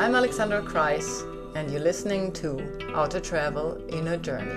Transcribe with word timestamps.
I'm 0.00 0.14
Alexandra 0.14 0.62
Kreis, 0.62 1.26
and 1.54 1.70
you're 1.70 1.82
listening 1.82 2.32
to 2.32 2.58
Outer 2.94 3.20
Travel 3.20 3.78
Inner 3.90 4.16
Journey. 4.16 4.50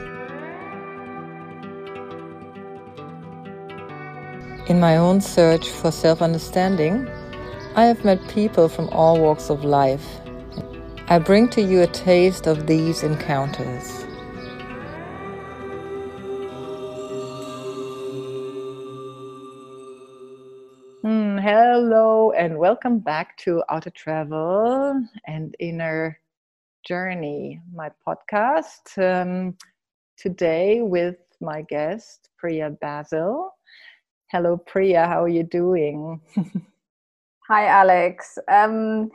In 4.68 4.80
my 4.80 4.96
own 4.96 5.20
search 5.20 5.68
for 5.68 5.92
self 5.92 6.22
understanding, 6.22 7.10
I 7.76 7.84
have 7.84 8.06
met 8.06 8.26
people 8.30 8.70
from 8.70 8.88
all 8.92 9.20
walks 9.20 9.50
of 9.50 9.66
life. 9.66 10.22
I 11.10 11.20
bring 11.20 11.50
to 11.50 11.62
you 11.62 11.82
a 11.82 11.88
taste 11.88 12.48
of 12.48 12.66
these 12.66 13.04
encounters. 13.04 14.03
And 22.44 22.58
welcome 22.58 23.00
back 23.00 23.38
to 23.38 23.64
Outer 23.70 23.90
Travel 23.92 25.02
and 25.28 25.56
Inner 25.62 26.20
Journey, 26.86 27.62
my 27.74 27.90
podcast. 28.06 28.98
Um, 28.98 29.56
today 30.18 30.82
with 30.82 31.16
my 31.40 31.62
guest, 31.62 32.32
Priya 32.38 32.72
Basil. 32.82 33.50
Hello, 34.30 34.58
Priya, 34.58 35.08
how 35.08 35.24
are 35.24 35.30
you 35.30 35.44
doing? 35.44 36.20
Hi, 37.48 37.68
Alex. 37.68 38.38
Um, 38.52 39.10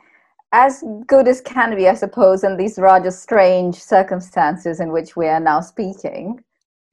as 0.51 0.83
good 1.05 1.27
as 1.27 1.39
can 1.39 1.75
be, 1.75 1.87
I 1.87 1.93
suppose, 1.93 2.43
in 2.43 2.57
these 2.57 2.79
rather 2.79 3.11
strange 3.11 3.75
circumstances 3.75 4.79
in 4.79 4.91
which 4.91 5.15
we 5.15 5.27
are 5.27 5.39
now 5.39 5.61
speaking. 5.61 6.43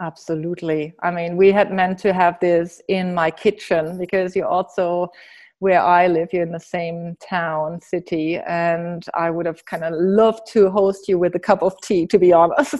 Absolutely. 0.02 0.92
I 1.02 1.10
mean, 1.12 1.38
we 1.38 1.50
had 1.50 1.72
meant 1.72 1.98
to 2.00 2.12
have 2.12 2.38
this 2.40 2.82
in 2.88 3.14
my 3.14 3.30
kitchen 3.30 3.96
because 3.96 4.36
you 4.36 4.44
also, 4.44 5.08
where 5.58 5.80
I 5.80 6.06
live, 6.06 6.28
you're 6.32 6.42
in 6.42 6.52
the 6.52 6.60
same 6.60 7.16
town, 7.20 7.80
city, 7.80 8.38
and 8.38 9.04
I 9.14 9.30
would 9.30 9.46
have 9.46 9.64
kind 9.64 9.84
of 9.84 9.94
loved 9.94 10.46
to 10.52 10.70
host 10.70 11.08
you 11.08 11.18
with 11.18 11.34
a 11.34 11.38
cup 11.38 11.62
of 11.62 11.80
tea, 11.82 12.06
to 12.08 12.18
be 12.18 12.32
honest. 12.32 12.74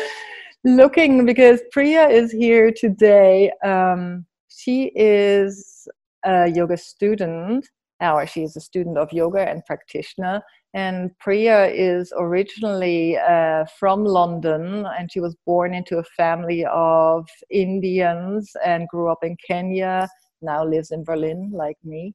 Looking 0.64 1.24
because 1.26 1.60
Priya 1.72 2.08
is 2.08 2.32
here 2.32 2.72
today. 2.72 3.52
Um, 3.64 4.26
she 4.48 4.92
is 4.94 5.88
a 6.24 6.48
yoga 6.48 6.76
student, 6.76 7.68
or 8.00 8.26
she 8.26 8.42
is 8.42 8.56
a 8.56 8.60
student 8.60 8.98
of 8.98 9.12
yoga 9.12 9.48
and 9.48 9.64
practitioner 9.64 10.42
and 10.74 11.10
Priya 11.18 11.66
is 11.66 12.12
originally 12.16 13.18
uh, 13.18 13.66
from 13.78 14.04
London, 14.04 14.86
and 14.98 15.12
she 15.12 15.20
was 15.20 15.36
born 15.44 15.74
into 15.74 15.98
a 15.98 16.04
family 16.16 16.64
of 16.64 17.28
Indians 17.50 18.50
and 18.64 18.88
grew 18.88 19.10
up 19.10 19.22
in 19.22 19.36
Kenya. 19.46 20.08
Now 20.42 20.64
lives 20.64 20.90
in 20.90 21.04
Berlin, 21.04 21.50
like 21.54 21.78
me. 21.84 22.14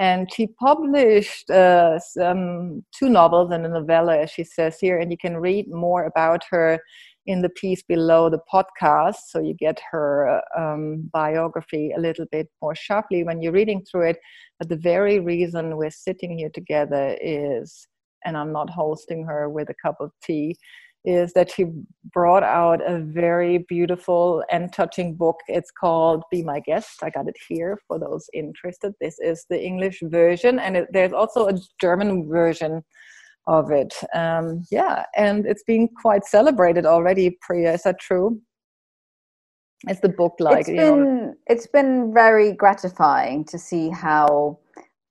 And 0.00 0.32
she 0.32 0.46
published 0.46 1.50
uh, 1.50 1.98
some, 1.98 2.84
two 2.92 3.08
novels 3.08 3.50
and 3.50 3.66
a 3.66 3.68
novella, 3.68 4.18
as 4.18 4.30
she 4.30 4.44
says 4.44 4.78
here. 4.80 4.98
And 4.98 5.10
you 5.10 5.18
can 5.18 5.36
read 5.36 5.68
more 5.68 6.04
about 6.04 6.42
her 6.50 6.78
in 7.26 7.42
the 7.42 7.48
piece 7.50 7.82
below 7.82 8.30
the 8.30 8.40
podcast. 8.52 9.16
So 9.28 9.40
you 9.40 9.54
get 9.54 9.80
her 9.90 10.40
um, 10.56 11.10
biography 11.12 11.92
a 11.96 12.00
little 12.00 12.26
bit 12.30 12.48
more 12.62 12.74
sharply 12.74 13.24
when 13.24 13.42
you're 13.42 13.52
reading 13.52 13.84
through 13.84 14.10
it. 14.10 14.18
But 14.58 14.68
the 14.68 14.76
very 14.76 15.18
reason 15.20 15.76
we're 15.76 15.90
sitting 15.90 16.38
here 16.38 16.50
together 16.50 17.18
is, 17.20 17.86
and 18.24 18.36
I'm 18.36 18.52
not 18.52 18.70
hosting 18.70 19.24
her 19.24 19.50
with 19.50 19.68
a 19.68 19.74
cup 19.82 19.96
of 20.00 20.10
tea, 20.22 20.56
is 21.04 21.32
that 21.32 21.50
she 21.50 21.66
brought 22.12 22.42
out 22.42 22.80
a 22.86 22.98
very 22.98 23.64
beautiful 23.68 24.42
and 24.50 24.72
touching 24.72 25.14
book. 25.14 25.36
It's 25.46 25.70
called 25.70 26.22
Be 26.30 26.42
My 26.42 26.60
Guest. 26.60 27.02
I 27.02 27.10
got 27.10 27.28
it 27.28 27.36
here 27.48 27.78
for 27.86 27.98
those 27.98 28.28
interested. 28.34 28.92
This 29.00 29.18
is 29.18 29.46
the 29.48 29.62
English 29.62 30.00
version, 30.04 30.58
and 30.58 30.76
it, 30.76 30.88
there's 30.92 31.12
also 31.12 31.48
a 31.48 31.58
German 31.80 32.28
version 32.28 32.82
of 33.46 33.70
it. 33.70 33.94
Um, 34.14 34.64
yeah, 34.70 35.04
and 35.16 35.46
it's 35.46 35.64
been 35.64 35.88
quite 36.00 36.24
celebrated 36.24 36.84
already. 36.84 37.38
Priya, 37.40 37.74
is 37.74 37.82
that 37.84 37.98
true? 38.00 38.40
Is 39.88 40.00
the 40.00 40.08
book 40.08 40.34
like? 40.40 40.60
It's 40.60 40.68
been 40.68 41.04
know? 41.04 41.34
it's 41.46 41.66
been 41.68 42.12
very 42.12 42.52
gratifying 42.52 43.44
to 43.46 43.58
see 43.58 43.90
how 43.90 44.58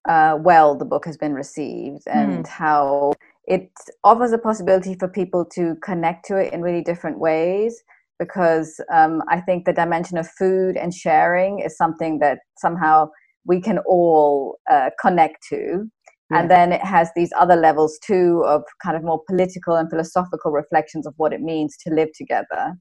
uh, 0.08 0.38
well 0.40 0.76
the 0.76 0.86
book 0.86 1.06
has 1.06 1.18
been 1.18 1.34
received 1.34 2.04
and 2.08 2.46
mm. 2.46 2.48
how 2.48 3.14
it 3.48 3.72
offers 4.04 4.34
a 4.34 4.38
possibility 4.38 4.96
for 4.96 5.08
people 5.08 5.46
to 5.56 5.76
connect 5.82 6.26
to 6.26 6.38
it 6.38 6.54
in 6.54 6.62
really 6.62 6.84
different 6.84 7.20
ways 7.20 7.82
because 8.20 8.82
um, 8.92 9.22
I 9.30 9.40
think 9.40 9.66
the 9.66 9.74
dimension 9.74 10.18
of 10.18 10.28
food 10.28 10.76
and 10.76 10.94
sharing 10.94 11.60
is 11.60 11.78
something 11.78 12.20
that 12.20 12.40
somehow 12.58 13.10
we 13.46 13.62
can 13.62 13.80
all 13.80 14.58
uh, 14.70 14.90
connect 15.02 15.38
to. 15.50 15.90
Yeah. 16.30 16.42
and 16.42 16.52
then 16.52 16.74
it 16.74 16.82
has 16.82 17.10
these 17.16 17.32
other 17.40 17.56
levels 17.56 17.98
too 18.06 18.44
of 18.46 18.62
kind 18.84 18.98
of 18.98 19.04
more 19.04 19.22
political 19.30 19.78
and 19.78 19.90
philosophical 19.90 20.52
reflections 20.52 21.08
of 21.08 21.14
what 21.16 21.32
it 21.32 21.40
means 21.40 21.78
to 21.86 21.94
live 21.94 22.10
together. 22.18 22.76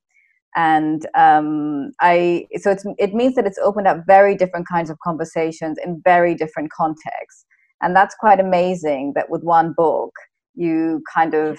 And 0.57 1.07
um, 1.15 1.93
i 2.01 2.47
so 2.57 2.73
it's 2.73 2.85
it 2.99 3.15
means 3.15 3.37
that 3.37 3.47
it's 3.47 3.59
opened 3.63 3.87
up 3.87 3.99
very 4.05 4.35
different 4.35 4.67
kinds 4.67 4.91
of 4.91 4.99
conversations 4.99 5.79
in 5.85 6.03
very 6.03 6.35
different 6.35 6.73
contexts. 6.73 7.45
And 7.83 7.95
that's 7.95 8.17
quite 8.19 8.41
amazing 8.41 9.13
that 9.15 9.31
with 9.31 9.45
one 9.45 9.75
book 9.77 10.11
you 10.57 11.03
kind 11.13 11.35
of 11.35 11.59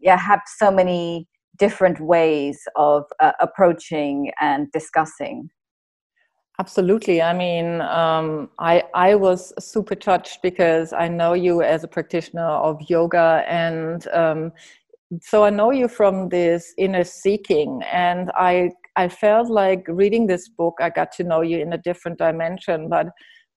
yeah 0.00 0.16
have 0.16 0.40
so 0.56 0.70
many 0.70 1.28
different 1.58 2.00
ways 2.00 2.60
of 2.76 3.04
uh, 3.20 3.32
approaching 3.40 4.30
and 4.40 4.70
discussing 4.72 5.50
Absolutely. 6.60 7.22
I 7.22 7.32
mean, 7.34 7.80
um, 7.82 8.50
I 8.58 8.82
I 8.92 9.14
was 9.14 9.52
super 9.64 9.94
touched 9.94 10.42
because 10.42 10.92
I 10.92 11.06
know 11.06 11.34
you 11.34 11.62
as 11.62 11.84
a 11.84 11.88
practitioner 11.88 12.42
of 12.42 12.80
yoga, 12.88 13.44
and 13.46 14.08
um, 14.08 14.52
so 15.22 15.44
I 15.44 15.50
know 15.50 15.70
you 15.70 15.86
from 15.86 16.28
this 16.30 16.74
inner 16.76 17.04
seeking, 17.04 17.80
and 17.92 18.32
I 18.34 18.72
I 18.96 19.08
felt 19.08 19.48
like 19.48 19.84
reading 19.86 20.26
this 20.26 20.48
book, 20.48 20.78
I 20.80 20.90
got 20.90 21.12
to 21.12 21.22
know 21.22 21.42
you 21.42 21.58
in 21.58 21.72
a 21.74 21.78
different 21.78 22.18
dimension. 22.18 22.88
But 22.88 23.06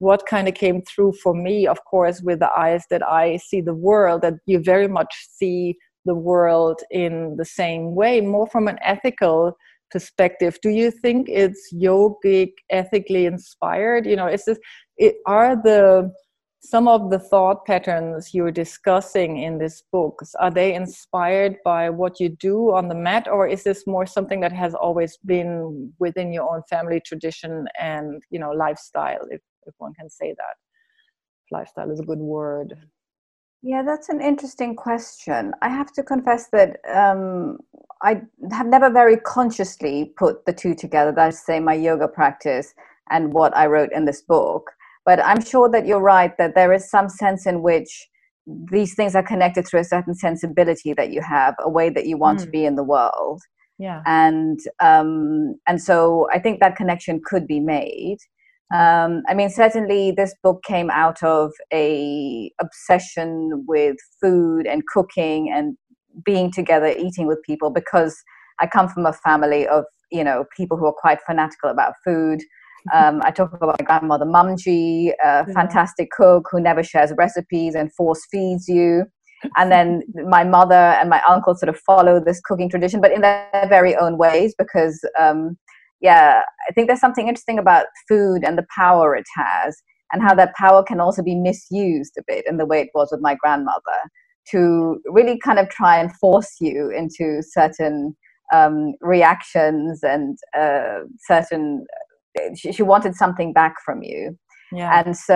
what 0.01 0.25
kind 0.25 0.47
of 0.47 0.55
came 0.55 0.81
through 0.81 1.13
for 1.21 1.35
me, 1.35 1.67
of 1.67 1.85
course, 1.85 2.21
with 2.21 2.39
the 2.39 2.51
eyes 2.51 2.85
that 2.89 3.07
I 3.07 3.37
see 3.37 3.61
the 3.61 3.75
world, 3.75 4.23
that 4.23 4.33
you 4.47 4.57
very 4.59 4.87
much 4.87 5.13
see 5.29 5.77
the 6.05 6.15
world 6.15 6.81
in 6.89 7.35
the 7.37 7.45
same 7.45 7.93
way, 7.93 8.19
more 8.19 8.47
from 8.47 8.67
an 8.67 8.79
ethical 8.83 9.55
perspective. 9.91 10.57
Do 10.63 10.69
you 10.69 10.89
think 10.89 11.29
it's 11.29 11.71
yogic 11.71 12.53
ethically 12.71 13.27
inspired? 13.27 14.07
You 14.07 14.15
know 14.15 14.27
is 14.27 14.45
this 14.45 14.57
it, 14.97 15.17
are 15.27 15.55
the 15.55 16.11
some 16.63 16.87
of 16.87 17.11
the 17.11 17.19
thought 17.19 17.65
patterns 17.65 18.33
you're 18.33 18.51
discussing 18.51 19.37
in 19.37 19.57
this 19.57 19.81
book 19.91 20.21
are 20.39 20.51
they 20.51 20.75
inspired 20.75 21.55
by 21.65 21.89
what 21.89 22.19
you 22.19 22.29
do 22.29 22.71
on 22.71 22.87
the 22.87 22.93
mat 22.93 23.27
or 23.27 23.47
is 23.47 23.63
this 23.63 23.87
more 23.87 24.05
something 24.05 24.41
that 24.41 24.51
has 24.51 24.75
always 24.75 25.17
been 25.25 25.91
within 25.97 26.31
your 26.31 26.47
own 26.53 26.61
family 26.69 27.01
tradition 27.03 27.65
and 27.79 28.21
you 28.29 28.39
know 28.39 28.51
lifestyle 28.51 29.25
if, 29.31 29.41
if 29.65 29.73
one 29.77 29.93
can 29.93 30.09
say 30.09 30.33
that 30.37 30.55
lifestyle 31.51 31.91
is 31.91 31.99
a 31.99 32.03
good 32.03 32.19
word 32.19 32.77
yeah, 33.63 33.83
that's 33.83 34.09
an 34.09 34.21
interesting 34.21 34.75
question. 34.75 35.53
I 35.61 35.69
have 35.69 35.91
to 35.93 36.03
confess 36.03 36.47
that 36.49 36.77
um, 36.91 37.59
I 38.01 38.21
have 38.51 38.65
never 38.65 38.89
very 38.89 39.17
consciously 39.17 40.13
put 40.17 40.45
the 40.45 40.53
two 40.53 40.73
together. 40.73 41.11
That's 41.11 41.45
say 41.45 41.59
my 41.59 41.75
yoga 41.75 42.07
practice 42.07 42.73
and 43.11 43.33
what 43.33 43.55
I 43.55 43.67
wrote 43.67 43.91
in 43.93 44.05
this 44.05 44.21
book. 44.21 44.71
But 45.05 45.23
I'm 45.23 45.43
sure 45.43 45.69
that 45.69 45.85
you're 45.85 46.01
right 46.01 46.35
that 46.37 46.55
there 46.55 46.73
is 46.73 46.89
some 46.89 47.07
sense 47.07 47.45
in 47.45 47.61
which 47.61 48.07
these 48.71 48.95
things 48.95 49.15
are 49.15 49.23
connected 49.23 49.67
through 49.67 49.81
a 49.81 49.85
certain 49.85 50.15
sensibility 50.15 50.93
that 50.93 51.11
you 51.11 51.21
have, 51.21 51.53
a 51.59 51.69
way 51.69 51.89
that 51.91 52.07
you 52.07 52.17
want 52.17 52.39
mm. 52.39 52.45
to 52.45 52.49
be 52.49 52.65
in 52.65 52.75
the 52.75 52.83
world. 52.83 53.41
Yeah. 53.77 54.01
And 54.07 54.59
um, 54.79 55.59
and 55.67 55.79
so 55.79 56.27
I 56.31 56.39
think 56.39 56.61
that 56.61 56.75
connection 56.75 57.21
could 57.23 57.45
be 57.45 57.59
made. 57.59 58.17
Um, 58.73 59.23
I 59.27 59.33
mean, 59.33 59.49
certainly 59.49 60.11
this 60.11 60.33
book 60.43 60.63
came 60.63 60.89
out 60.89 61.21
of 61.23 61.51
a 61.73 62.51
obsession 62.59 63.65
with 63.67 63.97
food 64.21 64.65
and 64.65 64.85
cooking 64.87 65.51
and 65.53 65.75
being 66.23 66.51
together, 66.51 66.87
eating 66.87 67.27
with 67.27 67.39
people, 67.45 67.69
because 67.69 68.15
I 68.59 68.67
come 68.67 68.87
from 68.87 69.05
a 69.05 69.13
family 69.13 69.67
of 69.67 69.83
you 70.11 70.23
know 70.23 70.45
people 70.55 70.77
who 70.77 70.85
are 70.85 70.95
quite 70.97 71.19
fanatical 71.25 71.69
about 71.69 71.93
food. 72.05 72.41
Um, 72.95 73.21
I 73.23 73.29
talk 73.29 73.53
about 73.53 73.79
my 73.79 73.85
grandmother 73.85 74.25
Mumji, 74.25 75.11
a 75.23 75.45
fantastic 75.53 76.09
cook 76.09 76.47
who 76.51 76.59
never 76.59 76.81
shares 76.81 77.13
recipes 77.15 77.75
and 77.75 77.93
force 77.93 78.25
feeds 78.31 78.67
you. 78.67 79.05
And 79.55 79.71
then 79.71 80.01
my 80.27 80.43
mother 80.43 80.73
and 80.73 81.07
my 81.07 81.21
uncle 81.29 81.53
sort 81.53 81.69
of 81.69 81.77
follow 81.77 82.19
this 82.19 82.41
cooking 82.43 82.71
tradition, 82.71 82.99
but 82.99 83.11
in 83.11 83.21
their 83.21 83.47
very 83.69 83.95
own 83.95 84.17
ways, 84.17 84.55
because 84.57 84.99
um, 85.19 85.59
yeah, 86.01 86.41
I 86.67 86.73
think 86.73 86.87
there's 86.87 86.99
something 86.99 87.27
interesting 87.27 87.59
about 87.59 87.85
food 88.07 88.43
and 88.43 88.57
the 88.57 88.65
power 88.75 89.15
it 89.15 89.27
has, 89.35 89.81
and 90.11 90.21
how 90.21 90.33
that 90.35 90.55
power 90.55 90.83
can 90.83 90.99
also 90.99 91.23
be 91.23 91.35
misused 91.35 92.13
a 92.17 92.23
bit 92.27 92.45
in 92.47 92.57
the 92.57 92.65
way 92.65 92.81
it 92.81 92.89
was 92.93 93.09
with 93.11 93.21
my 93.21 93.35
grandmother 93.35 93.79
to 94.49 94.99
really 95.05 95.37
kind 95.37 95.59
of 95.59 95.69
try 95.69 95.97
and 95.99 96.11
force 96.15 96.55
you 96.59 96.89
into 96.89 97.41
certain 97.43 98.15
um, 98.53 98.93
reactions 99.01 99.99
and 100.03 100.37
uh, 100.57 101.01
certain. 101.27 101.85
She, 102.55 102.71
she, 102.71 102.81
wanted 102.81 103.13
something 103.15 103.51
back 103.51 103.75
from 103.83 104.03
you, 104.03 104.37
yeah. 104.71 105.03
and 105.03 105.17
so 105.17 105.35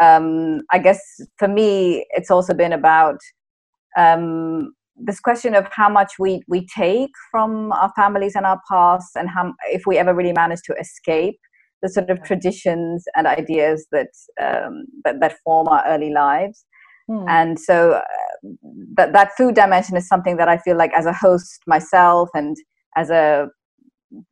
um, 0.00 0.62
I 0.72 0.78
guess 0.78 1.00
for 1.38 1.46
me, 1.46 2.06
it's 2.10 2.30
also 2.30 2.54
been 2.54 2.72
about 2.72 3.18
um, 3.96 4.72
this 4.96 5.20
question 5.20 5.54
of 5.54 5.66
how 5.72 5.88
much 5.88 6.12
we 6.18 6.42
we 6.48 6.66
take 6.66 7.10
from 7.30 7.72
our 7.72 7.92
families 7.96 8.34
and 8.34 8.46
our 8.46 8.60
past, 8.70 9.16
and 9.16 9.28
how 9.28 9.54
if 9.66 9.82
we 9.86 9.98
ever 9.98 10.14
really 10.14 10.32
manage 10.32 10.62
to 10.66 10.74
escape 10.74 11.38
the 11.82 11.88
sort 11.88 12.10
of 12.10 12.22
traditions 12.22 13.04
and 13.16 13.26
ideas 13.26 13.86
that 13.92 14.10
um, 14.40 14.84
that, 15.04 15.20
that 15.20 15.36
form 15.44 15.68
our 15.68 15.84
early 15.86 16.10
lives. 16.10 16.64
Hmm. 17.08 17.24
And 17.28 17.58
so 17.58 17.92
uh, 17.92 18.48
that 18.96 19.12
that 19.12 19.32
food 19.36 19.54
dimension 19.54 19.96
is 19.96 20.06
something 20.06 20.36
that 20.36 20.48
I 20.48 20.58
feel 20.58 20.76
like 20.76 20.92
as 20.94 21.06
a 21.06 21.12
host 21.12 21.60
myself 21.66 22.28
and 22.34 22.56
as 22.96 23.10
a 23.10 23.48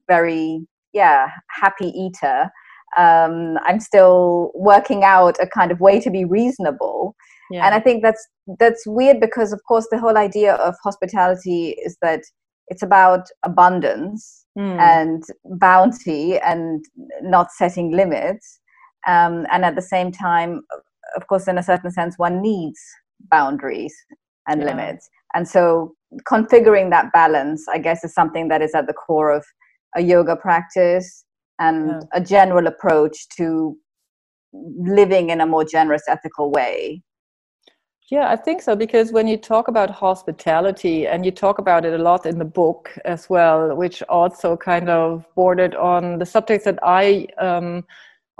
very 0.08 0.66
yeah 0.92 1.28
happy 1.48 1.88
eater 1.88 2.50
um, 2.96 3.58
i'm 3.64 3.80
still 3.80 4.50
working 4.54 5.04
out 5.04 5.36
a 5.40 5.46
kind 5.46 5.70
of 5.70 5.80
way 5.80 6.00
to 6.00 6.10
be 6.10 6.24
reasonable 6.24 7.14
yeah. 7.50 7.64
and 7.64 7.75
i 7.75 7.81
think 7.81 8.02
that's 8.02 8.26
that's 8.58 8.87
weird 8.87 9.20
because 9.20 9.52
of 9.52 9.61
course 9.67 9.87
the 9.91 9.99
whole 9.99 10.17
idea 10.17 10.55
of 10.55 10.75
hospitality 10.82 11.76
is 11.85 11.97
that 12.02 12.23
it's 12.69 12.82
about 12.82 13.26
abundance 13.43 14.47
mm. 14.58 14.79
and 14.79 15.23
bounty 15.58 16.38
and 16.38 16.85
not 17.23 17.50
setting 17.50 17.91
limits 17.91 18.61
um, 19.06 19.47
and 19.50 19.64
at 19.64 19.75
the 19.75 19.82
same 19.82 20.12
time 20.12 20.62
of 21.17 21.26
course 21.26 21.49
in 21.49 21.58
a 21.58 21.62
certain 21.62 21.91
sense 21.91 22.19
one 22.19 22.41
needs 22.41 22.81
boundaries 23.31 23.94
and 24.49 24.61
yeah. 24.61 24.69
limits 24.69 25.08
and 25.35 25.47
so 25.49 25.94
configuring 26.29 26.91
that 26.91 27.12
balance 27.12 27.67
i 27.73 27.79
guess 27.79 28.05
is 28.05 28.14
something 28.14 28.49
that 28.49 28.62
is 28.62 28.75
at 28.75 28.87
the 28.87 28.94
core 28.94 29.31
of 29.31 29.44
a 29.97 30.02
yoga 30.02 30.37
practice 30.37 31.25
and 31.58 31.88
yeah. 31.88 32.00
a 32.14 32.20
general 32.20 32.67
approach 32.67 33.29
to 33.29 33.76
living 34.52 35.31
in 35.31 35.41
a 35.41 35.47
more 35.47 35.64
generous 35.64 36.02
ethical 36.08 36.50
way 36.50 37.02
yeah 38.10 38.28
i 38.28 38.36
think 38.36 38.60
so 38.60 38.76
because 38.76 39.12
when 39.12 39.26
you 39.26 39.36
talk 39.36 39.68
about 39.68 39.90
hospitality 39.90 41.06
and 41.06 41.24
you 41.24 41.30
talk 41.30 41.58
about 41.58 41.84
it 41.84 41.94
a 41.94 42.02
lot 42.02 42.26
in 42.26 42.38
the 42.38 42.44
book 42.44 42.96
as 43.04 43.30
well 43.30 43.74
which 43.74 44.02
also 44.08 44.56
kind 44.56 44.88
of 44.88 45.24
bordered 45.34 45.74
on 45.74 46.18
the 46.18 46.26
subjects 46.26 46.64
that 46.64 46.78
i 46.82 47.26
um, 47.38 47.84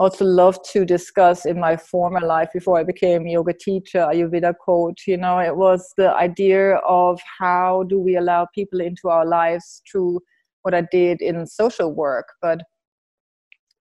also 0.01 0.25
loved 0.25 0.65
to 0.65 0.87
discuss 0.87 1.45
in 1.45 1.61
my 1.61 1.77
former 1.77 2.21
life 2.21 2.49
before 2.55 2.79
I 2.79 2.85
became 2.85 3.27
yoga 3.27 3.53
teacher, 3.53 3.99
Ayurveda 3.99 4.55
coach. 4.65 5.05
You 5.07 5.19
know, 5.19 5.41
it 5.41 5.55
was 5.55 5.93
the 5.99 6.15
idea 6.15 6.77
of 6.77 7.21
how 7.39 7.83
do 7.83 7.99
we 7.99 8.17
allow 8.17 8.47
people 8.55 8.81
into 8.81 9.11
our 9.11 9.27
lives 9.27 9.83
through 9.87 10.21
what 10.63 10.73
I 10.73 10.87
did 10.91 11.21
in 11.21 11.47
social 11.47 11.93
work. 11.93 12.29
But 12.41 12.63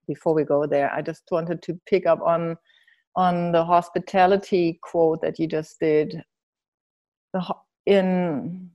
before 0.06 0.34
we 0.34 0.44
go 0.44 0.66
there, 0.66 0.92
I 0.92 1.00
just 1.00 1.22
wanted 1.30 1.62
to 1.62 1.80
pick 1.88 2.04
up 2.04 2.20
on 2.20 2.58
on 3.16 3.52
the 3.52 3.64
hospitality 3.64 4.78
quote 4.82 5.20
that 5.22 5.38
you 5.38 5.46
just 5.46 5.78
did. 5.80 6.22
In 7.86 8.70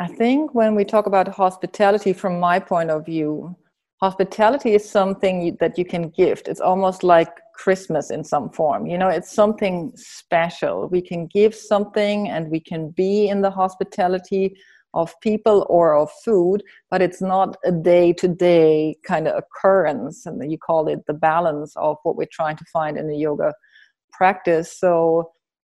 I 0.00 0.06
think 0.06 0.54
when 0.54 0.74
we 0.74 0.84
talk 0.84 1.06
about 1.06 1.26
hospitality 1.28 2.12
from 2.12 2.38
my 2.38 2.60
point 2.60 2.90
of 2.90 3.04
view, 3.04 3.56
hospitality 4.00 4.74
is 4.74 4.88
something 4.88 5.56
that 5.58 5.76
you 5.76 5.84
can 5.84 6.10
gift. 6.10 6.46
It's 6.46 6.60
almost 6.60 7.02
like 7.02 7.30
christmas 7.54 8.10
in 8.10 8.22
some 8.22 8.50
form. 8.50 8.86
You 8.86 8.98
know 8.98 9.08
it's 9.08 9.32
something 9.32 9.92
special. 9.96 10.88
We 10.88 11.02
can 11.02 11.26
give 11.26 11.54
something 11.54 12.28
and 12.28 12.48
we 12.48 12.60
can 12.60 12.90
be 12.90 13.28
in 13.28 13.40
the 13.42 13.50
hospitality 13.50 14.56
of 14.94 15.14
people 15.20 15.66
or 15.68 15.94
of 15.94 16.10
food 16.24 16.62
but 16.90 17.02
it's 17.02 17.20
not 17.20 17.56
a 17.64 17.72
day 17.72 18.12
to 18.12 18.26
day 18.26 18.96
kind 19.06 19.28
of 19.28 19.36
occurrence 19.36 20.26
and 20.26 20.50
you 20.50 20.58
call 20.58 20.88
it 20.88 21.00
the 21.06 21.14
balance 21.14 21.74
of 21.76 21.96
what 22.02 22.16
we're 22.16 22.26
trying 22.32 22.56
to 22.56 22.64
find 22.72 22.96
in 22.96 23.08
the 23.08 23.16
yoga 23.16 23.52
practice. 24.12 24.78
So 24.78 25.30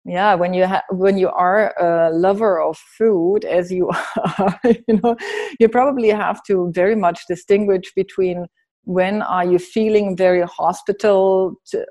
yeah 0.05 0.33
when 0.33 0.53
you 0.53 0.65
ha- 0.65 0.89
when 0.91 1.17
you 1.17 1.29
are 1.29 1.73
a 1.77 2.09
lover 2.11 2.61
of 2.61 2.77
food 2.97 3.43
as 3.43 3.69
you 3.69 3.89
are 4.39 4.59
you 4.63 4.99
know 5.03 5.15
you 5.59 5.67
probably 5.67 6.07
have 6.07 6.41
to 6.43 6.71
very 6.73 6.95
much 6.95 7.19
distinguish 7.27 7.93
between 7.95 8.45
when 8.85 9.21
are 9.21 9.45
you 9.45 9.59
feeling 9.59 10.15
very 10.15 10.41
hospital 10.43 11.53
to, 11.69 11.85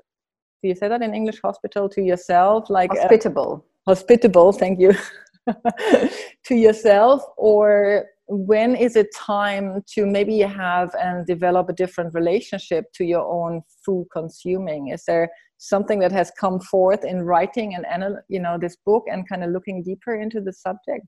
do 0.61 0.67
you 0.69 0.75
say 0.75 0.87
that 0.89 1.01
in 1.03 1.13
english? 1.13 1.39
Hospital 1.41 1.87
to 1.89 2.01
yourself? 2.01 2.69
Like 2.69 2.89
hospitable. 2.89 3.63
Uh, 3.63 3.91
hospitable 3.91 4.51
thank 4.51 4.79
you 4.79 4.93
to 6.45 6.55
yourself 6.55 7.23
or 7.37 8.05
when 8.27 8.75
is 8.75 8.95
it 8.95 9.07
time 9.15 9.83
to 9.87 10.05
maybe 10.05 10.39
have 10.39 10.93
and 10.99 11.25
develop 11.25 11.67
a 11.69 11.73
different 11.73 12.13
relationship 12.13 12.85
to 12.93 13.03
your 13.03 13.25
own 13.25 13.61
food 13.85 14.07
consuming 14.13 14.89
is 14.89 15.03
there 15.05 15.29
something 15.57 15.99
that 15.99 16.11
has 16.11 16.31
come 16.39 16.59
forth 16.59 17.03
in 17.03 17.23
writing 17.23 17.75
and 17.75 18.03
you 18.27 18.39
know 18.39 18.57
this 18.59 18.77
book 18.85 19.03
and 19.11 19.27
kind 19.27 19.43
of 19.43 19.51
looking 19.51 19.83
deeper 19.83 20.15
into 20.15 20.39
the 20.41 20.53
subject 20.53 21.05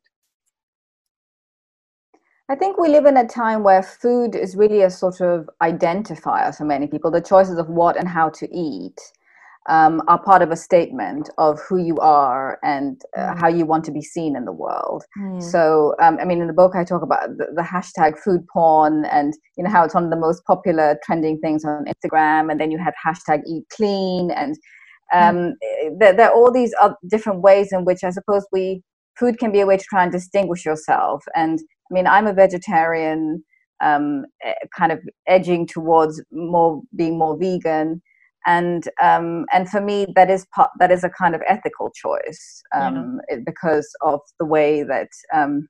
I 2.50 2.56
think 2.56 2.78
we 2.78 2.90
live 2.90 3.06
in 3.06 3.16
a 3.16 3.26
time 3.26 3.64
where 3.64 3.82
food 3.82 4.36
is 4.36 4.58
really 4.58 4.82
a 4.82 4.90
sort 4.90 5.22
of 5.22 5.50
identifier 5.64 6.54
for 6.54 6.66
many 6.66 6.86
people. 6.86 7.10
The 7.10 7.22
choices 7.22 7.58
of 7.58 7.70
what 7.70 7.96
and 7.96 8.10
how 8.10 8.28
to 8.28 8.54
eat 8.54 9.00
um, 9.70 10.02
are 10.08 10.22
part 10.22 10.42
of 10.42 10.50
a 10.50 10.56
statement 10.56 11.30
of 11.38 11.60
who 11.62 11.78
you 11.78 11.98
are 11.98 12.58
and 12.64 13.02
uh, 13.16 13.34
mm. 13.34 13.40
how 13.40 13.48
you 13.48 13.66
want 13.66 13.86
to 13.86 13.92
be 13.92 14.02
seen 14.02 14.36
in 14.36 14.46
the 14.46 14.52
world. 14.52 15.04
Mm. 15.20 15.42
So, 15.42 15.94
um, 16.02 16.18
I 16.20 16.26
mean, 16.26 16.42
in 16.42 16.48
the 16.48 16.54
book, 16.54 16.76
I 16.76 16.84
talk 16.84 17.04
about 17.04 17.38
the, 17.38 17.48
the, 17.56 17.62
hashtag 17.62 18.18
food 18.18 18.42
porn 18.52 19.06
and, 19.06 19.34
you 19.58 19.64
know, 19.64 19.70
how 19.70 19.84
it's 19.84 19.94
one 19.94 20.04
of 20.04 20.10
the 20.10 20.18
most 20.18 20.44
popular 20.46 20.98
trending 21.06 21.40
things 21.40 21.64
on 21.64 21.86
Instagram. 21.86 22.50
And 22.50 22.60
then 22.60 22.72
you 22.72 22.80
have 22.80 22.96
hashtag 23.06 23.42
eat 23.48 23.64
clean. 23.72 24.32
And 24.32 24.58
mm. 25.14 25.30
um, 25.30 25.36
mm. 25.64 26.00
there, 26.00 26.14
there, 26.14 26.30
are 26.30 26.36
all 26.36 26.52
these 26.52 26.74
different 27.08 27.42
ways 27.42 27.70
in 27.72 27.86
which 27.86 28.04
I 28.04 28.10
suppose 28.10 28.48
we, 28.52 28.82
food 29.20 29.38
can 29.38 29.52
be 29.52 29.60
a 29.60 29.68
way 29.68 29.78
to 29.78 29.86
try 29.88 30.02
and 30.02 30.12
distinguish 30.12 30.66
yourself. 30.66 31.24
And 31.36 31.60
I 31.60 31.94
mean, 31.94 32.08
I'm 32.08 32.26
a 32.26 32.34
vegetarian, 32.34 33.44
um, 33.84 34.26
eh, 34.44 34.54
kind 34.76 34.92
of 34.92 35.00
edging 35.28 35.68
towards 35.68 36.20
more 36.32 36.82
being 36.96 37.20
more 37.20 37.38
vegan 37.38 38.02
and 38.46 38.88
um, 39.02 39.46
and 39.52 39.70
for 39.70 39.82
me 39.82 40.08
that 40.16 40.30
is 40.30 40.46
part 40.54 40.72
that 40.80 40.92
is 40.92 41.04
a 41.04 41.10
kind 41.10 41.36
of 41.36 41.42
ethical 41.48 41.92
choice 41.92 42.62
um, 42.76 43.20
yeah. 43.30 43.38
because 43.46 43.90
of 44.02 44.20
the 44.40 44.46
way 44.46 44.84
that 44.84 45.10
um, 45.34 45.68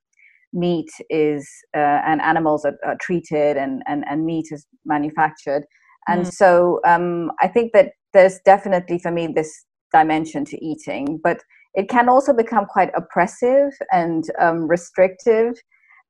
meat 0.52 0.90
is 1.10 1.48
uh, 1.76 2.00
and 2.06 2.20
animals 2.20 2.64
are, 2.64 2.76
are, 2.84 2.96
treated 3.00 3.56
and, 3.56 3.82
and 3.86 4.04
and 4.08 4.24
meat 4.24 4.46
is 4.50 4.66
manufactured 4.84 5.64
and 6.08 6.26
mm. 6.26 6.32
so 6.32 6.80
um, 6.86 7.30
I 7.40 7.48
think 7.48 7.72
that 7.72 7.92
there's 8.12 8.38
definitely 8.44 8.98
for 8.98 9.10
me 9.10 9.26
this 9.26 9.64
dimension 9.92 10.44
to 10.46 10.64
eating 10.64 11.20
but 11.22 11.42
it 11.74 11.88
can 11.88 12.08
also 12.08 12.32
become 12.34 12.66
quite 12.66 12.90
oppressive 12.94 13.72
and 13.92 14.24
um, 14.38 14.68
restrictive 14.68 15.54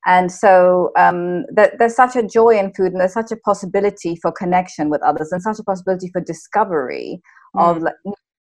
and 0.04 0.32
so 0.32 0.90
um, 0.98 1.44
th- 1.56 1.72
there's 1.78 1.94
such 1.94 2.16
a 2.16 2.26
joy 2.26 2.58
in 2.58 2.72
food 2.74 2.92
and 2.92 3.00
there's 3.00 3.12
such 3.12 3.30
a 3.30 3.36
possibility 3.36 4.16
for 4.20 4.32
connection 4.32 4.90
with 4.90 5.02
others 5.02 5.30
and 5.32 5.42
such 5.42 5.58
a 5.58 5.64
possibility 5.64 6.08
for 6.12 6.20
discovery 6.20 7.20
mm. 7.56 7.70
of 7.70 7.82
like, 7.82 7.94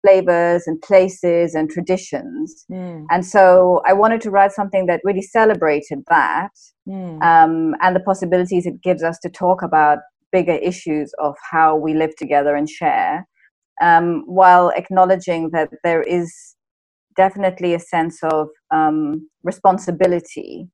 flavors 0.02 0.62
and 0.66 0.80
places 0.80 1.54
and 1.54 1.70
traditions 1.70 2.64
mm. 2.70 3.04
and 3.10 3.26
so 3.26 3.82
i 3.86 3.92
wanted 3.92 4.20
to 4.20 4.30
write 4.30 4.52
something 4.52 4.86
that 4.86 5.00
really 5.04 5.20
celebrated 5.20 5.98
that 6.08 6.50
mm. 6.88 7.22
um, 7.22 7.74
and 7.82 7.94
the 7.94 8.00
possibilities 8.00 8.64
it 8.64 8.80
gives 8.82 9.02
us 9.02 9.18
to 9.18 9.28
talk 9.28 9.62
about 9.62 9.98
bigger 10.32 10.54
issues 10.54 11.12
of 11.18 11.34
how 11.50 11.76
we 11.76 11.92
live 11.92 12.14
together 12.16 12.54
and 12.54 12.70
share 12.70 13.26
um, 13.82 14.22
while 14.26 14.70
acknowledging 14.70 15.50
that 15.50 15.70
there 15.84 16.02
is 16.02 16.56
definitely 17.16 17.74
a 17.74 17.80
sense 17.80 18.18
of 18.22 18.48
um, 18.70 19.28
responsibility 19.42 20.68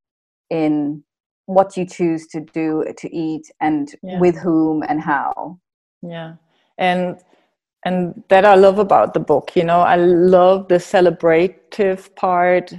in 0.51 1.03
what 1.47 1.77
you 1.77 1.87
choose 1.87 2.27
to 2.27 2.41
do 2.41 2.85
to 2.99 3.15
eat 3.15 3.51
and 3.61 3.95
yeah. 4.03 4.19
with 4.19 4.37
whom 4.37 4.83
and 4.89 5.01
how 5.01 5.59
yeah 6.03 6.35
and 6.79 7.19
and 7.85 8.23
that 8.29 8.45
i 8.45 8.55
love 8.55 8.79
about 8.79 9.15
the 9.15 9.21
book 9.21 9.53
you 9.55 9.65
know 9.65 9.81
i 9.81 9.97
love 9.97 10.67
the 10.69 10.75
celebrative 10.75 12.15
part 12.17 12.73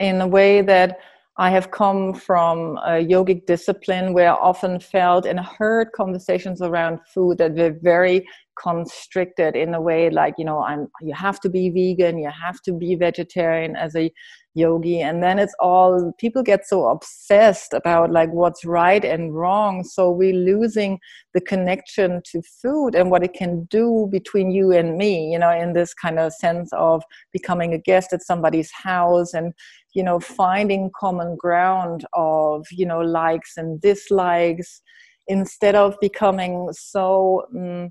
in 0.00 0.20
a 0.22 0.26
way 0.26 0.62
that 0.62 0.98
i 1.36 1.50
have 1.50 1.70
come 1.70 2.14
from 2.14 2.78
a 2.78 3.04
yogic 3.04 3.44
discipline 3.44 4.14
where 4.14 4.32
i 4.32 4.36
often 4.36 4.80
felt 4.80 5.26
and 5.26 5.38
heard 5.38 5.92
conversations 5.92 6.62
around 6.62 6.98
food 7.06 7.36
that 7.36 7.54
were 7.54 7.76
very 7.82 8.26
constricted 8.58 9.54
in 9.54 9.74
a 9.74 9.80
way 9.80 10.08
like 10.08 10.34
you 10.38 10.44
know 10.44 10.62
i'm 10.62 10.88
you 11.02 11.12
have 11.12 11.38
to 11.38 11.50
be 11.50 11.68
vegan 11.68 12.16
you 12.16 12.30
have 12.30 12.62
to 12.62 12.72
be 12.72 12.94
vegetarian 12.94 13.76
as 13.76 13.94
a 13.94 14.10
yogi 14.56 15.00
and 15.00 15.22
then 15.22 15.38
it's 15.38 15.54
all 15.60 16.12
people 16.18 16.42
get 16.42 16.66
so 16.66 16.88
obsessed 16.88 17.72
about 17.74 18.10
like 18.10 18.30
what's 18.32 18.64
right 18.64 19.04
and 19.04 19.34
wrong 19.34 19.84
so 19.84 20.10
we're 20.10 20.32
losing 20.32 20.98
the 21.34 21.40
connection 21.40 22.22
to 22.24 22.40
food 22.62 22.94
and 22.94 23.10
what 23.10 23.22
it 23.22 23.34
can 23.34 23.64
do 23.64 24.08
between 24.10 24.50
you 24.50 24.72
and 24.72 24.96
me 24.96 25.30
you 25.30 25.38
know 25.38 25.50
in 25.50 25.74
this 25.74 25.92
kind 25.92 26.18
of 26.18 26.32
sense 26.32 26.70
of 26.72 27.02
becoming 27.32 27.74
a 27.74 27.78
guest 27.78 28.12
at 28.12 28.22
somebody's 28.22 28.70
house 28.72 29.34
and 29.34 29.52
you 29.94 30.02
know 30.02 30.18
finding 30.18 30.90
common 30.98 31.36
ground 31.36 32.06
of 32.14 32.66
you 32.70 32.86
know 32.86 33.00
likes 33.00 33.56
and 33.56 33.80
dislikes 33.80 34.80
instead 35.28 35.74
of 35.74 35.96
becoming 36.00 36.68
so 36.72 37.44
um, 37.54 37.90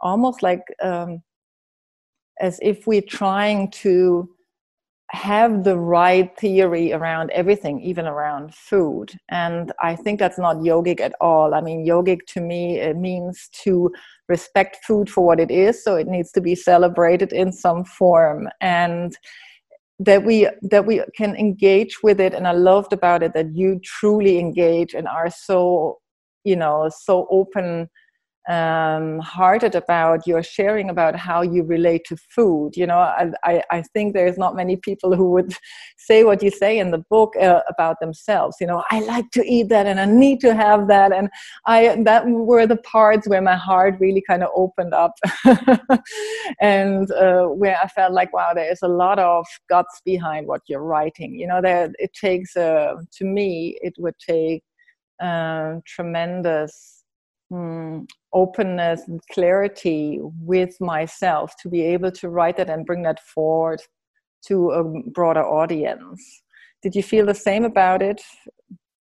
almost 0.00 0.42
like 0.42 0.62
um, 0.82 1.22
as 2.40 2.58
if 2.60 2.86
we're 2.86 3.00
trying 3.00 3.70
to 3.70 4.28
have 5.12 5.64
the 5.64 5.78
right 5.78 6.34
theory 6.38 6.92
around 6.92 7.30
everything, 7.32 7.80
even 7.82 8.06
around 8.06 8.54
food. 8.54 9.12
And 9.28 9.70
I 9.82 9.94
think 9.94 10.18
that's 10.18 10.38
not 10.38 10.56
yogic 10.56 11.00
at 11.00 11.14
all. 11.20 11.54
I 11.54 11.60
mean, 11.60 11.86
yogic 11.86 12.20
to 12.28 12.40
me 12.40 12.78
it 12.78 12.96
means 12.96 13.50
to 13.64 13.92
respect 14.28 14.78
food 14.86 15.10
for 15.10 15.24
what 15.24 15.38
it 15.38 15.50
is, 15.50 15.84
so 15.84 15.96
it 15.96 16.06
needs 16.06 16.32
to 16.32 16.40
be 16.40 16.54
celebrated 16.54 17.32
in 17.32 17.52
some 17.52 17.84
form. 17.84 18.48
And 18.62 19.16
that 19.98 20.24
we 20.24 20.48
that 20.62 20.86
we 20.86 21.02
can 21.16 21.36
engage 21.36 22.02
with 22.02 22.18
it 22.18 22.34
and 22.34 22.48
i 22.48 22.50
loved 22.50 22.92
about 22.92 23.22
it 23.22 23.34
that 23.34 23.54
you 23.54 23.78
truly 23.84 24.38
engage 24.38 24.94
and 24.94 25.06
are 25.06 25.30
so 25.30 25.98
you 26.44 26.56
know 26.56 26.90
so 26.92 27.28
open 27.30 27.88
um, 28.48 29.20
hearted 29.20 29.76
about 29.76 30.26
your 30.26 30.42
sharing 30.42 30.90
about 30.90 31.14
how 31.14 31.42
you 31.42 31.62
relate 31.62 32.04
to 32.06 32.16
food. 32.16 32.76
You 32.76 32.88
know, 32.88 32.98
I, 32.98 33.30
I, 33.44 33.62
I, 33.70 33.82
think 33.94 34.14
there's 34.14 34.36
not 34.36 34.56
many 34.56 34.74
people 34.74 35.14
who 35.14 35.30
would 35.30 35.54
say 35.96 36.24
what 36.24 36.42
you 36.42 36.50
say 36.50 36.78
in 36.78 36.90
the 36.90 37.04
book 37.08 37.34
uh, 37.40 37.60
about 37.68 38.00
themselves. 38.00 38.56
You 38.60 38.66
know, 38.66 38.82
I 38.90 39.00
like 39.00 39.30
to 39.32 39.44
eat 39.46 39.68
that 39.68 39.86
and 39.86 40.00
I 40.00 40.06
need 40.06 40.40
to 40.40 40.54
have 40.56 40.88
that. 40.88 41.12
And 41.12 41.28
I, 41.66 42.02
that 42.02 42.26
were 42.26 42.66
the 42.66 42.78
parts 42.78 43.28
where 43.28 43.42
my 43.42 43.54
heart 43.54 43.96
really 44.00 44.24
kind 44.26 44.42
of 44.42 44.50
opened 44.56 44.92
up 44.92 45.12
and 46.60 47.10
uh, 47.12 47.44
where 47.44 47.78
I 47.80 47.86
felt 47.86 48.12
like, 48.12 48.32
wow, 48.32 48.52
there 48.54 48.70
is 48.70 48.82
a 48.82 48.88
lot 48.88 49.20
of 49.20 49.46
guts 49.68 50.00
behind 50.04 50.48
what 50.48 50.62
you're 50.66 50.82
writing. 50.82 51.36
You 51.36 51.46
know, 51.46 51.62
there, 51.62 51.92
it 52.00 52.12
takes, 52.12 52.56
uh, 52.56 52.94
to 53.18 53.24
me, 53.24 53.78
it 53.82 53.94
would 53.98 54.18
take 54.18 54.64
uh, 55.22 55.76
tremendous 55.86 57.01
mm, 57.52 58.06
openness 58.32 59.02
and 59.08 59.20
clarity 59.30 60.18
with 60.40 60.80
myself 60.80 61.54
to 61.62 61.68
be 61.68 61.82
able 61.82 62.10
to 62.12 62.28
write 62.30 62.56
that 62.56 62.70
and 62.70 62.86
bring 62.86 63.02
that 63.02 63.20
forward 63.20 63.80
to 64.46 64.70
a 64.70 64.84
broader 65.10 65.44
audience. 65.44 66.42
Did 66.82 66.94
you 66.96 67.02
feel 67.02 67.26
the 67.26 67.34
same 67.34 67.64
about 67.64 68.02
it? 68.02 68.22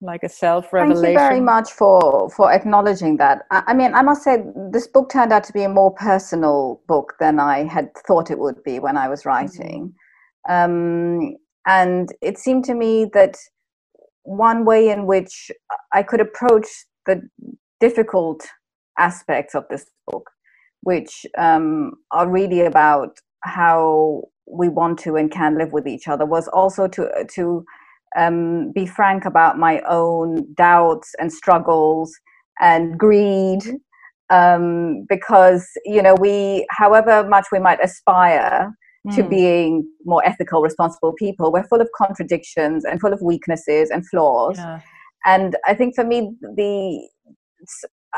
Like 0.00 0.22
a 0.22 0.28
self 0.28 0.72
revelation? 0.72 1.02
Thank 1.02 1.14
you 1.14 1.18
very 1.18 1.40
much 1.40 1.72
for, 1.72 2.30
for 2.30 2.52
acknowledging 2.52 3.16
that. 3.18 3.42
I, 3.50 3.64
I 3.68 3.74
mean, 3.74 3.94
I 3.94 4.02
must 4.02 4.22
say, 4.22 4.44
this 4.72 4.86
book 4.86 5.10
turned 5.10 5.32
out 5.32 5.44
to 5.44 5.52
be 5.52 5.64
a 5.64 5.68
more 5.68 5.92
personal 5.92 6.80
book 6.88 7.14
than 7.20 7.38
I 7.38 7.64
had 7.64 7.90
thought 8.06 8.30
it 8.30 8.38
would 8.38 8.62
be 8.64 8.78
when 8.78 8.96
I 8.96 9.08
was 9.08 9.26
writing. 9.26 9.94
Mm-hmm. 10.48 10.52
Um, 10.52 11.36
and 11.66 12.12
it 12.22 12.38
seemed 12.38 12.64
to 12.64 12.74
me 12.74 13.06
that 13.12 13.36
one 14.22 14.64
way 14.64 14.88
in 14.88 15.06
which 15.06 15.50
I 15.92 16.02
could 16.02 16.20
approach 16.20 16.66
the 17.06 17.22
difficult 17.80 18.46
aspects 18.98 19.54
of 19.54 19.64
this 19.70 19.86
book, 20.06 20.28
which 20.82 21.26
um, 21.36 21.92
are 22.10 22.28
really 22.28 22.60
about 22.60 23.18
how 23.44 24.22
we 24.46 24.68
want 24.68 24.98
to 25.00 25.16
and 25.16 25.30
can 25.30 25.58
live 25.58 25.72
with 25.72 25.86
each 25.86 26.08
other, 26.08 26.26
was 26.26 26.48
also 26.48 26.88
to 26.88 27.08
to 27.34 27.64
um, 28.16 28.72
be 28.72 28.86
frank 28.86 29.24
about 29.24 29.58
my 29.58 29.80
own 29.88 30.52
doubts 30.54 31.14
and 31.20 31.32
struggles 31.32 32.12
and 32.60 32.98
greed, 32.98 33.62
um, 34.30 35.04
because 35.08 35.68
you 35.84 36.02
know 36.02 36.14
we, 36.14 36.66
however 36.70 37.26
much 37.28 37.46
we 37.52 37.58
might 37.58 37.82
aspire 37.82 38.72
to 39.12 39.22
hmm. 39.22 39.28
being 39.28 39.88
more 40.04 40.24
ethical, 40.26 40.60
responsible 40.60 41.12
people, 41.14 41.52
we're 41.52 41.64
full 41.64 41.80
of 41.80 41.88
contradictions 41.96 42.84
and 42.84 43.00
full 43.00 43.12
of 43.12 43.22
weaknesses 43.22 43.90
and 43.90 44.06
flaws. 44.08 44.58
Yeah. 44.58 44.80
And 45.24 45.56
I 45.66 45.74
think 45.74 45.94
for 45.94 46.04
me, 46.04 46.32
the 46.42 47.08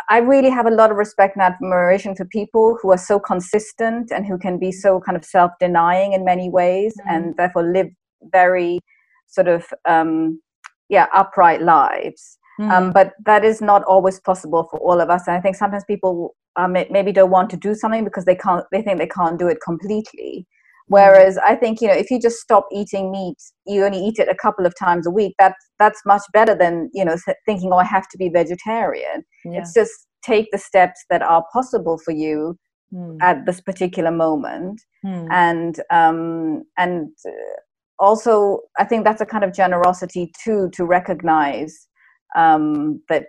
I 0.08 0.18
really 0.18 0.50
have 0.50 0.66
a 0.66 0.70
lot 0.70 0.90
of 0.90 0.96
respect 0.96 1.36
and 1.36 1.42
admiration 1.42 2.14
for 2.14 2.24
people 2.24 2.78
who 2.80 2.90
are 2.92 2.98
so 2.98 3.18
consistent 3.18 4.12
and 4.12 4.24
who 4.24 4.38
can 4.38 4.58
be 4.58 4.70
so 4.70 5.00
kind 5.00 5.16
of 5.16 5.24
self 5.24 5.50
denying 5.58 6.12
in 6.12 6.24
many 6.24 6.48
ways 6.48 6.94
mm-hmm. 7.00 7.14
and 7.14 7.36
therefore 7.36 7.64
live 7.64 7.88
very 8.32 8.80
sort 9.26 9.48
of, 9.48 9.66
um, 9.88 10.40
yeah, 10.88 11.06
upright 11.14 11.62
lives. 11.62 12.38
Mm-hmm. 12.60 12.70
Um, 12.70 12.92
but 12.92 13.12
that 13.24 13.44
is 13.44 13.60
not 13.60 13.82
always 13.84 14.20
possible 14.20 14.68
for 14.70 14.78
all 14.80 15.00
of 15.00 15.10
us. 15.10 15.26
And 15.26 15.36
I 15.36 15.40
think 15.40 15.56
sometimes 15.56 15.84
people 15.84 16.36
um, 16.56 16.72
maybe 16.72 17.12
don't 17.12 17.30
want 17.30 17.50
to 17.50 17.56
do 17.56 17.74
something 17.74 18.04
because 18.04 18.24
they 18.24 18.34
can't, 18.34 18.64
they 18.70 18.82
think 18.82 18.98
they 18.98 19.06
can't 19.06 19.38
do 19.38 19.48
it 19.48 19.58
completely. 19.64 20.46
Whereas 20.90 21.38
I 21.38 21.54
think 21.54 21.80
you 21.80 21.86
know 21.86 21.94
if 21.94 22.10
you 22.10 22.20
just 22.20 22.40
stop 22.40 22.66
eating 22.72 23.12
meat, 23.12 23.36
you 23.64 23.84
only 23.84 24.04
eat 24.04 24.18
it 24.18 24.28
a 24.28 24.34
couple 24.34 24.66
of 24.66 24.74
times 24.76 25.06
a 25.06 25.10
week. 25.10 25.34
That's 25.38 25.64
that's 25.78 26.00
much 26.04 26.22
better 26.32 26.52
than 26.52 26.90
you 26.92 27.04
know 27.04 27.16
thinking, 27.46 27.72
oh, 27.72 27.76
I 27.76 27.84
have 27.84 28.08
to 28.08 28.18
be 28.18 28.28
vegetarian. 28.28 29.22
Yeah. 29.44 29.60
It's 29.60 29.72
just 29.72 29.92
take 30.26 30.48
the 30.50 30.58
steps 30.58 31.04
that 31.08 31.22
are 31.22 31.44
possible 31.52 31.96
for 32.04 32.10
you 32.10 32.58
mm. 32.92 33.16
at 33.22 33.46
this 33.46 33.60
particular 33.60 34.10
moment, 34.10 34.82
mm. 35.06 35.28
and 35.30 35.80
um, 35.90 36.64
and 36.76 37.10
uh, 37.24 37.60
also 38.00 38.58
I 38.76 38.84
think 38.84 39.04
that's 39.04 39.20
a 39.20 39.26
kind 39.26 39.44
of 39.44 39.54
generosity 39.54 40.32
too 40.42 40.70
to 40.72 40.84
recognize 40.84 41.86
um, 42.34 43.00
that 43.08 43.28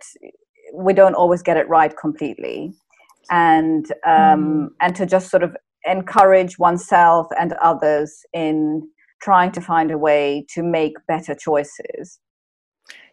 we 0.74 0.94
don't 0.94 1.14
always 1.14 1.44
get 1.44 1.58
it 1.58 1.70
right 1.70 1.96
completely, 1.96 2.74
and 3.30 3.86
um, 4.04 4.42
mm. 4.42 4.68
and 4.82 4.96
to 4.96 5.06
just 5.06 5.30
sort 5.30 5.44
of 5.44 5.56
encourage 5.86 6.60
oneself 6.60 7.28
and 7.40 7.54
others 7.54 8.26
in 8.34 8.88
trying 9.22 9.52
to 9.52 9.62
find 9.62 9.92
a 9.92 9.98
way 9.98 10.46
to 10.50 10.64
make 10.64 10.94
better 11.08 11.36
choices. 11.36 12.20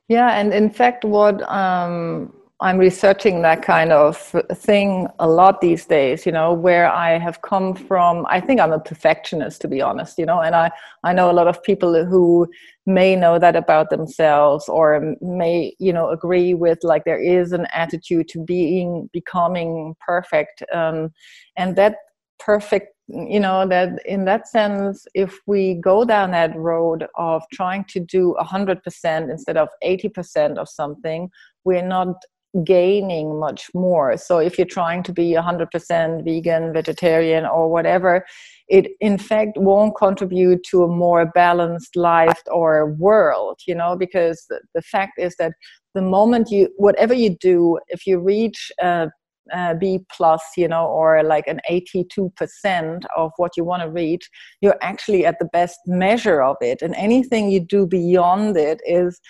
Yeah, 0.08 0.38
and 0.38 0.54
in 0.54 0.70
fact, 0.70 1.04
what 1.04 1.42
um, 1.50 2.32
I'm 2.60 2.78
researching 2.78 3.42
that 3.42 3.62
kind 3.62 3.92
of 3.92 4.16
thing 4.52 5.06
a 5.20 5.28
lot 5.28 5.60
these 5.60 5.86
days, 5.86 6.26
you 6.26 6.32
know, 6.32 6.52
where 6.52 6.90
I 6.90 7.16
have 7.18 7.42
come 7.42 7.72
from. 7.74 8.26
I 8.28 8.40
think 8.40 8.58
I'm 8.58 8.72
a 8.72 8.80
perfectionist, 8.80 9.60
to 9.60 9.68
be 9.68 9.80
honest, 9.80 10.18
you 10.18 10.26
know, 10.26 10.40
and 10.40 10.56
I, 10.56 10.72
I 11.04 11.12
know 11.12 11.30
a 11.30 11.32
lot 11.32 11.46
of 11.46 11.62
people 11.62 12.04
who 12.04 12.48
may 12.84 13.14
know 13.14 13.38
that 13.38 13.54
about 13.54 13.90
themselves 13.90 14.68
or 14.68 15.14
may, 15.20 15.76
you 15.78 15.92
know, 15.92 16.08
agree 16.08 16.52
with 16.52 16.78
like 16.82 17.04
there 17.04 17.22
is 17.22 17.52
an 17.52 17.68
attitude 17.72 18.28
to 18.30 18.42
being, 18.42 19.08
becoming 19.12 19.94
perfect. 20.04 20.64
Um, 20.74 21.12
and 21.56 21.76
that 21.76 21.96
perfect 22.38 22.94
you 23.08 23.40
know 23.40 23.66
that 23.66 24.04
in 24.06 24.26
that 24.26 24.46
sense 24.46 25.06
if 25.14 25.38
we 25.46 25.74
go 25.74 26.04
down 26.04 26.30
that 26.30 26.54
road 26.56 27.06
of 27.16 27.42
trying 27.52 27.84
to 27.84 28.00
do 28.00 28.36
100% 28.38 29.30
instead 29.30 29.56
of 29.56 29.68
80% 29.82 30.58
of 30.58 30.68
something 30.68 31.30
we're 31.64 31.86
not 31.86 32.16
gaining 32.64 33.38
much 33.38 33.68
more. 33.74 34.16
So 34.16 34.38
if 34.38 34.56
you're 34.56 34.66
trying 34.66 35.02
to 35.04 35.12
be 35.12 35.32
100% 35.32 36.24
vegan 36.24 36.72
vegetarian 36.72 37.44
or 37.44 37.70
whatever 37.70 38.24
it 38.68 38.90
in 39.00 39.18
fact 39.18 39.56
won't 39.56 39.96
contribute 39.96 40.62
to 40.64 40.82
a 40.82 40.88
more 40.88 41.26
balanced 41.34 41.96
life 41.96 42.40
or 42.50 42.92
world 42.94 43.58
you 43.66 43.74
know 43.74 43.96
because 43.96 44.46
the, 44.74 44.82
fact 44.82 45.12
is 45.18 45.34
that 45.36 45.52
the 45.94 46.02
moment 46.02 46.50
you 46.50 46.68
whatever 46.76 47.14
you 47.14 47.36
do 47.40 47.78
if 47.88 48.06
you 48.06 48.18
reach 48.18 48.70
a 48.80 49.08
uh, 49.52 49.74
B 49.74 50.00
plus, 50.14 50.42
you 50.56 50.68
know, 50.68 50.86
or 50.86 51.22
like 51.22 51.46
an 51.46 51.60
82% 51.70 53.04
of 53.16 53.32
what 53.36 53.56
you 53.56 53.64
want 53.64 53.82
to 53.82 53.90
reach, 53.90 54.28
you're 54.60 54.78
actually 54.82 55.26
at 55.26 55.38
the 55.38 55.48
best 55.52 55.78
measure 55.86 56.42
of 56.42 56.56
it. 56.60 56.82
And 56.82 56.94
anything 56.94 57.50
you 57.50 57.60
do 57.60 57.86
beyond 57.86 58.56
it 58.56 58.80
is 58.84 59.20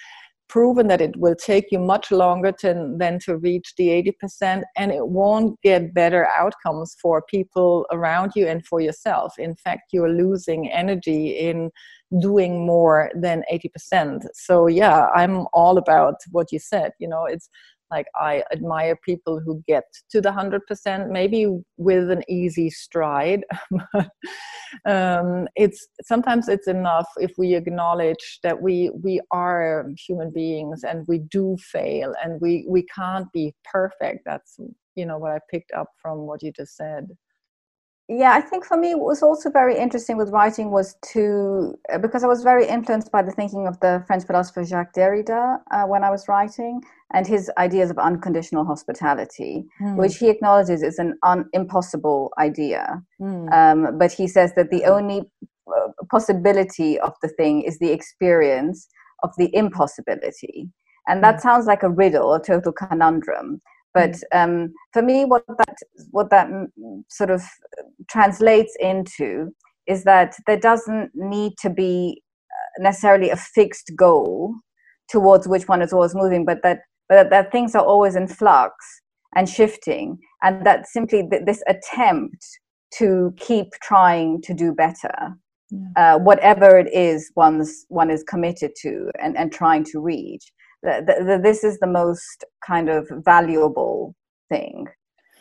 proven 0.48 0.86
that 0.88 1.00
it 1.00 1.16
will 1.16 1.34
take 1.34 1.66
you 1.70 1.78
much 1.78 2.10
longer 2.10 2.50
to, 2.50 2.94
than 2.96 3.18
to 3.20 3.36
reach 3.36 3.74
the 3.76 3.88
80% 4.32 4.62
and 4.76 4.90
it 4.90 5.06
won't 5.06 5.60
get 5.62 5.94
better 5.94 6.26
outcomes 6.36 6.96
for 7.00 7.22
people 7.22 7.86
around 7.92 8.32
you 8.34 8.46
and 8.46 8.66
for 8.66 8.80
yourself 8.80 9.34
in 9.38 9.54
fact 9.54 9.92
you're 9.92 10.10
losing 10.10 10.70
energy 10.70 11.30
in 11.38 11.70
doing 12.20 12.66
more 12.66 13.10
than 13.14 13.42
80% 13.52 14.22
so 14.32 14.66
yeah 14.66 15.08
i'm 15.14 15.46
all 15.52 15.76
about 15.76 16.14
what 16.30 16.50
you 16.50 16.58
said 16.58 16.92
you 16.98 17.06
know 17.06 17.26
it's 17.26 17.50
like 17.90 18.06
i 18.20 18.42
admire 18.52 18.96
people 18.96 19.40
who 19.40 19.62
get 19.66 19.84
to 20.10 20.20
the 20.20 20.30
100% 20.30 21.10
maybe 21.10 21.46
with 21.76 22.10
an 22.10 22.22
easy 22.28 22.70
stride 22.70 23.44
um, 24.86 25.48
it's 25.56 25.88
sometimes 26.02 26.48
it's 26.48 26.68
enough 26.68 27.08
if 27.16 27.32
we 27.38 27.54
acknowledge 27.54 28.40
that 28.42 28.60
we 28.60 28.90
we 29.02 29.20
are 29.30 29.88
human 30.06 30.30
beings 30.30 30.84
and 30.84 31.06
we 31.08 31.18
do 31.18 31.56
fail 31.60 32.14
and 32.22 32.40
we 32.40 32.64
we 32.68 32.84
can't 32.94 33.30
be 33.32 33.54
perfect. 33.70 34.20
That's 34.24 34.58
you 34.94 35.06
know 35.06 35.18
what 35.18 35.32
i 35.32 35.38
picked 35.50 35.72
up 35.72 35.88
from 36.02 36.26
what 36.26 36.42
you 36.42 36.52
just 36.52 36.76
said 36.76 37.08
yeah 38.08 38.32
i 38.32 38.40
think 38.40 38.64
for 38.64 38.76
me 38.76 38.94
what 38.94 39.06
was 39.06 39.22
also 39.22 39.50
very 39.50 39.76
interesting 39.76 40.16
with 40.16 40.30
writing 40.30 40.70
was 40.70 40.96
to 41.02 41.74
uh, 41.92 41.98
because 41.98 42.24
i 42.24 42.26
was 42.26 42.42
very 42.42 42.66
influenced 42.66 43.12
by 43.12 43.22
the 43.22 43.30
thinking 43.32 43.66
of 43.66 43.78
the 43.80 44.02
french 44.06 44.24
philosopher 44.24 44.64
jacques 44.64 44.94
derrida 44.94 45.58
uh, 45.70 45.84
when 45.84 46.02
i 46.02 46.10
was 46.10 46.26
writing 46.26 46.80
and 47.12 47.26
his 47.26 47.50
ideas 47.58 47.90
of 47.90 47.98
unconditional 47.98 48.64
hospitality 48.64 49.64
mm. 49.80 49.96
which 49.96 50.16
he 50.16 50.28
acknowledges 50.30 50.82
is 50.82 50.98
an 50.98 51.18
un- 51.22 51.48
impossible 51.52 52.32
idea 52.38 53.02
mm. 53.20 53.52
um, 53.52 53.98
but 53.98 54.10
he 54.10 54.26
says 54.26 54.54
that 54.54 54.70
the 54.70 54.84
only 54.84 55.22
uh, 55.68 55.88
possibility 56.10 56.98
of 57.00 57.12
the 57.22 57.28
thing 57.28 57.62
is 57.62 57.78
the 57.78 57.90
experience 57.90 58.88
of 59.22 59.30
the 59.36 59.54
impossibility 59.54 60.70
and 61.08 61.22
that 61.22 61.36
mm. 61.36 61.40
sounds 61.40 61.66
like 61.66 61.82
a 61.82 61.90
riddle 61.90 62.32
a 62.32 62.42
total 62.42 62.72
conundrum 62.72 63.60
But 63.94 64.16
um, 64.32 64.72
for 64.92 65.02
me, 65.02 65.24
what 65.24 65.44
that 65.46 65.76
what 66.10 66.30
that 66.30 66.48
sort 67.08 67.30
of 67.30 67.42
translates 68.08 68.76
into 68.80 69.50
is 69.86 70.04
that 70.04 70.34
there 70.46 70.58
doesn't 70.58 71.10
need 71.14 71.54
to 71.62 71.70
be 71.70 72.22
uh, 72.50 72.82
necessarily 72.82 73.30
a 73.30 73.36
fixed 73.36 73.92
goal 73.96 74.54
towards 75.08 75.48
which 75.48 75.68
one 75.68 75.82
is 75.82 75.92
always 75.92 76.14
moving, 76.14 76.44
but 76.44 76.62
that 76.62 76.80
but 77.08 77.30
that 77.30 77.50
things 77.50 77.74
are 77.74 77.84
always 77.84 78.14
in 78.14 78.28
flux 78.28 78.74
and 79.34 79.48
shifting, 79.48 80.18
and 80.42 80.64
that 80.66 80.86
simply 80.86 81.26
th- 81.28 81.44
this 81.46 81.62
attempt 81.66 82.44
to 82.98 83.34
keep 83.36 83.68
trying 83.82 84.40
to 84.42 84.54
do 84.54 84.72
better, 84.72 85.34
yeah. 85.70 86.14
uh, 86.14 86.18
whatever 86.18 86.78
it 86.78 86.92
is 86.92 87.30
one's 87.36 87.84
one 87.88 88.10
is 88.10 88.22
committed 88.24 88.72
to 88.82 89.10
and, 89.22 89.36
and 89.36 89.52
trying 89.52 89.84
to 89.84 90.00
reach. 90.00 90.52
This 90.82 91.64
is 91.64 91.78
the 91.78 91.86
most 91.86 92.44
kind 92.66 92.88
of 92.88 93.08
valuable 93.24 94.14
thing, 94.48 94.86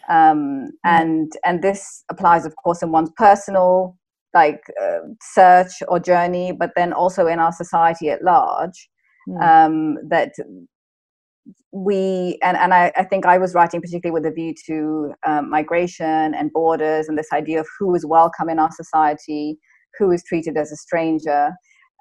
um, 0.10 0.72
and 0.84 1.32
and 1.46 1.62
this 1.62 2.04
applies, 2.10 2.46
of 2.46 2.56
course, 2.56 2.82
in 2.82 2.92
one's 2.92 3.12
personal 3.18 3.98
like 4.34 4.62
uh, 4.82 5.00
search 5.22 5.72
or 5.88 6.00
journey, 6.00 6.52
but 6.52 6.72
then 6.76 6.94
also 6.94 7.28
in 7.28 7.40
our 7.40 7.52
society 7.52 8.10
at 8.10 8.24
large. 8.24 8.90
Mm. 9.30 9.42
Um, 9.42 9.98
that 10.10 10.32
we 11.72 12.38
and, 12.44 12.58
and 12.58 12.74
I, 12.74 12.92
I, 12.96 13.04
think 13.04 13.26
I 13.26 13.38
was 13.38 13.54
writing 13.54 13.82
particularly 13.82 14.14
with 14.14 14.26
a 14.26 14.34
view 14.34 14.54
to 14.68 15.14
um, 15.26 15.50
migration 15.50 16.34
and 16.34 16.52
borders 16.52 17.08
and 17.08 17.18
this 17.18 17.32
idea 17.34 17.60
of 17.60 17.68
who 17.78 17.94
is 17.96 18.06
welcome 18.06 18.50
in 18.50 18.60
our 18.60 18.72
society, 18.72 19.58
who 19.98 20.12
is 20.12 20.24
treated 20.24 20.58
as 20.58 20.72
a 20.72 20.78
stranger. 20.78 21.52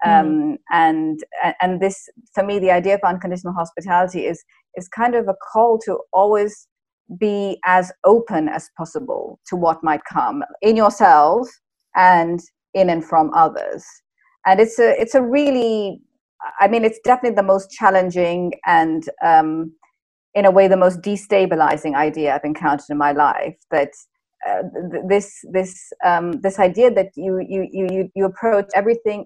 Um, 0.04 0.26
mm. 0.26 0.56
and 0.70 1.20
and 1.62 1.80
this 1.80 2.08
for 2.34 2.44
me 2.44 2.58
the 2.58 2.70
idea 2.70 2.94
of 2.94 3.00
unconditional 3.02 3.54
hospitality 3.54 4.26
is 4.26 4.44
is 4.74 4.88
kind 4.88 5.14
of 5.14 5.26
a 5.26 5.34
call 5.52 5.78
to 5.86 5.98
always 6.12 6.68
be 7.18 7.58
as 7.64 7.92
open 8.04 8.48
as 8.48 8.68
possible 8.76 9.38
to 9.46 9.56
what 9.56 9.82
might 9.82 10.02
come 10.04 10.42
in 10.60 10.76
yourself 10.76 11.48
and 11.94 12.40
in 12.74 12.90
and 12.90 13.06
from 13.06 13.32
others 13.32 13.86
and 14.44 14.60
it's 14.60 14.78
a 14.78 15.00
it's 15.00 15.14
a 15.14 15.22
really 15.22 16.02
I 16.60 16.68
mean, 16.68 16.84
it's 16.84 17.00
definitely 17.04 17.36
the 17.36 17.42
most 17.42 17.70
challenging 17.70 18.54
and, 18.66 19.04
um, 19.24 19.72
in 20.34 20.44
a 20.44 20.50
way, 20.50 20.68
the 20.68 20.76
most 20.76 21.00
destabilizing 21.00 21.94
idea 21.94 22.34
I've 22.34 22.44
encountered 22.44 22.90
in 22.90 22.98
my 22.98 23.12
life. 23.12 23.56
That 23.70 23.90
uh, 24.46 24.62
this 25.08 25.40
this 25.50 25.90
um, 26.04 26.40
this 26.42 26.58
idea 26.58 26.90
that 26.92 27.08
you 27.16 27.38
you 27.48 27.66
you 27.72 28.10
you 28.14 28.24
approach 28.26 28.66
everything 28.74 29.24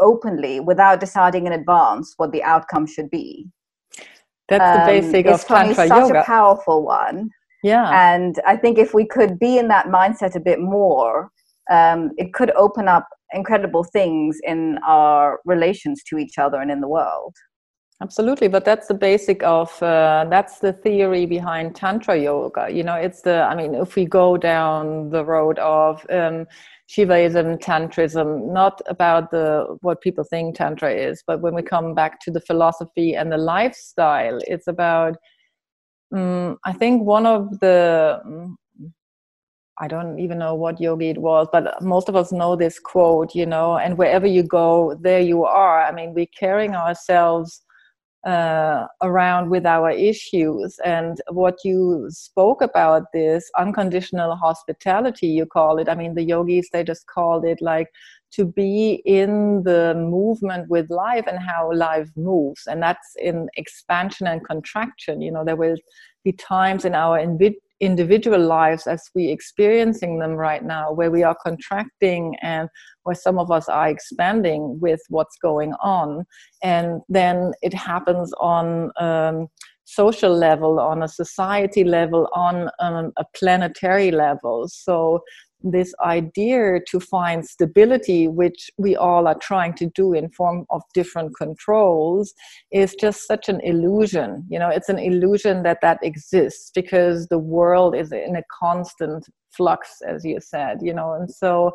openly 0.00 0.60
without 0.60 1.00
deciding 1.00 1.46
in 1.46 1.52
advance 1.52 2.14
what 2.16 2.32
the 2.32 2.42
outcome 2.42 2.86
should 2.86 3.10
be. 3.10 3.46
That's 4.48 4.78
um, 4.78 4.86
the 4.86 5.00
basic 5.00 5.26
of 5.26 5.44
tantra 5.44 5.74
such 5.74 5.88
yoga. 5.88 6.06
Such 6.06 6.16
a 6.16 6.22
powerful 6.24 6.84
one. 6.84 7.30
Yeah. 7.62 7.90
And 7.92 8.36
I 8.46 8.56
think 8.56 8.78
if 8.78 8.94
we 8.94 9.06
could 9.06 9.38
be 9.38 9.58
in 9.58 9.68
that 9.68 9.86
mindset 9.86 10.36
a 10.36 10.40
bit 10.40 10.60
more, 10.60 11.30
um, 11.70 12.12
it 12.16 12.32
could 12.32 12.50
open 12.52 12.88
up 12.88 13.06
incredible 13.32 13.84
things 13.84 14.38
in 14.44 14.78
our 14.86 15.40
relations 15.44 16.02
to 16.04 16.18
each 16.18 16.38
other 16.38 16.60
and 16.60 16.70
in 16.70 16.80
the 16.80 16.88
world 16.88 17.34
absolutely 18.00 18.48
but 18.48 18.64
that's 18.64 18.86
the 18.86 18.94
basic 18.94 19.42
of 19.42 19.82
uh, 19.82 20.24
that's 20.30 20.60
the 20.60 20.72
theory 20.72 21.26
behind 21.26 21.74
tantra 21.74 22.16
yoga 22.16 22.68
you 22.70 22.82
know 22.82 22.94
it's 22.94 23.22
the 23.22 23.42
i 23.42 23.54
mean 23.54 23.74
if 23.74 23.96
we 23.96 24.06
go 24.06 24.36
down 24.36 25.10
the 25.10 25.24
road 25.24 25.58
of 25.58 26.04
um, 26.10 26.46
shivaism 26.88 27.60
tantrism 27.60 28.52
not 28.52 28.80
about 28.86 29.30
the 29.30 29.76
what 29.82 30.00
people 30.00 30.24
think 30.24 30.56
tantra 30.56 30.92
is 30.92 31.22
but 31.26 31.40
when 31.40 31.54
we 31.54 31.62
come 31.62 31.94
back 31.94 32.18
to 32.20 32.30
the 32.30 32.40
philosophy 32.40 33.14
and 33.14 33.30
the 33.30 33.36
lifestyle 33.36 34.38
it's 34.46 34.68
about 34.68 35.16
um, 36.14 36.56
i 36.64 36.72
think 36.72 37.02
one 37.02 37.26
of 37.26 37.58
the 37.60 38.20
I 39.80 39.86
don't 39.86 40.18
even 40.18 40.38
know 40.38 40.56
what 40.56 40.80
yogi 40.80 41.10
it 41.10 41.18
was, 41.18 41.46
but 41.52 41.80
most 41.80 42.08
of 42.08 42.16
us 42.16 42.32
know 42.32 42.56
this 42.56 42.80
quote, 42.80 43.32
you 43.34 43.46
know, 43.46 43.78
and 43.78 43.96
wherever 43.96 44.26
you 44.26 44.42
go, 44.42 44.98
there 45.00 45.20
you 45.20 45.44
are. 45.44 45.84
I 45.84 45.92
mean, 45.92 46.14
we're 46.14 46.26
carrying 46.36 46.74
ourselves 46.74 47.62
uh, 48.24 48.86
around 49.02 49.50
with 49.50 49.64
our 49.64 49.90
issues. 49.90 50.78
And 50.84 51.20
what 51.30 51.58
you 51.64 52.06
spoke 52.10 52.62
about 52.62 53.04
this 53.12 53.50
unconditional 53.56 54.36
hospitality, 54.36 55.28
you 55.28 55.46
call 55.46 55.78
it. 55.78 55.88
I 55.88 55.94
mean, 55.94 56.14
the 56.14 56.24
yogis, 56.24 56.68
they 56.72 56.84
just 56.84 57.06
called 57.06 57.44
it 57.44 57.60
like 57.60 57.88
to 58.32 58.44
be 58.44 59.02
in 59.06 59.62
the 59.62 59.94
movement 59.96 60.68
with 60.68 60.90
life 60.90 61.24
and 61.26 61.38
how 61.38 61.72
life 61.72 62.10
moves. 62.16 62.66
And 62.66 62.82
that's 62.82 63.14
in 63.16 63.48
expansion 63.56 64.26
and 64.26 64.44
contraction. 64.44 65.22
You 65.22 65.32
know, 65.32 65.44
there 65.44 65.56
will 65.56 65.76
be 66.24 66.32
times 66.32 66.84
in 66.84 66.94
our 66.94 67.18
individual 67.80 68.40
lives 68.40 68.86
as 68.86 69.02
we 69.14 69.28
experiencing 69.28 70.18
them 70.18 70.32
right 70.32 70.64
now 70.64 70.92
where 70.92 71.10
we 71.10 71.22
are 71.22 71.36
contracting 71.42 72.34
and 72.42 72.68
where 73.04 73.14
some 73.14 73.38
of 73.38 73.50
us 73.50 73.68
are 73.68 73.88
expanding 73.88 74.78
with 74.80 75.00
what's 75.08 75.36
going 75.40 75.72
on. 75.82 76.24
And 76.62 77.00
then 77.08 77.52
it 77.62 77.72
happens 77.72 78.32
on 78.40 78.90
um, 79.00 79.48
social 79.84 80.36
level 80.36 80.78
on 80.78 81.02
a 81.02 81.08
society 81.08 81.82
level 81.82 82.28
on 82.34 82.68
um, 82.78 83.10
a 83.16 83.24
planetary 83.34 84.10
level. 84.10 84.68
So 84.68 85.22
this 85.62 85.94
idea 86.04 86.78
to 86.88 87.00
find 87.00 87.44
stability 87.44 88.28
which 88.28 88.70
we 88.78 88.94
all 88.96 89.26
are 89.26 89.38
trying 89.40 89.74
to 89.74 89.86
do 89.94 90.12
in 90.12 90.30
form 90.30 90.64
of 90.70 90.82
different 90.94 91.36
controls 91.36 92.32
is 92.70 92.94
just 92.94 93.26
such 93.26 93.48
an 93.48 93.60
illusion. 93.62 94.44
You 94.48 94.58
know 94.58 94.68
it's 94.68 94.88
an 94.88 94.98
illusion 94.98 95.62
that 95.64 95.78
that 95.82 95.98
exists 96.02 96.70
because 96.74 97.26
the 97.28 97.38
world 97.38 97.96
is 97.96 98.12
in 98.12 98.36
a 98.36 98.42
constant 98.60 99.26
flux 99.50 99.96
as 100.06 100.24
you 100.24 100.38
said 100.40 100.78
you 100.82 100.92
know 100.92 101.14
and 101.14 101.30
so 101.30 101.72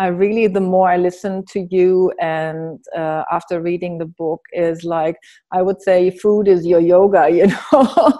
I 0.00 0.06
really, 0.06 0.46
the 0.46 0.62
more 0.62 0.88
I 0.88 0.96
listen 0.96 1.44
to 1.50 1.68
you 1.70 2.10
and 2.18 2.80
uh, 2.96 3.24
after 3.30 3.60
reading 3.60 3.98
the 3.98 4.06
book, 4.06 4.40
is 4.54 4.82
like, 4.82 5.16
I 5.52 5.60
would 5.60 5.82
say 5.82 6.10
food 6.10 6.48
is 6.48 6.64
your 6.64 6.80
yoga, 6.80 7.28
you 7.38 7.48
know? 7.48 8.18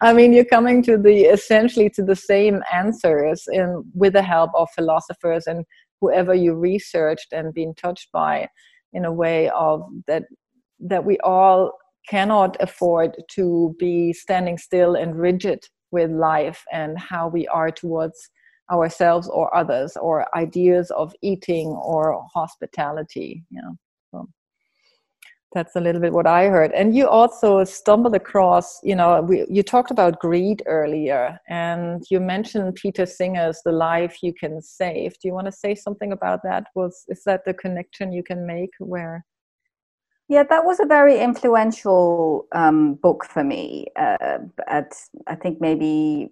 I 0.00 0.12
mean, 0.12 0.32
you're 0.32 0.44
coming 0.44 0.84
to 0.84 0.96
the 0.96 1.22
essentially 1.24 1.90
to 1.90 2.04
the 2.04 2.14
same 2.14 2.62
answers 2.72 3.48
in, 3.50 3.82
with 3.92 4.12
the 4.12 4.22
help 4.22 4.52
of 4.54 4.68
philosophers 4.70 5.48
and 5.48 5.64
whoever 6.00 6.32
you 6.32 6.54
researched 6.54 7.32
and 7.32 7.52
been 7.52 7.74
touched 7.74 8.12
by 8.12 8.48
in 8.92 9.04
a 9.04 9.12
way 9.12 9.48
of 9.50 9.82
that 10.06 10.22
that 10.78 11.04
we 11.04 11.18
all 11.24 11.72
cannot 12.08 12.56
afford 12.60 13.16
to 13.32 13.74
be 13.80 14.12
standing 14.12 14.58
still 14.58 14.94
and 14.94 15.18
rigid 15.18 15.64
with 15.90 16.10
life 16.10 16.62
and 16.72 16.96
how 16.98 17.26
we 17.26 17.48
are 17.48 17.72
towards 17.72 18.30
ourselves 18.70 19.28
or 19.28 19.54
others 19.56 19.96
or 19.96 20.26
ideas 20.36 20.90
of 20.92 21.14
eating 21.22 21.68
or 21.68 22.24
hospitality 22.34 23.44
know 23.50 23.76
so 24.10 24.28
that's 25.52 25.76
a 25.76 25.80
little 25.80 26.00
bit 26.00 26.12
what 26.12 26.26
i 26.26 26.48
heard. 26.48 26.72
And 26.72 26.94
you 26.94 27.08
also 27.08 27.64
stumbled 27.64 28.14
across 28.14 28.78
you 28.82 28.96
know 28.96 29.22
we, 29.22 29.46
you 29.48 29.62
talked 29.62 29.90
about 29.90 30.18
greed 30.18 30.62
earlier 30.66 31.38
and 31.48 32.04
you 32.10 32.20
mentioned 32.20 32.74
peter 32.74 33.06
singer's 33.06 33.60
the 33.64 33.72
life 33.72 34.18
you 34.22 34.34
can 34.34 34.60
save. 34.60 35.12
Do 35.18 35.28
you 35.28 35.34
want 35.34 35.46
to 35.46 35.52
say 35.52 35.74
something 35.74 36.12
about 36.12 36.40
that? 36.42 36.64
Was 36.74 37.04
is 37.08 37.22
that 37.24 37.44
the 37.44 37.54
connection 37.54 38.12
you 38.12 38.22
can 38.22 38.46
make 38.46 38.70
where? 38.80 39.24
Yeah, 40.28 40.42
that 40.50 40.64
was 40.64 40.80
a 40.80 40.86
very 40.86 41.20
influential 41.20 42.48
um, 42.52 42.94
book 42.94 43.24
for 43.24 43.44
me. 43.44 43.86
Uh, 43.96 44.38
at 44.66 44.92
I 45.28 45.36
think 45.36 45.60
maybe 45.60 46.30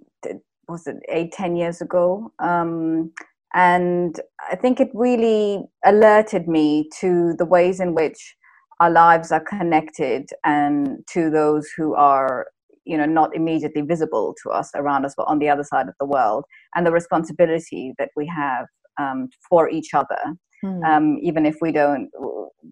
was 0.69 0.87
it 0.87 0.97
eight 1.09 1.33
ten 1.33 1.57
years 1.57 1.81
ago? 1.81 2.33
Um, 2.39 3.13
and 3.55 4.21
i 4.51 4.57
think 4.57 4.81
it 4.81 4.91
really 4.93 5.63
alerted 5.85 6.47
me 6.49 6.89
to 7.01 7.35
the 7.39 7.45
ways 7.45 7.81
in 7.81 7.95
which 7.95 8.37
our 8.81 8.91
lives 8.91 9.31
are 9.33 9.41
connected 9.41 10.29
and 10.45 10.99
to 11.09 11.31
those 11.31 11.69
who 11.77 11.95
are 11.95 12.47
you 12.85 12.99
know 12.99 13.07
not 13.07 13.35
immediately 13.35 13.83
visible 13.83 14.35
to 14.43 14.51
us 14.51 14.71
around 14.75 15.07
us 15.07 15.15
but 15.17 15.27
on 15.29 15.39
the 15.39 15.49
other 15.49 15.65
side 15.65 15.89
of 15.89 15.95
the 16.01 16.07
world 16.07 16.45
and 16.75 16.87
the 16.87 16.93
responsibility 16.93 17.95
that 17.99 18.11
we 18.17 18.27
have 18.27 18.67
um, 19.01 19.29
for 19.49 19.69
each 19.71 19.93
other. 19.93 20.37
Mm. 20.65 20.85
um, 20.85 21.19
even 21.21 21.45
if 21.47 21.57
we 21.61 21.73
don't 21.73 22.11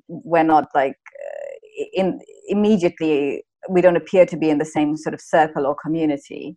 we're 0.08 0.44
not 0.44 0.68
like 0.74 0.96
uh, 1.24 1.84
in 1.92 2.18
immediately 2.48 3.44
we 3.68 3.80
don't 3.80 3.96
appear 3.96 4.24
to 4.26 4.36
be 4.36 4.48
in 4.50 4.58
the 4.58 4.64
same 4.64 4.96
sort 4.96 5.14
of 5.14 5.20
circle 5.20 5.66
or 5.66 5.74
community 5.74 6.56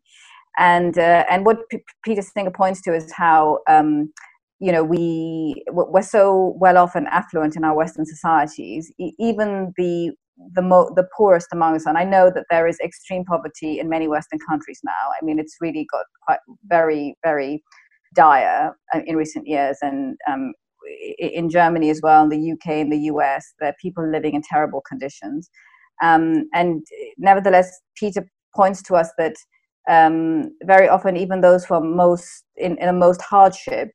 and 0.58 0.98
uh, 0.98 1.26
and 1.30 1.46
what 1.46 1.70
P- 1.70 1.84
Peter 2.04 2.22
Singer 2.22 2.52
points 2.52 2.82
to 2.84 2.96
is 2.96 3.12
how 3.12 3.60
um, 3.68 4.12
you 4.60 4.72
know 4.72 4.84
we 4.84 5.64
we're 5.70 6.02
so 6.02 6.56
well 6.58 6.78
off 6.78 6.96
and 6.96 7.08
affluent 7.08 7.56
in 7.56 7.64
our 7.64 7.76
Western 7.76 8.06
societies. 8.06 8.92
Even 9.20 9.74
the 9.78 10.12
the 10.54 10.62
mo- 10.62 10.92
the 10.96 11.08
poorest 11.18 11.48
among 11.52 11.76
us, 11.76 11.86
and 11.86 11.98
I 11.98 12.04
know 12.04 12.32
that 12.34 12.46
there 12.50 12.68
is 12.68 12.80
extreme 12.84 13.26
poverty 13.26 13.80
in 13.80 13.90
many 13.90 14.08
Western 14.08 14.40
countries 14.48 14.80
now. 14.84 14.92
I 15.22 15.24
mean, 15.26 15.40
it's 15.40 15.58
really 15.62 15.88
got 15.92 16.06
quite 16.26 16.40
very 16.66 17.16
very 17.24 17.64
dire 18.16 18.76
uh, 18.94 19.02
in 19.06 19.16
recent 19.16 19.48
years, 19.48 19.78
and 19.82 20.18
um, 20.30 20.54
in 21.18 21.50
Germany 21.50 21.90
as 21.90 22.02
well, 22.02 22.24
in 22.24 22.30
the 22.30 22.52
UK, 22.54 22.78
in 22.78 22.90
the 22.90 23.00
US, 23.12 23.54
there 23.60 23.70
are 23.70 23.76
people 23.82 24.10
living 24.10 24.36
in 24.36 24.42
terrible 24.42 24.82
conditions. 24.88 25.50
Um, 26.04 26.48
and 26.54 26.86
nevertheless, 27.18 27.72
Peter 27.96 28.28
points 28.56 28.82
to 28.84 28.96
us 28.96 29.10
that 29.18 29.36
um, 29.90 30.56
very 30.64 30.88
often 30.88 31.18
even 31.18 31.42
those 31.42 31.66
who 31.66 31.76
are 31.76 31.82
most 31.82 32.44
in, 32.56 32.78
in 32.78 32.88
the 32.88 32.94
most 32.94 33.22
hardship 33.22 33.90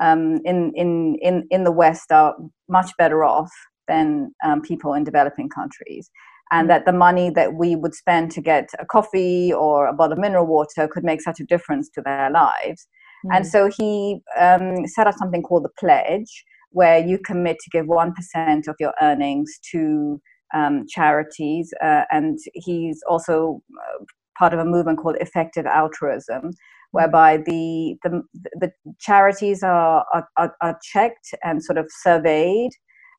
um, 0.00 0.40
in, 0.44 0.72
in, 0.74 1.16
in, 1.20 1.46
in 1.50 1.64
the 1.64 1.72
West 1.72 2.12
are 2.12 2.36
much 2.68 2.90
better 2.98 3.24
off 3.24 3.50
than 3.88 4.32
um, 4.44 4.60
people 4.60 4.94
in 4.94 5.04
developing 5.04 5.48
countries. 5.48 6.10
And 6.50 6.66
mm. 6.66 6.68
that 6.68 6.86
the 6.86 6.92
money 6.92 7.30
that 7.30 7.54
we 7.54 7.76
would 7.76 7.94
spend 7.94 8.30
to 8.32 8.40
get 8.40 8.68
a 8.78 8.86
coffee 8.86 9.52
or 9.52 9.86
a 9.86 9.92
bottle 9.92 10.12
of 10.12 10.18
mineral 10.18 10.46
water 10.46 10.88
could 10.88 11.04
make 11.04 11.20
such 11.20 11.40
a 11.40 11.44
difference 11.44 11.88
to 11.90 12.02
their 12.02 12.30
lives. 12.30 12.86
Mm. 13.26 13.36
And 13.36 13.46
so 13.46 13.68
he 13.76 14.20
um, 14.38 14.86
set 14.86 15.06
up 15.06 15.14
something 15.16 15.42
called 15.42 15.64
the 15.64 15.70
Pledge, 15.78 16.44
where 16.70 16.98
you 16.98 17.18
commit 17.18 17.56
to 17.60 17.70
give 17.70 17.86
1% 17.86 18.68
of 18.68 18.76
your 18.78 18.92
earnings 19.00 19.58
to 19.72 20.20
um, 20.54 20.86
charities. 20.88 21.72
Uh, 21.82 22.02
and 22.10 22.38
he's 22.54 23.02
also 23.08 23.62
uh, 23.72 24.04
part 24.38 24.54
of 24.54 24.60
a 24.60 24.64
movement 24.64 24.98
called 24.98 25.16
effective 25.20 25.66
altruism, 25.66 26.50
whereby 26.92 27.38
the 27.38 27.96
the, 28.02 28.22
the 28.60 28.70
charities 28.98 29.62
are, 29.62 30.04
are, 30.36 30.54
are 30.60 30.78
checked 30.82 31.34
and 31.42 31.62
sort 31.62 31.78
of 31.78 31.86
surveyed 32.02 32.70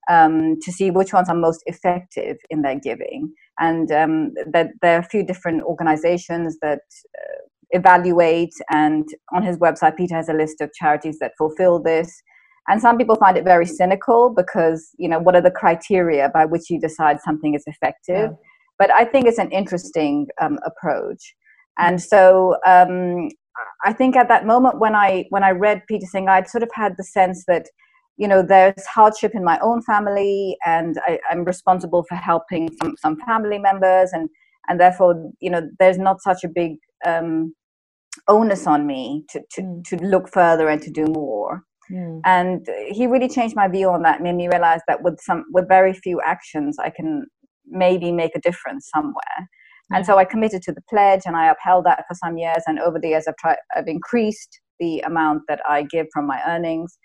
um, 0.10 0.58
to 0.62 0.72
see 0.72 0.92
which 0.92 1.14
ones 1.14 1.30
are 1.30 1.36
most 1.36 1.62
effective 1.68 2.38
in 2.50 2.62
their 2.64 2.80
giving. 2.80 3.32
And 3.60 3.92
um, 3.92 4.34
that 4.52 4.70
there 4.82 4.96
are 4.96 5.02
a 5.02 5.04
few 5.04 5.24
different 5.24 5.62
organizations 5.64 6.58
that 6.62 6.80
uh, 7.18 7.40
evaluate. 7.72 8.54
And 8.72 9.08
on 9.34 9.44
his 9.44 9.58
website, 9.58 9.98
Peter 9.98 10.16
has 10.16 10.30
a 10.30 10.34
list 10.34 10.62
of 10.62 10.74
charities 10.74 11.20
that 11.20 11.34
fulfill 11.38 11.82
this. 11.82 12.22
And 12.68 12.82
some 12.82 12.98
people 12.98 13.16
find 13.16 13.38
it 13.38 13.44
very 13.44 13.66
cynical 13.66 14.34
because, 14.36 14.90
you 14.98 15.10
know, 15.10 15.20
what 15.20 15.36
are 15.36 15.42
the 15.42 15.52
criteria 15.52 16.30
by 16.34 16.46
which 16.46 16.70
you 16.70 16.80
decide 16.80 17.18
something 17.20 17.54
is 17.54 17.64
effective? 17.66 18.32
Yeah. 18.32 18.49
But 18.80 18.92
I 18.92 19.06
think 19.06 19.28
it's 19.28 19.38
an 19.38 19.52
interesting 19.52 20.28
um, 20.42 20.58
approach. 20.66 21.36
And 21.78 22.02
so 22.02 22.56
um, 22.66 23.30
I 23.86 23.94
think 23.94 24.16
at 24.16 24.28
that 24.30 24.46
moment 24.46 24.80
when 24.80 24.96
I 24.96 25.26
when 25.30 25.44
I 25.44 25.52
read 25.52 25.84
Peter 25.88 26.06
Singer, 26.06 26.32
I'd 26.32 26.50
sort 26.50 26.64
of 26.64 26.70
had 26.74 26.96
the 26.98 27.04
sense 27.04 27.46
that 27.48 27.68
you 28.18 28.28
know 28.28 28.42
there's 28.42 28.86
hardship 28.86 29.32
in 29.34 29.44
my 29.44 29.60
own 29.60 29.82
family, 29.82 30.58
and 30.66 30.98
I, 31.06 31.20
am 31.32 31.46
responsible 31.46 32.06
for 32.08 32.16
helping 32.16 32.70
some, 32.82 32.96
some 32.98 33.18
family 33.26 33.60
members, 33.60 34.12
and 34.12 34.30
and 34.68 34.80
therefore 34.80 35.32
you 35.40 35.50
know 35.50 35.70
there's 35.80 35.98
not 35.98 36.22
such 36.22 36.44
a 36.44 36.50
big 36.50 36.74
um, 37.06 37.54
onus 38.28 38.68
on 38.68 38.86
me 38.86 39.24
to 39.30 39.42
to, 39.52 39.62
mm. 39.62 39.84
to 39.86 39.96
look 39.98 40.30
further 40.30 40.68
and 40.68 40.82
to 40.82 40.92
do 40.92 41.06
more. 41.06 41.64
Mm. 41.92 42.22
And 42.26 42.68
he 42.90 43.08
really 43.08 43.30
changed 43.30 43.56
my 43.56 43.68
view 43.68 43.90
on 43.90 44.04
that. 44.04 44.22
Made 44.22 44.36
me 44.36 44.48
realize 44.48 44.82
that 44.88 45.02
with 45.02 45.20
some 45.22 45.46
with 45.52 45.68
very 45.68 45.94
few 45.94 46.22
actions, 46.22 46.78
I 46.78 46.90
can 46.90 47.26
maybe 47.70 48.12
make 48.12 48.36
a 48.36 48.42
difference 48.42 48.90
somewhere. 48.94 49.50
And 49.92 50.06
so 50.06 50.18
I 50.18 50.26
committed 50.26 50.62
to 50.64 50.72
the 50.72 50.84
pledge 50.88 51.22
and 51.26 51.36
I 51.36 51.50
upheld 51.50 51.86
that 51.86 52.06
for 52.08 52.14
some 52.14 52.38
years. 52.38 52.64
And 52.68 52.80
over 52.80 53.00
the 53.00 53.10
years, 53.10 53.28
I've, 53.28 53.38
tried, 53.38 53.58
I've 53.76 53.88
increased 53.88 54.60
the 54.80 55.00
amount 55.00 55.44
that 55.48 55.62
I 55.68 55.84
give 55.84 56.08
from 56.14 56.28
my 56.28 56.40
earnings. 56.48 56.98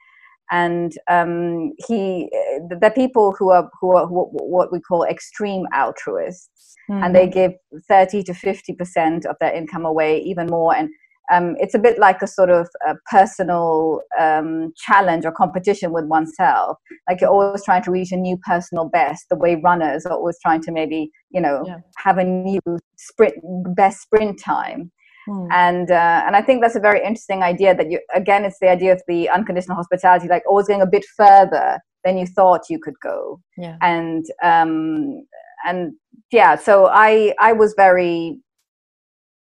And 0.50 0.92
um, 1.08 1.72
he, 1.88 2.28
the 2.68 2.92
people 2.94 3.34
who 3.38 3.50
are, 3.50 3.70
who 3.80 3.96
are 3.96 4.06
what 4.06 4.70
we 4.70 4.80
call 4.80 5.04
extreme 5.04 5.64
altruists, 5.74 6.74
mm-hmm. 6.90 7.02
and 7.02 7.14
they 7.14 7.26
give 7.26 7.52
30 7.88 8.22
to 8.24 8.32
50% 8.32 9.24
of 9.24 9.36
their 9.40 9.54
income 9.54 9.86
away, 9.86 10.18
even 10.20 10.46
more. 10.46 10.76
And 10.76 10.90
um, 11.32 11.56
it's 11.58 11.74
a 11.74 11.78
bit 11.78 11.98
like 11.98 12.20
a 12.22 12.26
sort 12.26 12.50
of 12.50 12.68
a 12.86 12.94
personal 13.10 14.02
um, 14.20 14.72
challenge 14.76 15.24
or 15.24 15.32
competition 15.32 15.92
with 15.92 16.04
oneself. 16.04 16.78
Like 17.08 17.20
you're 17.20 17.30
always 17.30 17.64
trying 17.64 17.82
to 17.84 17.90
reach 17.90 18.12
a 18.12 18.16
new 18.16 18.36
personal 18.38 18.88
best, 18.88 19.26
the 19.30 19.36
way 19.36 19.54
runners 19.56 20.04
are 20.06 20.12
always 20.12 20.38
trying 20.40 20.62
to 20.62 20.72
maybe, 20.72 21.10
you 21.30 21.40
know, 21.40 21.64
yeah. 21.66 21.78
have 21.96 22.18
a 22.18 22.24
new 22.24 22.60
sprint, 22.96 23.34
best 23.74 24.02
sprint 24.02 24.38
time. 24.38 24.90
Hmm. 25.26 25.46
And 25.50 25.90
uh, 25.90 26.22
and 26.26 26.36
I 26.36 26.42
think 26.42 26.60
that's 26.60 26.76
a 26.76 26.80
very 26.80 27.02
interesting 27.02 27.42
idea. 27.42 27.74
That 27.74 27.90
you 27.90 27.98
again, 28.14 28.44
it's 28.44 28.58
the 28.60 28.68
idea 28.68 28.92
of 28.92 29.02
the 29.08 29.30
unconditional 29.30 29.76
hospitality, 29.76 30.28
like 30.28 30.42
always 30.46 30.66
going 30.66 30.82
a 30.82 30.86
bit 30.86 31.06
further 31.16 31.78
than 32.04 32.18
you 32.18 32.26
thought 32.26 32.68
you 32.68 32.78
could 32.78 33.00
go. 33.02 33.40
Yeah. 33.56 33.78
And 33.80 34.26
um, 34.42 35.24
and 35.64 35.94
yeah, 36.30 36.56
so 36.56 36.88
I 36.88 37.34
I 37.40 37.54
was 37.54 37.72
very 37.74 38.38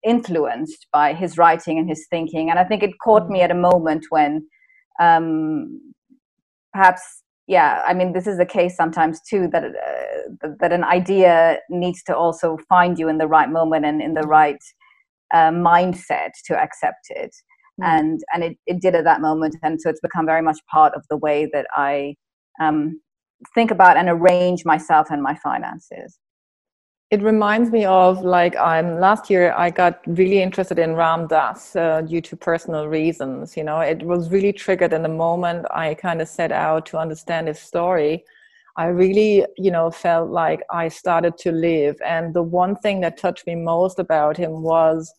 influenced 0.04 0.86
by 0.92 1.14
his 1.14 1.38
writing 1.38 1.78
and 1.78 1.88
his 1.88 2.06
thinking. 2.08 2.50
And 2.50 2.58
I 2.58 2.64
think 2.64 2.82
it 2.82 2.98
caught 3.02 3.28
me 3.28 3.40
mm. 3.40 3.44
at 3.44 3.50
a 3.50 3.54
moment 3.54 4.06
when 4.10 4.46
um, 5.00 5.80
perhaps, 6.72 7.02
yeah, 7.46 7.82
I 7.86 7.94
mean, 7.94 8.12
this 8.12 8.26
is 8.26 8.38
the 8.38 8.46
case 8.46 8.76
sometimes 8.76 9.20
too 9.28 9.48
that 9.52 9.64
uh, 9.64 10.48
that 10.60 10.72
an 10.72 10.84
idea 10.84 11.58
needs 11.68 12.02
to 12.04 12.16
also 12.16 12.58
find 12.68 12.98
you 12.98 13.08
in 13.08 13.18
the 13.18 13.26
right 13.26 13.50
moment 13.50 13.84
and 13.84 14.00
in 14.00 14.14
the 14.14 14.22
right 14.22 14.62
uh, 15.34 15.50
mindset 15.50 16.30
to 16.46 16.56
accept 16.56 17.06
it. 17.10 17.34
Mm. 17.80 17.86
And 17.86 18.20
and 18.32 18.44
it, 18.44 18.56
it 18.66 18.80
did 18.80 18.94
at 18.94 19.04
that 19.04 19.20
moment, 19.20 19.56
and 19.62 19.80
so 19.80 19.88
it's 19.88 20.00
become 20.00 20.26
very 20.26 20.42
much 20.42 20.58
part 20.70 20.94
of 20.94 21.04
the 21.10 21.16
way 21.16 21.48
that 21.52 21.66
I 21.74 22.16
um, 22.60 23.00
think 23.54 23.70
about 23.70 23.96
and 23.96 24.08
arrange 24.08 24.64
myself 24.64 25.08
and 25.10 25.22
my 25.22 25.34
finances 25.42 26.18
it 27.12 27.20
reminds 27.20 27.70
me 27.70 27.84
of 27.84 28.24
like 28.24 28.56
I'm 28.56 28.98
last 28.98 29.28
year 29.28 29.52
I 29.52 29.68
got 29.68 30.00
really 30.06 30.40
interested 30.40 30.78
in 30.78 30.94
Ram 30.94 31.26
Dass 31.26 31.76
uh, 31.76 32.00
due 32.00 32.22
to 32.22 32.36
personal 32.36 32.88
reasons. 32.88 33.54
You 33.54 33.64
know, 33.64 33.80
it 33.80 34.02
was 34.02 34.30
really 34.30 34.52
triggered 34.54 34.94
in 34.94 35.02
the 35.02 35.10
moment 35.10 35.66
I 35.70 35.92
kind 35.92 36.22
of 36.22 36.28
set 36.28 36.52
out 36.52 36.86
to 36.86 36.96
understand 36.96 37.48
his 37.48 37.60
story. 37.60 38.24
I 38.78 38.86
really, 38.86 39.44
you 39.58 39.70
know, 39.70 39.90
felt 39.90 40.30
like 40.30 40.62
I 40.70 40.88
started 40.88 41.36
to 41.40 41.52
live. 41.52 41.96
And 42.02 42.32
the 42.32 42.42
one 42.42 42.76
thing 42.76 43.02
that 43.02 43.18
touched 43.18 43.46
me 43.46 43.56
most 43.56 43.98
about 43.98 44.38
him 44.38 44.62
was 44.62 45.12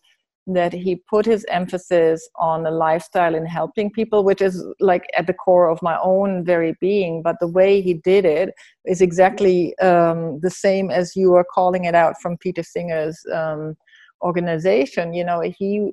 that 0.46 0.72
he 0.72 0.96
put 1.08 1.24
his 1.24 1.44
emphasis 1.48 2.28
on 2.36 2.66
a 2.66 2.70
lifestyle 2.70 3.34
in 3.34 3.46
helping 3.46 3.90
people, 3.90 4.24
which 4.24 4.42
is 4.42 4.62
like 4.78 5.06
at 5.16 5.26
the 5.26 5.32
core 5.32 5.70
of 5.70 5.80
my 5.80 5.98
own 6.02 6.44
very 6.44 6.74
being. 6.80 7.22
But 7.22 7.36
the 7.40 7.48
way 7.48 7.80
he 7.80 7.94
did 7.94 8.24
it 8.24 8.50
is 8.84 9.00
exactly 9.00 9.76
um, 9.78 10.40
the 10.40 10.50
same 10.50 10.90
as 10.90 11.16
you 11.16 11.34
are 11.34 11.46
calling 11.54 11.84
it 11.84 11.94
out 11.94 12.16
from 12.20 12.36
Peter 12.38 12.62
Singer's 12.62 13.18
um, 13.32 13.74
organization. 14.22 15.14
You 15.14 15.24
know, 15.24 15.40
he 15.40 15.92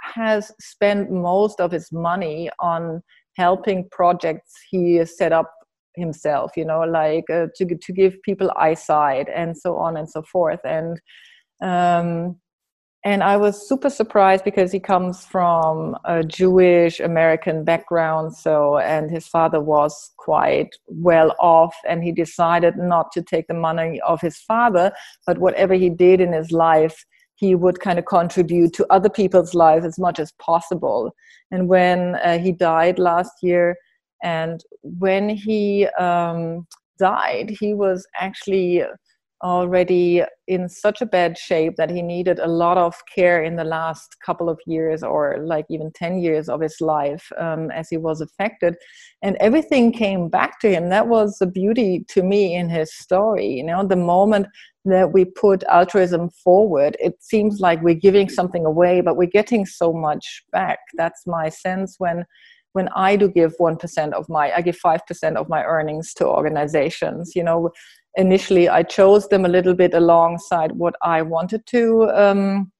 has 0.00 0.52
spent 0.60 1.10
most 1.10 1.60
of 1.60 1.70
his 1.70 1.92
money 1.92 2.50
on 2.58 3.02
helping 3.36 3.88
projects 3.90 4.52
he 4.70 5.04
set 5.06 5.32
up 5.32 5.50
himself 5.96 6.52
you 6.56 6.64
know 6.64 6.80
like 6.80 7.24
uh, 7.30 7.46
to 7.54 7.64
to 7.80 7.92
give 7.92 8.20
people 8.22 8.50
eyesight 8.56 9.28
and 9.34 9.56
so 9.56 9.76
on 9.76 9.96
and 9.96 10.08
so 10.08 10.22
forth 10.22 10.60
and 10.64 11.00
um, 11.62 12.36
and 13.04 13.24
I 13.24 13.36
was 13.36 13.68
super 13.68 13.90
surprised 13.90 14.44
because 14.44 14.70
he 14.70 14.78
comes 14.78 15.24
from 15.24 15.96
a 16.04 16.22
Jewish 16.22 17.00
American 17.00 17.64
background. 17.64 18.36
So, 18.36 18.78
and 18.78 19.10
his 19.10 19.26
father 19.26 19.60
was 19.60 20.12
quite 20.18 20.76
well 20.86 21.34
off, 21.40 21.74
and 21.88 22.04
he 22.04 22.12
decided 22.12 22.76
not 22.76 23.10
to 23.12 23.22
take 23.22 23.48
the 23.48 23.54
money 23.54 24.00
of 24.06 24.20
his 24.20 24.38
father, 24.38 24.92
but 25.26 25.38
whatever 25.38 25.74
he 25.74 25.90
did 25.90 26.20
in 26.20 26.32
his 26.32 26.52
life, 26.52 27.04
he 27.34 27.56
would 27.56 27.80
kind 27.80 27.98
of 27.98 28.06
contribute 28.06 28.72
to 28.74 28.86
other 28.90 29.10
people's 29.10 29.52
lives 29.52 29.84
as 29.84 29.98
much 29.98 30.20
as 30.20 30.32
possible. 30.38 31.12
And 31.50 31.68
when 31.68 32.14
uh, 32.16 32.38
he 32.38 32.52
died 32.52 33.00
last 33.00 33.32
year, 33.42 33.76
and 34.22 34.62
when 34.82 35.28
he 35.28 35.88
um, 35.98 36.68
died, 37.00 37.52
he 37.58 37.74
was 37.74 38.06
actually 38.20 38.84
already 39.42 40.22
in 40.46 40.68
such 40.68 41.00
a 41.00 41.06
bad 41.06 41.36
shape 41.36 41.76
that 41.76 41.90
he 41.90 42.02
needed 42.02 42.38
a 42.38 42.46
lot 42.46 42.78
of 42.78 42.94
care 43.12 43.42
in 43.42 43.56
the 43.56 43.64
last 43.64 44.16
couple 44.24 44.48
of 44.48 44.58
years 44.66 45.02
or 45.02 45.38
like 45.44 45.64
even 45.68 45.90
10 45.92 46.18
years 46.18 46.48
of 46.48 46.60
his 46.60 46.76
life 46.80 47.30
um, 47.38 47.70
as 47.70 47.88
he 47.88 47.96
was 47.96 48.20
affected. 48.20 48.74
And 49.22 49.36
everything 49.36 49.92
came 49.92 50.28
back 50.28 50.60
to 50.60 50.70
him. 50.70 50.90
That 50.90 51.08
was 51.08 51.38
the 51.38 51.46
beauty 51.46 52.04
to 52.08 52.22
me 52.22 52.54
in 52.54 52.68
his 52.68 52.94
story 52.94 53.46
you 53.46 53.64
know? 53.64 53.86
The 53.86 53.96
moment 53.96 54.46
that 54.84 55.12
we 55.12 55.24
put 55.24 55.62
altruism 55.64 56.28
forward 56.30 56.96
it 56.98 57.14
seems 57.20 57.60
like 57.60 57.80
we're 57.82 57.94
giving 57.94 58.28
something 58.28 58.66
away 58.66 59.00
but 59.00 59.16
we're 59.16 59.26
getting 59.26 59.64
so 59.64 59.92
much 59.92 60.42
back. 60.50 60.78
That's 60.94 61.26
my 61.26 61.48
sense 61.48 61.96
when 61.98 62.24
when 62.72 62.88
I 62.94 63.16
do 63.16 63.28
give 63.28 63.54
1% 63.58 64.12
of 64.12 64.28
my, 64.28 64.52
I 64.52 64.60
give 64.62 64.78
5% 64.78 65.36
of 65.36 65.48
my 65.48 65.62
earnings 65.64 66.14
to 66.14 66.26
organizations, 66.26 67.34
you 67.34 67.44
know, 67.44 67.70
initially 68.16 68.68
I 68.68 68.82
chose 68.82 69.28
them 69.28 69.44
a 69.44 69.48
little 69.48 69.74
bit 69.74 69.94
alongside 69.94 70.72
what 70.72 70.94
I 71.02 71.22
wanted 71.22 71.64
to, 71.66 72.10
um, 72.14 72.72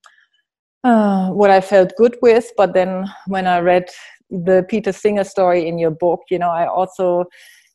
uh, 0.85 1.29
what 1.31 1.51
I 1.51 1.61
felt 1.61 1.93
good 1.97 2.17
with. 2.23 2.51
But 2.57 2.75
then 2.75 3.07
when 3.27 3.47
I 3.47 3.61
read 3.61 3.89
the 4.31 4.65
Peter 4.69 4.93
Singer 4.93 5.25
story 5.25 5.69
in 5.69 5.79
your 5.79 5.91
book, 5.91 6.21
you 6.31 6.39
know, 6.39 6.51
I 6.51 6.67
also 6.67 7.25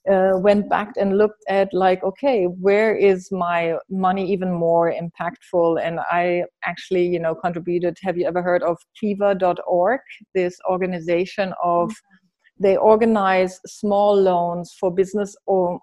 uh, 0.10 0.38
went 0.38 0.70
back 0.70 0.94
and 0.98 1.18
looked 1.18 1.44
at 1.50 1.74
like, 1.74 2.04
okay, 2.04 2.46
where 2.46 2.96
is 2.96 3.32
my 3.32 3.78
money 3.90 4.32
even 4.32 4.54
more 4.54 4.92
impactful? 4.92 5.82
And 5.82 6.00
I 6.00 6.44
actually, 6.66 7.08
you 7.08 7.20
know, 7.20 7.36
contributed. 7.36 7.98
Have 8.04 8.18
you 8.18 8.26
ever 8.26 8.42
heard 8.42 8.64
of 8.64 8.78
Kiva.org, 9.00 10.00
this 10.34 10.58
organization 10.70 11.54
of 11.64 11.90
mm-hmm 11.90 12.18
they 12.60 12.78
organize 12.78 13.60
small 13.66 14.20
loans 14.20 14.76
for 14.80 14.92
business 14.92 15.36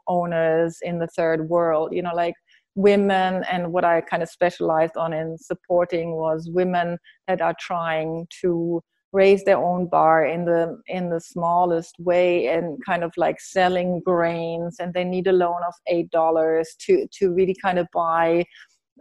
owners 0.09 0.79
in 0.83 0.99
the 0.99 1.07
third 1.09 1.49
world 1.49 1.93
you 1.93 2.03
know 2.03 2.15
like 2.15 2.35
women 2.75 3.45
and 3.51 3.73
what 3.73 3.85
i 3.85 4.01
kind 4.01 4.23
of 4.23 4.29
specialized 4.29 4.97
on 4.97 5.13
in 5.13 5.37
supporting 5.39 6.17
was 6.17 6.51
women 6.53 6.99
that 7.29 7.41
are 7.41 7.55
trying 7.61 8.27
to 8.41 8.83
raise 9.15 9.45
their 9.45 9.59
own 9.59 9.87
bar 9.87 10.27
in 10.27 10.45
the 10.45 10.77
in 10.89 11.09
the 11.09 11.21
smallest 11.21 11.95
way 12.01 12.49
and 12.49 12.85
kind 12.85 13.05
of 13.05 13.13
like 13.17 13.41
selling 13.41 14.01
grains 14.05 14.77
and 14.81 14.93
they 14.93 15.05
need 15.05 15.29
a 15.29 15.33
loan 15.33 15.61
of 15.67 15.75
eight 15.87 16.11
dollars 16.11 16.75
to 16.81 17.07
to 17.13 17.33
really 17.33 17.57
kind 17.63 17.79
of 17.79 17.87
buy 17.95 18.45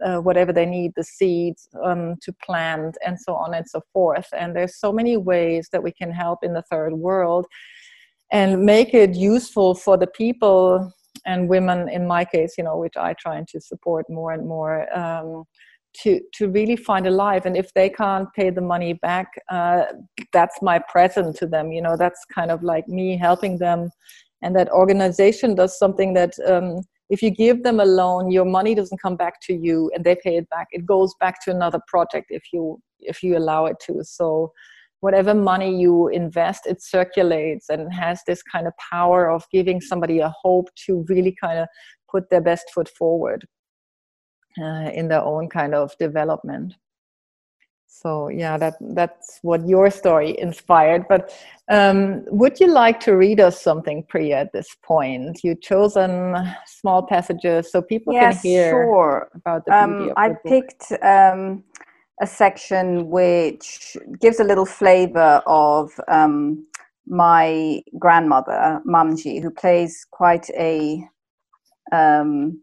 uh, 0.04 0.18
whatever 0.18 0.52
they 0.52 0.66
need 0.66 0.92
the 0.96 1.04
seeds 1.04 1.68
um, 1.84 2.14
to 2.22 2.32
plant 2.44 2.96
and 3.06 3.18
so 3.18 3.34
on 3.34 3.54
and 3.54 3.68
so 3.68 3.80
forth. 3.92 4.26
And 4.36 4.54
there's 4.54 4.76
so 4.76 4.92
many 4.92 5.16
ways 5.16 5.68
that 5.70 5.82
we 5.82 5.92
can 5.92 6.10
help 6.10 6.40
in 6.42 6.52
the 6.52 6.64
third 6.70 6.94
world 6.94 7.46
and 8.32 8.64
make 8.64 8.94
it 8.94 9.14
useful 9.14 9.74
for 9.74 9.96
the 9.96 10.06
people 10.06 10.92
and 11.26 11.48
women 11.48 11.88
in 11.88 12.06
my 12.06 12.24
case 12.24 12.54
you 12.58 12.64
know 12.64 12.76
which 12.76 12.96
i 12.96 13.14
try 13.14 13.42
to 13.46 13.60
support 13.60 14.04
more 14.08 14.32
and 14.32 14.46
more 14.46 14.76
um, 14.96 15.44
to 16.02 16.20
to 16.34 16.48
really 16.48 16.76
find 16.76 17.06
a 17.06 17.10
life. 17.10 17.44
And 17.44 17.56
if 17.56 17.72
they 17.74 17.88
can't 17.88 18.28
pay 18.34 18.50
the 18.50 18.60
money 18.60 18.94
back 18.94 19.28
uh, 19.50 19.84
that's 20.32 20.60
my 20.62 20.78
present 20.88 21.36
to 21.36 21.46
them. 21.46 21.72
You 21.72 21.82
know 21.82 21.96
that's 21.96 22.24
kind 22.34 22.50
of 22.50 22.62
like 22.62 22.88
me 22.88 23.16
helping 23.16 23.58
them. 23.58 23.90
And 24.42 24.54
that 24.56 24.70
organization 24.70 25.54
does 25.54 25.78
something 25.78 26.12
that 26.14 26.34
um, 26.46 26.80
if 27.10 27.22
you 27.22 27.30
give 27.30 27.62
them 27.62 27.80
a 27.80 27.84
loan 27.84 28.30
your 28.30 28.44
money 28.44 28.74
doesn't 28.74 29.00
come 29.00 29.16
back 29.16 29.40
to 29.42 29.54
you 29.54 29.90
and 29.94 30.04
they 30.04 30.16
pay 30.16 30.36
it 30.36 30.48
back. 30.50 30.68
It 30.72 30.86
goes 30.86 31.14
back 31.20 31.42
to 31.44 31.50
another 31.50 31.80
project 31.86 32.26
if 32.30 32.44
you 32.52 32.80
if 33.00 33.22
you 33.22 33.36
allow 33.36 33.66
it 33.66 33.76
to. 33.86 34.02
So 34.02 34.52
whatever 35.00 35.34
money 35.34 35.78
you 35.78 36.08
invest 36.08 36.66
it 36.66 36.82
circulates 36.82 37.68
and 37.68 37.92
has 37.92 38.22
this 38.26 38.42
kind 38.42 38.66
of 38.66 38.72
power 38.90 39.30
of 39.30 39.44
giving 39.52 39.80
somebody 39.80 40.20
a 40.20 40.32
hope 40.42 40.68
to 40.86 41.04
really 41.08 41.36
kind 41.38 41.58
of 41.58 41.68
put 42.10 42.30
their 42.30 42.40
best 42.40 42.64
foot 42.74 42.88
forward 42.88 43.46
uh, 44.60 44.90
in 44.92 45.08
their 45.08 45.22
own 45.22 45.48
kind 45.48 45.74
of 45.74 45.96
development. 45.98 46.74
So 47.86 48.28
yeah 48.28 48.58
that 48.58 48.74
that's 48.94 49.38
what 49.42 49.66
your 49.68 49.88
story 49.88 50.36
inspired 50.38 51.06
but 51.08 51.32
um, 51.70 52.24
would 52.26 52.58
you 52.58 52.66
like 52.66 52.98
to 53.00 53.16
read 53.16 53.40
us 53.40 53.62
something 53.62 54.04
priya 54.08 54.36
at 54.40 54.52
this 54.52 54.66
point? 54.82 55.40
You've 55.44 55.62
chosen 55.62 56.36
small 56.66 57.06
passages 57.06 57.70
so 57.70 57.80
people 57.80 58.12
yes, 58.12 58.42
can 58.42 58.50
hear 58.50 58.70
sure. 58.70 59.28
about 59.34 59.64
the 59.64 59.72
um, 59.74 60.12
i 60.16 60.34
picked 60.44 60.92
um, 61.02 61.62
a 62.20 62.26
section 62.26 63.08
which 63.10 63.96
gives 64.20 64.40
a 64.40 64.44
little 64.44 64.66
flavor 64.66 65.40
of 65.46 65.92
um, 66.08 66.66
my 67.06 67.80
grandmother 67.98 68.82
mamji 68.86 69.40
who 69.40 69.50
plays 69.50 70.04
quite 70.10 70.50
a 70.50 71.00
um, 71.92 72.60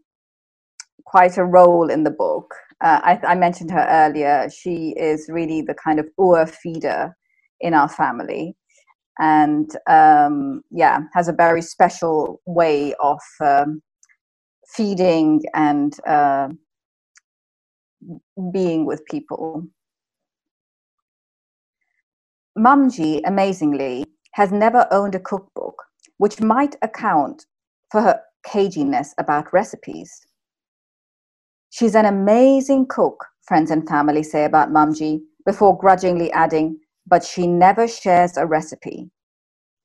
quite 1.12 1.36
a 1.36 1.44
role 1.44 1.90
in 1.90 2.04
the 2.04 2.10
book. 2.10 2.54
Uh, 2.80 3.00
I, 3.04 3.20
I, 3.32 3.34
mentioned 3.34 3.70
her 3.70 3.86
earlier. 4.02 4.48
She 4.48 4.94
is 4.96 5.26
really 5.28 5.60
the 5.60 5.74
kind 5.74 6.00
of 6.00 6.06
ur 6.18 6.46
feeder 6.46 7.14
in 7.60 7.74
our 7.74 7.88
family, 7.88 8.56
and 9.18 9.70
um, 9.86 10.62
yeah, 10.70 11.00
has 11.12 11.28
a 11.28 11.34
very 11.44 11.60
special 11.60 12.40
way 12.46 12.94
of 12.98 13.20
um, 13.40 13.82
feeding 14.74 15.42
and 15.54 15.92
uh, 16.06 16.48
being 18.50 18.86
with 18.86 19.04
people. 19.04 19.66
Mumji, 22.58 23.20
amazingly, 23.26 24.06
has 24.32 24.50
never 24.50 24.86
owned 24.90 25.14
a 25.14 25.20
cookbook, 25.20 25.76
which 26.16 26.40
might 26.40 26.74
account 26.80 27.44
for 27.90 28.00
her 28.00 28.18
caginess 28.46 29.08
about 29.18 29.52
recipes. 29.52 30.10
She's 31.74 31.94
an 31.94 32.04
amazing 32.04 32.84
cook, 32.88 33.24
friends 33.48 33.70
and 33.70 33.88
family 33.88 34.22
say 34.22 34.44
about 34.44 34.68
Mamji, 34.68 35.22
before 35.46 35.78
grudgingly 35.78 36.30
adding, 36.32 36.78
but 37.06 37.24
she 37.24 37.46
never 37.46 37.88
shares 37.88 38.36
a 38.36 38.44
recipe. 38.44 39.10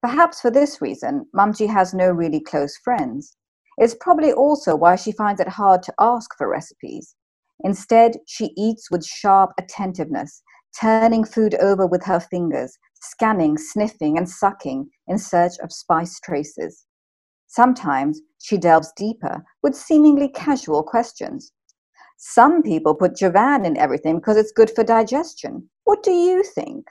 Perhaps 0.02 0.42
for 0.42 0.52
this 0.52 0.82
reason, 0.82 1.28
Mamji 1.34 1.66
has 1.70 1.94
no 1.94 2.10
really 2.12 2.42
close 2.42 2.76
friends. 2.84 3.38
It's 3.78 3.96
probably 4.02 4.34
also 4.34 4.76
why 4.76 4.98
she 4.98 5.14
finds 5.14 5.40
it 5.40 5.48
hard 5.48 5.82
to 5.84 5.94
ask 5.98 6.30
for 6.38 6.50
recipes. 6.50 7.16
Instead, 7.64 8.18
she 8.28 8.52
eats 8.58 8.92
with 8.92 9.06
sharp 9.06 9.52
attentiveness, 9.58 10.44
turning 10.78 11.24
food 11.24 11.56
over 11.56 11.88
with 11.88 12.04
her 12.04 12.20
fingers, 12.20 12.78
scanning, 12.96 13.58
sniffing, 13.58 14.18
and 14.18 14.30
sucking 14.30 14.90
in 15.08 15.18
search 15.18 15.54
of 15.64 15.72
spice 15.72 16.20
traces. 16.20 16.86
Sometimes 17.48 18.20
she 18.40 18.58
delves 18.58 18.92
deeper 18.98 19.46
with 19.64 19.74
seemingly 19.74 20.28
casual 20.28 20.84
questions. 20.84 21.54
Some 22.18 22.64
people 22.64 22.96
put 22.96 23.14
ajwain 23.14 23.66
in 23.66 23.78
everything 23.78 24.18
because 24.18 24.38
it's 24.38 24.52
good 24.52 24.72
for 24.72 24.84
digestion. 24.84 25.70
What 25.84 26.02
do 26.04 26.12
you 26.12 26.44
think? 26.44 26.88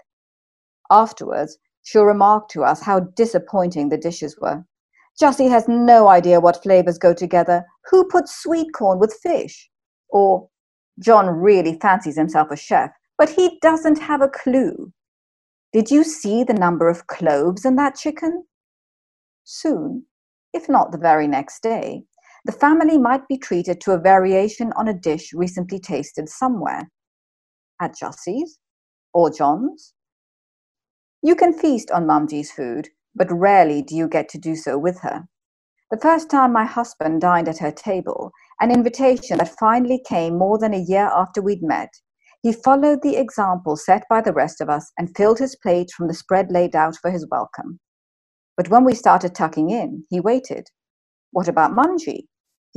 Afterwards, 0.91 1.59
she'll 1.83 2.05
remark 2.05 2.49
to 2.51 2.62
us 2.62 2.81
how 2.81 3.01
disappointing 3.01 3.89
the 3.89 3.99
dishes 3.99 4.39
were. 4.41 4.65
Jussie 5.21 5.51
has 5.51 5.67
no 5.67 6.09
idea 6.09 6.41
what 6.41 6.62
flavors 6.62 6.99
go 6.99 7.12
together. 7.12 7.65
Who 7.91 8.05
puts 8.05 8.41
sweet 8.41 8.69
corn 8.73 8.99
with 8.99 9.19
fish? 9.23 9.69
Or, 10.11 10.49
John 11.01 11.29
really 11.29 11.79
fancies 11.81 12.17
himself 12.17 12.51
a 12.51 12.57
chef, 12.57 12.91
but 13.19 13.31
he 13.31 13.59
doesn't 13.61 13.99
have 13.99 14.23
a 14.23 14.29
clue. 14.29 14.93
Did 15.73 15.91
you 15.91 16.05
see 16.05 16.45
the 16.45 16.55
number 16.55 16.89
of 16.89 17.07
cloves 17.07 17.65
in 17.65 17.77
that 17.77 17.97
chicken? 17.97 18.45
Soon, 19.45 20.05
if 20.53 20.69
not 20.69 20.93
the 20.93 20.99
very 20.99 21.27
next 21.27 21.62
day, 21.62 22.05
the 22.47 22.53
family 22.53 22.97
might 22.97 23.27
be 23.27 23.37
treated 23.37 23.81
to 23.81 23.91
a 23.91 23.99
variation 23.99 24.73
on 24.77 24.87
a 24.87 24.95
dish 24.95 25.33
recently 25.35 25.81
tasted 25.81 26.29
somewhere. 26.29 26.89
At 27.81 27.97
Jussie's 27.97 28.61
or 29.13 29.31
John's. 29.31 29.95
You 31.23 31.35
can 31.35 31.53
feast 31.53 31.91
on 31.91 32.07
Mamji's 32.07 32.53
food, 32.53 32.91
but 33.17 33.33
rarely 33.33 33.83
do 33.83 33.97
you 33.97 34.07
get 34.07 34.29
to 34.29 34.39
do 34.39 34.55
so 34.55 34.79
with 34.79 35.01
her. 35.01 35.27
The 35.91 35.99
first 35.99 36.31
time 36.31 36.53
my 36.53 36.65
husband 36.65 37.21
dined 37.21 37.49
at 37.49 37.59
her 37.59 37.73
table, 37.73 38.31
an 38.61 38.71
invitation 38.71 39.39
that 39.39 39.59
finally 39.59 40.01
came 40.09 40.39
more 40.39 40.57
than 40.57 40.73
a 40.73 40.85
year 40.87 41.11
after 41.13 41.43
we'd 41.43 41.65
met, 41.65 41.91
he 42.43 42.53
followed 42.53 43.03
the 43.03 43.17
example 43.17 43.77
set 43.77 44.05
by 44.09 44.21
the 44.21 44.33
rest 44.33 44.61
of 44.61 44.71
us 44.71 44.93
and 44.97 45.17
filled 45.17 45.41
his 45.41 45.57
plate 45.57 45.91
from 45.91 46.07
the 46.07 46.15
spread 46.15 46.53
laid 46.53 46.77
out 46.77 46.95
for 47.03 47.11
his 47.11 47.27
welcome. 47.29 47.81
But 48.57 48.69
when 48.69 48.85
we 48.85 48.95
started 48.95 49.35
tucking 49.35 49.71
in, 49.71 50.05
he 50.11 50.21
waited. 50.21 50.69
What 51.33 51.49
about 51.49 51.73
Mamji? 51.73 52.27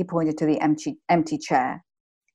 He 0.00 0.04
pointed 0.04 0.38
to 0.38 0.46
the 0.46 0.58
empty, 0.62 0.98
empty 1.10 1.36
chair. 1.36 1.84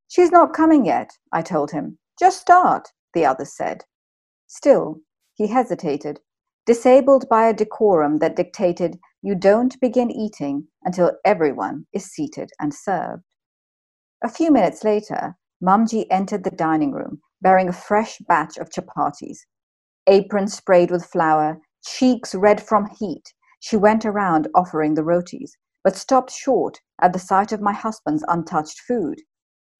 She's 0.07 0.29
not 0.31 0.53
coming 0.53 0.85
yet, 0.85 1.09
I 1.31 1.41
told 1.41 1.71
him. 1.71 1.97
Just 2.19 2.39
start, 2.39 2.89
the 3.15 3.25
others 3.25 3.57
said. 3.57 3.85
Still, 4.45 4.99
he 5.33 5.47
hesitated, 5.47 6.19
disabled 6.67 7.27
by 7.27 7.47
a 7.47 7.55
decorum 7.55 8.19
that 8.19 8.35
dictated 8.35 8.99
you 9.23 9.33
don't 9.33 9.81
begin 9.81 10.11
eating 10.11 10.67
until 10.83 11.13
everyone 11.25 11.87
is 11.91 12.05
seated 12.05 12.51
and 12.59 12.71
served. 12.71 13.23
A 14.23 14.29
few 14.29 14.51
minutes 14.51 14.83
later, 14.83 15.35
Mamji 15.59 16.05
entered 16.11 16.43
the 16.43 16.51
dining 16.51 16.91
room 16.91 17.19
bearing 17.41 17.67
a 17.67 17.73
fresh 17.73 18.19
batch 18.27 18.57
of 18.57 18.69
chapatis. 18.69 19.39
Apron 20.05 20.49
sprayed 20.49 20.91
with 20.91 21.07
flour, 21.07 21.59
cheeks 21.83 22.35
red 22.35 22.61
from 22.61 22.85
heat, 22.99 23.33
she 23.59 23.75
went 23.75 24.05
around 24.05 24.49
offering 24.53 24.93
the 24.93 25.03
rotis, 25.03 25.57
but 25.85 25.95
stopped 25.95 26.31
short 26.31 26.81
at 26.99 27.13
the 27.13 27.19
sight 27.19 27.51
of 27.51 27.61
my 27.61 27.71
husband's 27.71 28.25
untouched 28.27 28.81
food. 28.87 29.21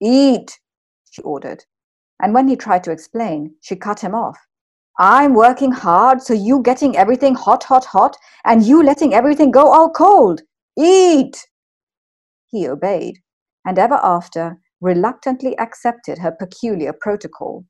Eat, 0.00 0.56
she 1.10 1.20
ordered. 1.22 1.64
And 2.22 2.32
when 2.32 2.46
he 2.46 2.54
tried 2.54 2.84
to 2.84 2.92
explain, 2.92 3.56
she 3.60 3.74
cut 3.74 4.00
him 4.00 4.14
off. 4.14 4.38
I'm 5.00 5.34
working 5.34 5.72
hard, 5.72 6.22
so 6.22 6.32
you 6.32 6.62
getting 6.62 6.96
everything 6.96 7.34
hot, 7.34 7.64
hot, 7.64 7.86
hot, 7.86 8.16
and 8.44 8.64
you 8.64 8.84
letting 8.84 9.14
everything 9.14 9.50
go 9.50 9.66
all 9.72 9.90
cold. 9.90 10.42
Eat! 10.78 11.36
He 12.46 12.68
obeyed, 12.68 13.16
and 13.66 13.76
ever 13.76 13.98
after 14.00 14.58
reluctantly 14.80 15.58
accepted 15.58 16.18
her 16.18 16.30
peculiar 16.30 16.92
protocol. 16.92 17.64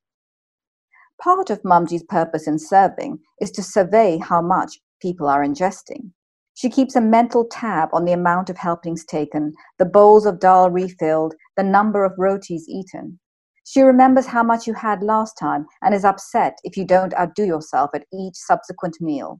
Part 1.22 1.48
of 1.48 1.62
Mamji's 1.62 2.04
purpose 2.04 2.46
in 2.46 2.58
serving 2.58 3.20
is 3.40 3.50
to 3.52 3.62
survey 3.62 4.18
how 4.18 4.42
much 4.42 4.78
people 5.00 5.26
are 5.26 5.42
ingesting. 5.42 6.10
She 6.56 6.70
keeps 6.70 6.96
a 6.96 7.02
mental 7.02 7.44
tab 7.44 7.90
on 7.92 8.06
the 8.06 8.14
amount 8.14 8.48
of 8.48 8.56
helpings 8.56 9.04
taken, 9.04 9.52
the 9.78 9.84
bowls 9.84 10.24
of 10.24 10.40
dal 10.40 10.70
refilled, 10.70 11.34
the 11.54 11.62
number 11.62 12.02
of 12.02 12.14
rotis 12.16 12.66
eaten. 12.66 13.20
She 13.64 13.82
remembers 13.82 14.24
how 14.24 14.42
much 14.42 14.66
you 14.66 14.72
had 14.72 15.02
last 15.02 15.34
time 15.34 15.66
and 15.82 15.94
is 15.94 16.02
upset 16.02 16.56
if 16.64 16.74
you 16.74 16.86
don't 16.86 17.12
outdo 17.12 17.44
yourself 17.44 17.90
at 17.94 18.06
each 18.10 18.36
subsequent 18.36 18.96
meal. 19.02 19.38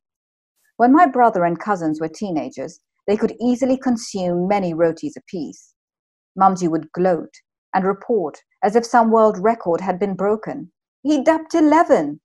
When 0.77 0.93
my 0.93 1.07
brother 1.07 1.47
and 1.47 1.59
cousins 1.59 2.03
were 2.03 2.09
teenagers, 2.09 2.81
they 3.07 3.17
could 3.17 3.35
easily 3.41 3.79
consume 3.79 4.47
many 4.47 4.75
rotis 4.75 5.17
apiece. 5.17 5.73
Mamji 6.39 6.69
would 6.69 6.93
gloat 6.93 7.33
and 7.73 7.87
report 7.87 8.43
as 8.63 8.77
if 8.77 8.85
some 8.85 9.11
world 9.11 9.39
record 9.39 9.81
had 9.81 9.99
been 9.99 10.17
broken. 10.17 10.71
He 11.03 11.25
dumped 11.25 11.55
11. 11.55 12.21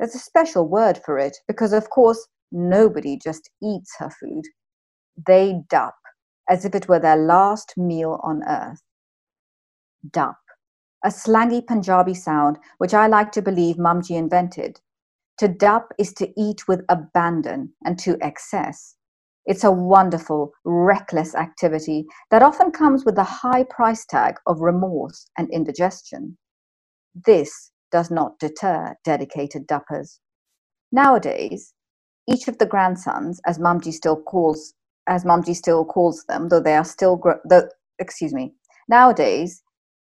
There's 0.00 0.16
a 0.16 0.18
special 0.18 0.66
word 0.66 0.98
for 1.04 1.18
it 1.18 1.36
because, 1.46 1.72
of 1.72 1.88
course, 1.90 2.26
Nobody 2.52 3.18
just 3.18 3.50
eats 3.62 3.96
her 3.98 4.10
food. 4.10 4.44
They 5.26 5.62
dup 5.70 5.96
as 6.48 6.64
if 6.64 6.74
it 6.74 6.88
were 6.88 7.00
their 7.00 7.16
last 7.16 7.74
meal 7.78 8.20
on 8.24 8.42
earth. 8.48 8.80
dup, 10.10 10.38
a 11.04 11.10
slangy 11.10 11.62
Punjabi 11.66 12.14
sound 12.14 12.58
which 12.78 12.94
I 12.94 13.06
like 13.06 13.32
to 13.32 13.42
believe 13.42 13.76
Mumji 13.76 14.16
invented. 14.16 14.80
To 15.38 15.48
dup 15.48 15.92
is 15.98 16.12
to 16.14 16.32
eat 16.40 16.68
with 16.68 16.84
abandon 16.88 17.74
and 17.84 17.98
to 18.00 18.18
excess. 18.22 18.96
It's 19.46 19.64
a 19.64 19.72
wonderful, 19.72 20.52
reckless 20.64 21.34
activity 21.34 22.06
that 22.30 22.42
often 22.42 22.70
comes 22.72 23.04
with 23.04 23.16
the 23.16 23.24
high 23.24 23.64
price 23.64 24.06
tag 24.06 24.36
of 24.46 24.60
remorse 24.60 25.28
and 25.38 25.50
indigestion. 25.50 26.38
This 27.26 27.72
does 27.92 28.10
not 28.10 28.38
deter 28.38 28.96
dedicated 29.04 29.66
duppers. 29.66 30.20
Nowadays, 30.92 31.74
each 32.28 32.48
of 32.48 32.58
the 32.58 32.66
grandsons, 32.66 33.40
as 33.46 33.58
Mumji 33.58 33.92
still 33.92 34.16
calls 34.16 34.74
as 35.08 35.24
Mumji 35.24 35.54
still 35.56 35.84
calls 35.84 36.24
them, 36.28 36.48
though 36.48 36.60
they 36.60 36.76
are 36.76 36.84
still 36.84 37.16
gr- 37.16 37.42
the 37.44 37.70
excuse 37.98 38.32
me. 38.32 38.54
Nowadays, 38.88 39.62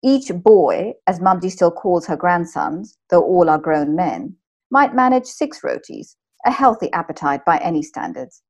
each 0.04 0.32
boy, 0.34 0.94
as 1.08 1.20
Mumji 1.20 1.52
still 1.52 1.72
calls 1.72 2.06
her 2.08 2.16
grandsons, 2.18 2.98
though 3.10 3.24
all 3.24 3.50
are 3.50 3.58
grown 3.58 3.96
men, 3.96 4.36
might 4.70 4.94
manage 4.96 5.26
six 5.26 5.64
rotis, 5.64 6.16
a 6.46 6.52
healthy 6.52 6.92
appetite 6.94 7.44
by 7.46 7.58
any 7.58 7.82
standards. 7.82 8.44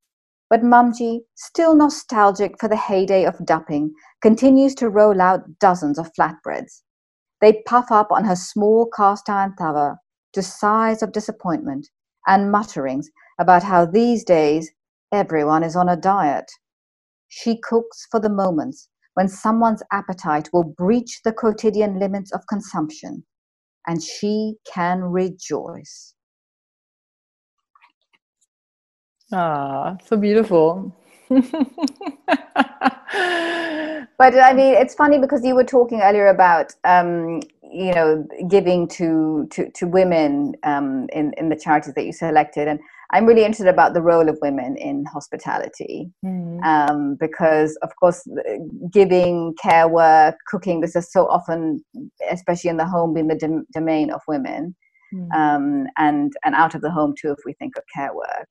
But 0.50 0.62
Mumji, 0.62 1.22
still 1.36 1.76
nostalgic 1.76 2.60
for 2.60 2.68
the 2.68 2.76
heyday 2.78 3.26
of 3.26 3.46
dupping, 3.46 3.92
continues 4.22 4.76
to 4.76 4.90
roll 4.90 5.22
out 5.22 5.60
dozens 5.60 5.98
of 5.98 6.12
flatbreads. 6.14 6.82
They 7.42 7.64
puff 7.66 7.92
up 7.92 8.12
on 8.12 8.26
her 8.26 8.36
small 8.36 8.90
cast 8.96 9.30
iron 9.30 9.56
tawa 9.60 9.98
to 10.34 10.42
sighs 10.42 11.04
of 11.04 11.12
disappointment 11.12 11.90
and 12.28 12.52
mutterings 12.52 13.10
about 13.40 13.64
how 13.64 13.86
these 13.86 14.24
days 14.24 14.72
everyone 15.12 15.64
is 15.64 15.76
on 15.76 15.90
a 15.90 15.98
diet. 15.98 16.52
She 17.28 17.60
cooks 17.60 18.08
for 18.12 18.20
the 18.20 18.30
moments 18.30 18.90
when 19.16 19.28
someone's 19.28 19.84
appetite 19.92 20.50
will 20.54 20.64
breach 20.64 21.22
the 21.24 21.34
quotidian 21.34 22.00
limits 22.00 22.32
of 22.32 22.48
consumption, 22.48 23.24
and 23.88 24.02
she 24.02 24.56
can 24.72 25.02
rejoice. 25.02 26.16
Ah, 29.32 29.98
so 30.06 30.18
beautiful. 30.18 30.96
but 31.30 31.40
I 34.20 34.54
mean, 34.54 34.76
it's 34.76 34.94
funny 34.94 35.20
because 35.20 35.44
you 35.44 35.56
were 35.56 35.64
talking 35.64 36.02
earlier 36.02 36.28
about 36.28 36.74
um, 36.84 37.42
you 37.64 37.94
know 37.94 38.28
giving 38.48 38.88
to 38.90 39.48
to, 39.52 39.72
to 39.72 39.88
women 39.88 40.56
um, 40.64 41.08
in 41.14 41.34
in 41.38 41.50
the 41.50 41.56
charities 41.56 41.94
that 41.96 42.06
you 42.06 42.14
selected, 42.14 42.68
and 42.68 42.80
I'm 43.14 43.28
really 43.28 43.46
interested 43.46 43.68
about 43.68 43.94
the 43.94 44.02
role 44.02 44.28
of 44.28 44.40
women 44.42 44.76
in 44.76 45.06
hospitality 45.06 46.10
mm. 46.26 46.64
um, 46.64 47.16
because, 47.20 47.78
of 47.84 47.92
course, 48.00 48.28
giving, 48.92 49.54
care 49.62 49.88
work, 49.88 50.36
cooking. 50.48 50.82
This 50.82 50.96
is 50.96 51.12
so 51.12 51.28
often, 51.28 51.86
especially 52.32 52.72
in 52.72 52.78
the 52.78 52.88
home, 52.88 53.14
being 53.14 53.28
the 53.28 53.64
domain 53.72 54.10
of 54.10 54.22
women, 54.28 54.76
mm. 55.14 55.32
um, 55.32 55.86
and 55.98 56.34
and 56.44 56.56
out 56.56 56.74
of 56.74 56.82
the 56.82 56.90
home 56.90 57.14
too, 57.20 57.32
if 57.32 57.38
we 57.46 57.54
think 57.54 57.78
of 57.78 57.84
care 57.96 58.16
work. 58.16 58.48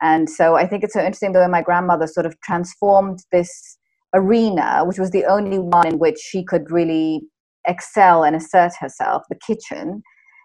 And 0.00 0.30
so 0.30 0.56
I 0.56 0.66
think 0.66 0.82
it's 0.82 0.94
so 0.94 1.00
interesting 1.00 1.32
the 1.32 1.40
way 1.40 1.48
my 1.48 1.62
grandmother 1.62 2.06
sort 2.06 2.26
of 2.26 2.40
transformed 2.40 3.18
this 3.32 3.78
arena, 4.14 4.82
which 4.86 4.98
was 4.98 5.10
the 5.10 5.26
only 5.26 5.58
one 5.58 5.86
in 5.86 5.98
which 5.98 6.18
she 6.18 6.42
could 6.42 6.70
really 6.70 7.20
excel 7.66 8.24
and 8.24 8.34
assert 8.34 8.72
herself, 8.80 9.24
the 9.28 9.38
kitchen. 9.46 10.02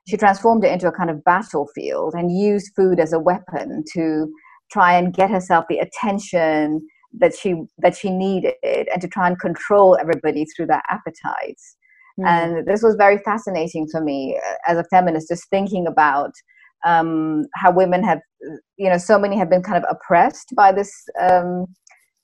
She 0.08 0.18
transformed 0.18 0.64
it 0.64 0.72
into 0.72 0.88
a 0.88 0.92
kind 0.92 1.10
of 1.10 1.24
battlefield 1.24 2.14
and 2.16 2.38
used 2.38 2.72
food 2.76 3.00
as 3.00 3.14
a 3.14 3.20
weapon 3.20 3.84
to 3.94 4.32
try 4.72 4.94
and 4.94 5.14
get 5.14 5.30
herself 5.30 5.66
the 5.70 5.80
attention 5.80 6.88
that 7.20 7.36
she 7.36 7.56
that 7.80 7.96
she 7.96 8.10
needed 8.10 8.54
and 8.64 9.02
to 9.02 9.08
try 9.08 9.28
and 9.28 9.40
control 9.40 9.98
everybody 10.00 10.46
through 10.46 10.68
their 10.68 10.82
appetites. 10.90 11.76
Mm. 12.20 12.28
And 12.28 12.68
this 12.68 12.82
was 12.82 12.96
very 12.96 13.18
fascinating 13.20 13.88
for 13.92 14.02
me 14.02 14.40
uh, 14.46 14.72
as 14.72 14.78
a 14.78 14.86
feminist, 14.86 15.30
just 15.30 15.50
thinking 15.50 15.88
about 15.88 16.32
um, 16.86 17.46
how 17.56 17.72
women 17.72 18.04
have, 18.04 18.20
you 18.78 18.90
know, 18.90 18.98
so 18.98 19.20
many 19.20 19.38
have 19.38 19.50
been 19.50 19.62
kind 19.62 19.78
of 19.78 19.90
oppressed 19.90 20.54
by 20.56 20.72
this 20.72 20.92
um, 21.20 21.66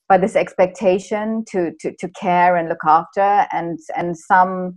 by 0.10 0.18
this 0.18 0.36
expectation 0.36 1.44
to, 1.52 1.72
to 1.80 1.94
to 2.00 2.10
care 2.20 2.56
and 2.56 2.70
look 2.70 2.84
after, 2.86 3.46
and 3.52 3.78
and 3.96 4.18
some 4.18 4.74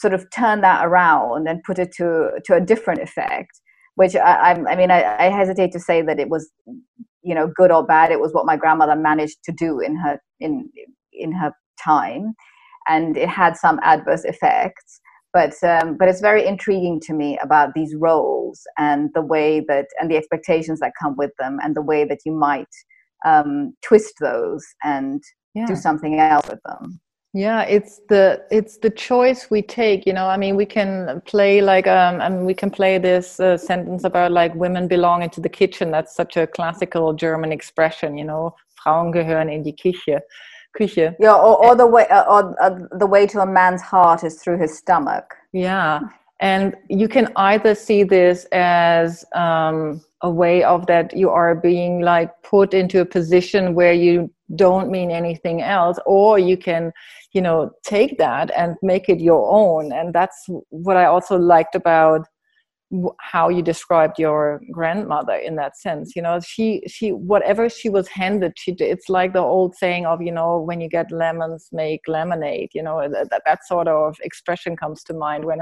sort 0.00 0.14
of 0.14 0.28
turn 0.30 0.60
that 0.60 0.84
around 0.84 1.48
and 1.48 1.62
put 1.62 1.78
it 1.78 1.92
to 1.96 2.30
to 2.44 2.54
a 2.54 2.60
different 2.60 3.00
effect. 3.00 3.60
Which 3.94 4.14
I, 4.14 4.52
I, 4.52 4.72
I 4.72 4.76
mean, 4.76 4.90
I, 4.90 5.26
I 5.26 5.30
hesitate 5.30 5.72
to 5.72 5.80
say 5.80 6.02
that 6.02 6.20
it 6.20 6.28
was, 6.28 6.50
you 7.22 7.34
know, 7.34 7.50
good 7.56 7.72
or 7.72 7.84
bad. 7.84 8.12
It 8.12 8.20
was 8.20 8.32
what 8.32 8.44
my 8.44 8.56
grandmother 8.56 8.94
managed 8.94 9.38
to 9.44 9.52
do 9.52 9.80
in 9.80 9.96
her 9.96 10.20
in 10.40 10.70
in 11.12 11.32
her 11.32 11.52
time, 11.82 12.34
and 12.88 13.16
it 13.16 13.28
had 13.28 13.56
some 13.56 13.80
adverse 13.82 14.24
effects 14.24 15.00
but 15.36 15.62
um, 15.64 15.98
but 15.98 16.08
it's 16.08 16.22
very 16.22 16.46
intriguing 16.46 16.98
to 17.00 17.12
me 17.12 17.38
about 17.42 17.74
these 17.74 17.94
roles 17.94 18.62
and 18.78 19.10
the 19.14 19.20
way 19.20 19.60
that 19.68 19.86
and 20.00 20.10
the 20.10 20.16
expectations 20.16 20.80
that 20.80 20.92
come 21.00 21.14
with 21.18 21.32
them 21.38 21.58
and 21.62 21.76
the 21.76 21.82
way 21.82 22.04
that 22.04 22.20
you 22.24 22.32
might 22.32 22.72
um, 23.26 23.74
twist 23.84 24.14
those 24.18 24.64
and 24.82 25.22
yeah. 25.54 25.66
do 25.66 25.76
something 25.76 26.18
else 26.18 26.48
with 26.48 26.60
them 26.64 26.98
yeah 27.36 27.60
it's 27.64 28.00
the 28.08 28.42
it's 28.50 28.78
the 28.78 28.88
choice 28.88 29.50
we 29.50 29.60
take 29.60 30.06
you 30.06 30.12
know 30.12 30.26
i 30.26 30.38
mean 30.38 30.56
we 30.56 30.64
can 30.64 31.20
play 31.26 31.60
like 31.60 31.86
um 31.86 32.18
and 32.22 32.46
we 32.46 32.54
can 32.54 32.70
play 32.70 32.96
this 32.96 33.38
uh, 33.40 33.58
sentence 33.58 34.04
about 34.04 34.32
like 34.32 34.54
women 34.54 34.88
belong 34.88 35.22
into 35.22 35.38
the 35.38 35.48
kitchen 35.48 35.90
that's 35.90 36.16
such 36.16 36.38
a 36.38 36.46
classical 36.46 37.12
german 37.12 37.52
expression 37.52 38.16
you 38.16 38.24
know 38.24 38.54
frauen 38.82 39.12
gehören 39.12 39.50
in 39.50 39.62
die 39.62 39.72
küche 39.72 40.20
Küche. 40.76 41.16
Yeah, 41.18 41.32
or, 41.32 41.64
or 41.64 41.74
the 41.74 41.86
way, 41.86 42.06
uh, 42.08 42.24
or 42.24 42.54
uh, 42.62 42.78
the 42.98 43.06
way 43.06 43.26
to 43.28 43.40
a 43.40 43.46
man's 43.46 43.80
heart 43.80 44.22
is 44.22 44.42
through 44.42 44.58
his 44.58 44.76
stomach. 44.76 45.34
Yeah, 45.52 46.00
and 46.40 46.76
you 46.90 47.08
can 47.08 47.32
either 47.36 47.74
see 47.74 48.02
this 48.02 48.44
as 48.52 49.24
um, 49.34 50.02
a 50.20 50.30
way 50.30 50.62
of 50.62 50.86
that 50.86 51.16
you 51.16 51.30
are 51.30 51.54
being 51.54 52.02
like 52.02 52.30
put 52.42 52.74
into 52.74 53.00
a 53.00 53.06
position 53.06 53.74
where 53.74 53.94
you 53.94 54.30
don't 54.54 54.90
mean 54.90 55.10
anything 55.10 55.62
else, 55.62 55.98
or 56.06 56.38
you 56.38 56.56
can, 56.56 56.92
you 57.32 57.40
know, 57.40 57.70
take 57.84 58.18
that 58.18 58.50
and 58.56 58.76
make 58.82 59.08
it 59.08 59.20
your 59.20 59.50
own. 59.50 59.92
And 59.92 60.14
that's 60.14 60.46
what 60.70 60.96
I 60.96 61.06
also 61.06 61.36
liked 61.36 61.74
about 61.74 62.26
how 63.20 63.48
you 63.48 63.62
described 63.62 64.16
your 64.18 64.60
grandmother 64.70 65.34
in 65.34 65.56
that 65.56 65.76
sense 65.76 66.14
you 66.14 66.22
know 66.22 66.38
she 66.38 66.82
she 66.86 67.10
whatever 67.10 67.68
she 67.68 67.88
was 67.88 68.06
handed 68.06 68.52
she 68.56 68.70
did. 68.70 68.88
it's 68.88 69.08
like 69.08 69.32
the 69.32 69.40
old 69.40 69.74
saying 69.74 70.06
of 70.06 70.22
you 70.22 70.30
know 70.30 70.60
when 70.60 70.80
you 70.80 70.88
get 70.88 71.10
lemons 71.10 71.68
make 71.72 72.00
lemonade 72.06 72.68
you 72.74 72.82
know 72.82 73.08
that, 73.08 73.42
that 73.44 73.66
sort 73.66 73.88
of 73.88 74.16
expression 74.22 74.76
comes 74.76 75.02
to 75.02 75.12
mind 75.12 75.44
when 75.44 75.58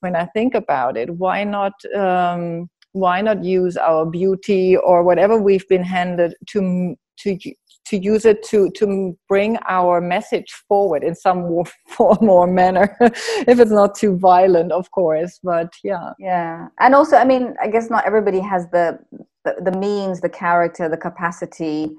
when 0.00 0.16
i 0.16 0.24
think 0.26 0.56
about 0.56 0.96
it 0.96 1.08
why 1.10 1.44
not 1.44 1.72
um 1.94 2.68
why 2.92 3.20
not 3.20 3.44
use 3.44 3.76
our 3.76 4.04
beauty 4.04 4.76
or 4.76 5.04
whatever 5.04 5.40
we've 5.40 5.68
been 5.68 5.84
handed 5.84 6.34
to 6.48 6.96
to 7.16 7.38
to 7.86 7.96
use 7.96 8.24
it 8.24 8.42
to 8.44 8.70
to 8.70 9.16
bring 9.28 9.56
our 9.68 10.00
message 10.00 10.52
forward 10.68 11.02
in 11.02 11.14
some 11.14 11.40
more, 11.40 11.64
form 11.88 12.28
or 12.28 12.46
manner. 12.46 12.96
If 13.00 13.60
it's 13.60 13.70
not 13.70 13.94
too 13.94 14.16
violent 14.16 14.72
of 14.72 14.90
course 14.90 15.38
but 15.42 15.72
yeah. 15.84 16.12
Yeah. 16.18 16.68
And 16.80 16.94
also 16.94 17.16
i 17.16 17.24
mean 17.24 17.54
i 17.62 17.68
guess 17.68 17.90
not 17.90 18.06
everybody 18.06 18.40
has 18.40 18.68
the 18.70 18.98
the, 19.44 19.54
the 19.70 19.78
means 19.78 20.20
the 20.20 20.28
character 20.28 20.88
the 20.88 20.96
capacity 20.96 21.90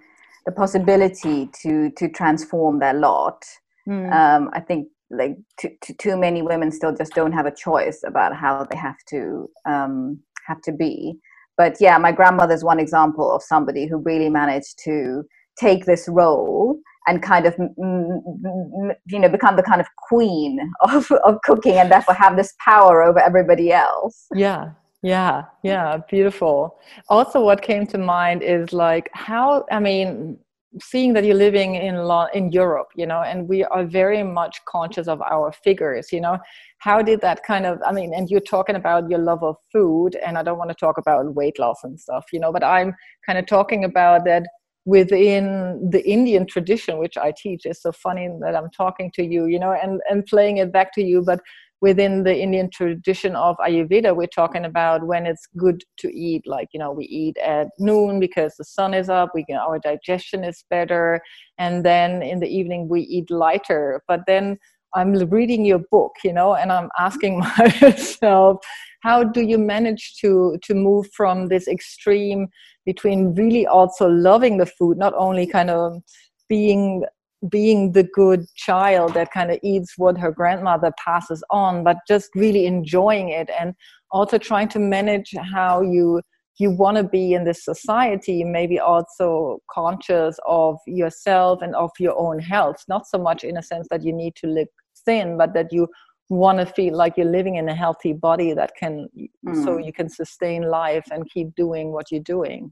the 0.45 0.51
possibility 0.51 1.49
to 1.61 1.89
to 1.91 2.09
transform 2.09 2.79
their 2.79 2.93
lot. 2.93 3.43
Mm. 3.87 4.11
um, 4.11 4.49
i 4.53 4.59
think 4.59 4.89
like 5.09 5.37
too, 5.57 5.69
too, 5.81 5.93
too, 5.93 6.17
many 6.17 6.41
women 6.41 6.69
still 6.71 6.93
just 6.93 7.13
don't 7.13 7.31
have 7.31 7.45
a 7.45 7.55
choice 7.55 8.01
about 8.05 8.35
how 8.35 8.65
they 8.69 8.75
have 8.75 8.97
to 9.07 9.49
um, 9.65 10.19
have 10.45 10.61
to 10.63 10.73
be. 10.73 11.17
But 11.55 11.77
yeah 11.79 11.97
my 11.97 12.11
grandmother's 12.11 12.63
one 12.63 12.79
example 12.79 13.31
of 13.31 13.41
somebody 13.41 13.87
who 13.87 13.97
really 13.97 14.29
managed 14.29 14.79
to 14.83 15.23
take 15.59 15.85
this 15.85 16.07
role 16.07 16.79
and 17.07 17.23
kind 17.23 17.45
of 17.45 17.55
you 17.57 19.19
know 19.19 19.29
become 19.29 19.55
the 19.55 19.63
kind 19.63 19.81
of 19.81 19.87
queen 20.07 20.59
of, 20.81 21.09
of 21.25 21.39
cooking 21.43 21.73
and 21.73 21.91
therefore 21.91 22.13
have 22.13 22.35
this 22.35 22.53
power 22.63 23.03
over 23.03 23.19
everybody 23.19 23.71
else 23.71 24.27
yeah 24.33 24.71
yeah 25.03 25.43
yeah 25.63 25.97
beautiful 26.09 26.79
also 27.09 27.41
what 27.41 27.61
came 27.61 27.85
to 27.85 27.97
mind 27.97 28.41
is 28.41 28.73
like 28.73 29.09
how 29.13 29.65
i 29.71 29.79
mean 29.79 30.37
seeing 30.81 31.13
that 31.13 31.23
you're 31.23 31.35
living 31.35 31.75
in 31.75 31.95
law 31.95 32.27
in 32.33 32.51
Europe, 32.51 32.89
you 32.95 33.05
know, 33.05 33.21
and 33.21 33.47
we 33.47 33.63
are 33.63 33.85
very 33.85 34.23
much 34.23 34.59
conscious 34.65 35.07
of 35.07 35.21
our 35.21 35.51
figures, 35.51 36.11
you 36.11 36.21
know. 36.21 36.37
How 36.79 37.01
did 37.01 37.21
that 37.21 37.43
kind 37.43 37.65
of 37.65 37.79
I 37.85 37.91
mean, 37.91 38.13
and 38.13 38.29
you're 38.29 38.39
talking 38.39 38.75
about 38.75 39.09
your 39.09 39.19
love 39.19 39.43
of 39.43 39.55
food, 39.71 40.15
and 40.15 40.37
I 40.37 40.43
don't 40.43 40.57
want 40.57 40.69
to 40.69 40.75
talk 40.75 40.97
about 40.97 41.33
weight 41.35 41.57
loss 41.59 41.83
and 41.83 41.99
stuff, 41.99 42.25
you 42.31 42.39
know, 42.39 42.51
but 42.51 42.63
I'm 42.63 42.93
kind 43.25 43.39
of 43.39 43.45
talking 43.45 43.83
about 43.83 44.25
that 44.25 44.43
within 44.87 45.89
the 45.91 46.01
Indian 46.09 46.47
tradition, 46.47 46.97
which 46.97 47.17
I 47.17 47.33
teach. 47.35 47.65
It's 47.65 47.81
so 47.81 47.91
funny 47.91 48.29
that 48.39 48.55
I'm 48.55 48.69
talking 48.69 49.11
to 49.15 49.23
you, 49.23 49.45
you 49.45 49.59
know, 49.59 49.73
and, 49.73 49.99
and 50.09 50.25
playing 50.25 50.57
it 50.57 50.71
back 50.71 50.93
to 50.93 51.03
you. 51.03 51.21
But 51.21 51.41
within 51.81 52.23
the 52.23 52.33
Indian 52.33 52.69
tradition 52.69 53.35
of 53.35 53.57
Ayurveda, 53.57 54.15
we're 54.15 54.27
talking 54.27 54.63
about 54.63 55.05
when 55.05 55.25
it's 55.25 55.45
good 55.57 55.83
to 55.97 56.07
eat. 56.17 56.47
Like, 56.47 56.69
you 56.71 56.79
know, 56.79 56.93
we 56.93 57.03
eat 57.03 57.37
at 57.39 57.67
noon 57.77 58.21
because 58.21 58.55
the 58.55 58.63
sun 58.63 58.93
is 58.93 59.09
up, 59.09 59.31
we 59.35 59.43
can, 59.43 59.57
our 59.57 59.77
digestion 59.77 60.45
is 60.45 60.63
better. 60.69 61.19
And 61.57 61.85
then 61.85 62.21
in 62.21 62.39
the 62.39 62.47
evening, 62.47 62.87
we 62.87 63.01
eat 63.01 63.29
lighter. 63.29 64.01
But 64.07 64.21
then 64.25 64.57
I'm 64.97 65.13
reading 65.29 65.63
your 65.63 65.81
book, 65.91 66.13
you 66.23 66.33
know, 66.33 66.55
and 66.55 66.71
I'm 66.71 66.89
asking 66.97 67.39
myself, 67.57 68.57
how 69.03 69.23
do 69.23 69.41
you 69.41 69.59
manage 69.59 70.15
to 70.21 70.57
to 70.63 70.73
move 70.73 71.07
from 71.13 71.47
this 71.47 71.67
extreme 71.67 72.47
between 72.85 73.35
really 73.35 73.67
also 73.67 74.07
loving 74.07 74.57
the 74.57 74.65
food, 74.65 74.97
not 74.97 75.13
only 75.15 75.45
kind 75.45 75.69
of 75.69 76.01
being 76.49 77.03
being 77.51 77.91
the 77.91 78.03
good 78.03 78.47
child 78.55 79.13
that 79.13 79.31
kind 79.31 79.51
of 79.51 79.59
eats 79.61 79.93
what 79.97 80.17
her 80.17 80.31
grandmother 80.31 80.91
passes 81.05 81.43
on, 81.51 81.83
but 81.83 81.97
just 82.07 82.31
really 82.33 82.65
enjoying 82.65 83.29
it 83.29 83.51
and 83.59 83.75
also 84.09 84.39
trying 84.39 84.67
to 84.69 84.79
manage 84.79 85.35
how 85.53 85.81
you 85.81 86.21
you 86.59 86.71
want 86.71 86.97
to 86.97 87.03
be 87.03 87.33
in 87.33 87.43
this 87.43 87.63
society 87.63 88.43
maybe 88.43 88.79
also 88.79 89.59
conscious 89.69 90.39
of 90.47 90.77
yourself 90.87 91.61
and 91.61 91.75
of 91.75 91.91
your 91.99 92.17
own 92.17 92.39
health 92.39 92.83
not 92.87 93.05
so 93.05 93.17
much 93.17 93.43
in 93.43 93.57
a 93.57 93.61
sense 93.61 93.87
that 93.91 94.03
you 94.03 94.11
need 94.11 94.33
to 94.35 94.47
look 94.47 94.69
thin 95.07 95.37
but 95.37 95.53
that 95.53 95.71
you 95.71 95.87
want 96.29 96.59
to 96.59 96.65
feel 96.65 96.95
like 96.95 97.15
you're 97.15 97.35
living 97.39 97.55
in 97.55 97.69
a 97.69 97.75
healthy 97.75 98.13
body 98.13 98.53
that 98.53 98.71
can 98.77 99.07
mm. 99.17 99.63
so 99.63 99.77
you 99.77 99.93
can 99.93 100.09
sustain 100.09 100.63
life 100.63 101.05
and 101.11 101.29
keep 101.31 101.55
doing 101.55 101.91
what 101.91 102.11
you're 102.11 102.29
doing 102.35 102.71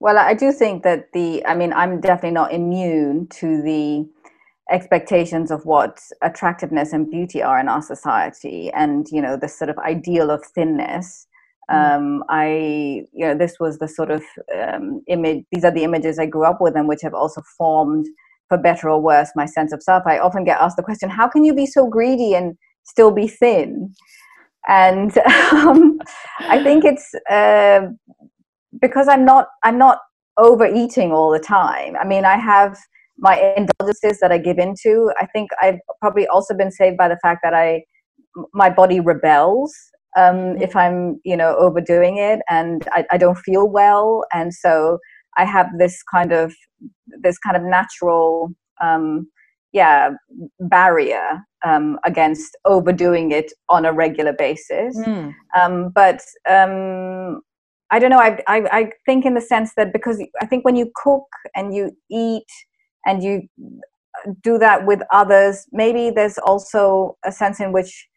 well 0.00 0.16
i 0.18 0.32
do 0.32 0.52
think 0.52 0.82
that 0.84 1.06
the 1.12 1.44
i 1.46 1.54
mean 1.54 1.72
i'm 1.72 2.00
definitely 2.00 2.30
not 2.30 2.52
immune 2.52 3.26
to 3.28 3.62
the 3.62 4.06
expectations 4.70 5.50
of 5.50 5.66
what 5.66 6.00
attractiveness 6.22 6.92
and 6.92 7.10
beauty 7.10 7.42
are 7.42 7.58
in 7.58 7.68
our 7.68 7.82
society 7.82 8.70
and 8.72 9.08
you 9.10 9.20
know 9.20 9.36
this 9.36 9.58
sort 9.58 9.68
of 9.68 9.76
ideal 9.78 10.30
of 10.30 10.42
thinness 10.54 11.26
mm. 11.70 11.96
um, 11.96 12.24
I, 12.28 13.06
you 13.12 13.26
know, 13.26 13.36
this 13.36 13.56
was 13.60 13.78
the 13.78 13.88
sort 13.88 14.10
of 14.10 14.22
um, 14.56 15.02
image. 15.06 15.44
These 15.52 15.64
are 15.64 15.70
the 15.70 15.84
images 15.84 16.18
I 16.18 16.26
grew 16.26 16.44
up 16.44 16.60
with, 16.60 16.76
and 16.76 16.88
which 16.88 17.02
have 17.02 17.14
also 17.14 17.42
formed, 17.58 18.06
for 18.54 18.62
better 18.62 18.88
or 18.88 19.00
worse, 19.00 19.30
my 19.34 19.46
sense 19.46 19.72
of 19.72 19.82
self. 19.82 20.04
I 20.06 20.18
often 20.18 20.44
get 20.44 20.60
asked 20.60 20.76
the 20.76 20.82
question, 20.82 21.10
"How 21.10 21.28
can 21.28 21.44
you 21.44 21.54
be 21.54 21.66
so 21.66 21.86
greedy 21.86 22.34
and 22.34 22.56
still 22.84 23.10
be 23.10 23.26
thin?" 23.28 23.92
And 24.68 25.16
um, 25.52 25.98
I 26.40 26.62
think 26.62 26.84
it's 26.84 27.14
uh, 27.30 27.88
because 28.80 29.08
I'm 29.08 29.24
not. 29.24 29.48
I'm 29.62 29.78
not 29.78 29.98
overeating 30.36 31.12
all 31.12 31.30
the 31.30 31.38
time. 31.38 31.96
I 32.00 32.04
mean, 32.04 32.24
I 32.24 32.36
have 32.36 32.76
my 33.18 33.54
indulgences 33.56 34.18
that 34.20 34.32
I 34.32 34.38
give 34.38 34.58
into. 34.58 35.12
I 35.20 35.26
think 35.26 35.50
I've 35.62 35.78
probably 36.00 36.26
also 36.26 36.54
been 36.54 36.72
saved 36.72 36.96
by 36.96 37.08
the 37.08 37.18
fact 37.22 37.40
that 37.42 37.54
I 37.54 37.84
my 38.52 38.68
body 38.68 38.98
rebels 38.98 39.72
um, 40.16 40.56
if 40.60 40.76
I'm 40.76 41.20
you 41.24 41.36
know 41.36 41.56
overdoing 41.56 42.18
it 42.18 42.40
and 42.48 42.86
I, 42.92 43.04
I 43.10 43.16
don't 43.16 43.38
feel 43.38 43.68
well, 43.68 44.24
and 44.32 44.54
so 44.54 44.98
I 45.36 45.44
have 45.44 45.68
this 45.78 46.02
kind 46.02 46.32
of 46.32 46.54
this 47.22 47.38
kind 47.38 47.56
of 47.56 47.62
natural 47.62 48.50
um, 48.80 49.28
yeah 49.72 50.10
barrier 50.60 51.40
um, 51.64 51.98
against 52.04 52.56
overdoing 52.64 53.32
it 53.32 53.52
on 53.68 53.84
a 53.84 53.92
regular 53.92 54.32
basis. 54.32 54.96
Mm. 54.98 55.34
Um, 55.58 55.90
but 55.94 56.20
um, 56.48 57.40
I 57.90 57.98
don't 57.98 58.10
know. 58.10 58.18
I, 58.18 58.42
I, 58.48 58.62
I 58.72 58.90
think 59.06 59.24
in 59.24 59.34
the 59.34 59.40
sense 59.40 59.72
that 59.76 59.92
because 59.92 60.22
I 60.40 60.46
think 60.46 60.64
when 60.64 60.76
you 60.76 60.90
cook 60.94 61.26
and 61.54 61.74
you 61.74 61.92
eat 62.10 62.46
and 63.06 63.22
you 63.22 63.42
do 64.42 64.58
that 64.58 64.86
with 64.86 65.00
others 65.12 65.66
maybe 65.72 66.08
there's 66.08 66.38
also 66.38 67.16
a 67.24 67.32
sense 67.32 67.60
in 67.60 67.72
which 67.72 68.08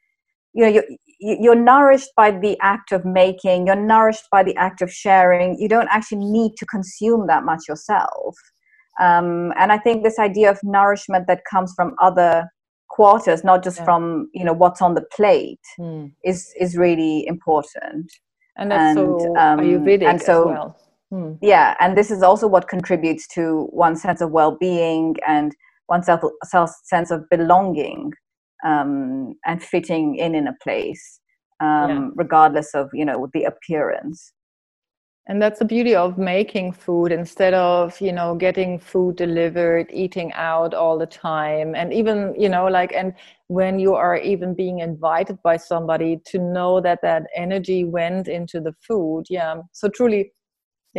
you 0.53 0.63
know 0.63 0.69
you're, 0.69 0.83
you're 1.19 1.55
nourished 1.55 2.09
by 2.15 2.31
the 2.31 2.57
act 2.61 2.91
of 2.91 3.03
making 3.05 3.67
you're 3.67 3.75
nourished 3.75 4.25
by 4.31 4.43
the 4.43 4.55
act 4.55 4.81
of 4.81 4.91
sharing 4.91 5.57
you 5.59 5.67
don't 5.67 5.89
actually 5.91 6.23
need 6.23 6.51
to 6.57 6.65
consume 6.65 7.27
that 7.27 7.43
much 7.43 7.61
yourself 7.67 8.35
um, 8.99 9.51
and 9.57 9.71
i 9.71 9.77
think 9.77 10.03
this 10.03 10.19
idea 10.19 10.49
of 10.49 10.59
nourishment 10.63 11.25
that 11.27 11.41
comes 11.49 11.73
from 11.75 11.95
other 12.01 12.47
quarters 12.89 13.43
not 13.43 13.63
just 13.63 13.79
yeah. 13.79 13.85
from 13.85 14.29
you 14.33 14.43
know 14.43 14.53
what's 14.53 14.81
on 14.81 14.93
the 14.93 15.05
plate 15.15 15.59
mm. 15.79 16.11
is 16.23 16.53
is 16.59 16.77
really 16.77 17.25
important 17.27 18.11
and 18.57 18.71
that's 18.71 18.97
and, 18.97 19.21
so 19.21 19.35
um, 19.37 19.59
ayurvedic 19.59 20.07
and 20.07 20.21
so, 20.21 20.41
as 20.41 20.45
well 20.45 20.77
Hmm. 21.11 21.33
Yeah, 21.41 21.75
and 21.79 21.97
this 21.97 22.11
is 22.11 22.21
also 22.21 22.47
what 22.47 22.67
contributes 22.67 23.27
to 23.29 23.69
one's 23.71 24.01
sense 24.01 24.19
of 24.19 24.31
well-being 24.31 25.15
and 25.25 25.55
one's 25.87 26.05
self, 26.05 26.21
self 26.43 26.71
sense 26.83 27.11
of 27.11 27.29
belonging 27.29 28.11
um, 28.65 29.35
and 29.45 29.61
fitting 29.61 30.15
in 30.15 30.35
in 30.35 30.47
a 30.47 30.55
place, 30.63 31.19
um, 31.59 31.89
yeah. 31.89 32.09
regardless 32.15 32.73
of 32.73 32.89
you 32.93 33.05
know 33.05 33.27
the 33.33 33.43
appearance. 33.43 34.33
And 35.29 35.41
that's 35.41 35.59
the 35.59 35.65
beauty 35.65 35.93
of 35.93 36.17
making 36.17 36.71
food 36.71 37.11
instead 37.11 37.53
of 37.53 37.99
you 37.99 38.13
know 38.13 38.35
getting 38.35 38.79
food 38.79 39.17
delivered, 39.17 39.87
eating 39.91 40.31
out 40.33 40.73
all 40.73 40.97
the 40.97 41.05
time, 41.05 41.75
and 41.75 41.93
even 41.93 42.33
you 42.37 42.47
know 42.49 42.67
like 42.67 42.93
and 42.93 43.13
when 43.47 43.79
you 43.79 43.93
are 43.93 44.17
even 44.17 44.53
being 44.53 44.79
invited 44.79 45.41
by 45.43 45.57
somebody 45.57 46.21
to 46.27 46.39
know 46.39 46.79
that 46.81 46.99
that 47.01 47.23
energy 47.35 47.83
went 47.83 48.27
into 48.27 48.61
the 48.61 48.73
food. 48.87 49.25
Yeah, 49.29 49.55
so 49.73 49.89
truly 49.89 50.31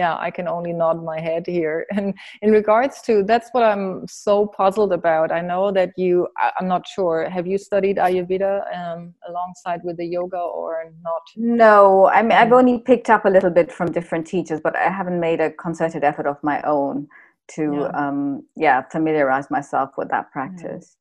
yeah 0.00 0.16
i 0.26 0.30
can 0.36 0.46
only 0.56 0.72
nod 0.72 0.98
my 1.12 1.18
head 1.28 1.44
here. 1.58 1.78
And 1.96 2.14
in 2.44 2.50
regards 2.60 2.96
to 3.06 3.12
that's 3.30 3.48
what 3.54 3.64
i'm 3.70 3.86
so 4.06 4.34
puzzled 4.58 4.92
about. 5.00 5.28
I 5.38 5.42
know 5.50 5.64
that 5.78 5.90
you 6.02 6.14
i'm 6.58 6.68
not 6.74 6.84
sure 6.96 7.16
have 7.36 7.46
you 7.52 7.58
studied 7.68 7.96
ayurveda 8.06 8.54
um, 8.78 9.00
alongside 9.28 9.80
with 9.86 9.96
the 10.00 10.08
yoga 10.16 10.42
or 10.60 10.72
not? 11.08 11.24
No 11.36 12.08
i 12.18 12.22
mean 12.22 12.36
i've 12.40 12.54
mm. 12.54 12.60
only 12.60 12.76
picked 12.90 13.10
up 13.14 13.24
a 13.24 13.32
little 13.36 13.54
bit 13.60 13.68
from 13.76 13.86
different 13.98 14.26
teachers 14.34 14.60
but 14.66 14.74
i 14.76 14.88
haven't 15.00 15.20
made 15.28 15.40
a 15.40 15.50
concerted 15.64 16.04
effort 16.10 16.26
of 16.32 16.36
my 16.52 16.58
own 16.62 17.08
to 17.56 17.62
yeah, 17.80 18.00
um, 18.00 18.20
yeah 18.56 18.82
familiarize 18.94 19.50
myself 19.50 19.90
with 19.98 20.08
that 20.14 20.30
practice. 20.30 20.96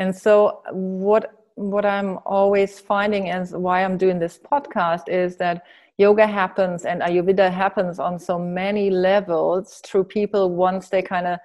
And 0.00 0.14
so 0.24 0.62
what 0.72 1.22
what 1.58 1.84
i'm 1.84 2.18
always 2.24 2.78
finding 2.78 3.26
is 3.26 3.50
why 3.52 3.82
i'm 3.84 3.96
doing 3.98 4.18
this 4.20 4.38
podcast 4.50 5.08
is 5.08 5.36
that 5.36 5.64
yoga 5.98 6.26
happens 6.26 6.84
and 6.84 7.02
ayurveda 7.02 7.52
happens 7.52 7.98
on 7.98 8.18
so 8.18 8.38
many 8.38 8.88
levels 8.90 9.80
through 9.84 10.04
people 10.04 10.54
once 10.54 10.88
they 10.88 11.02
kind 11.02 11.26
of 11.26 11.38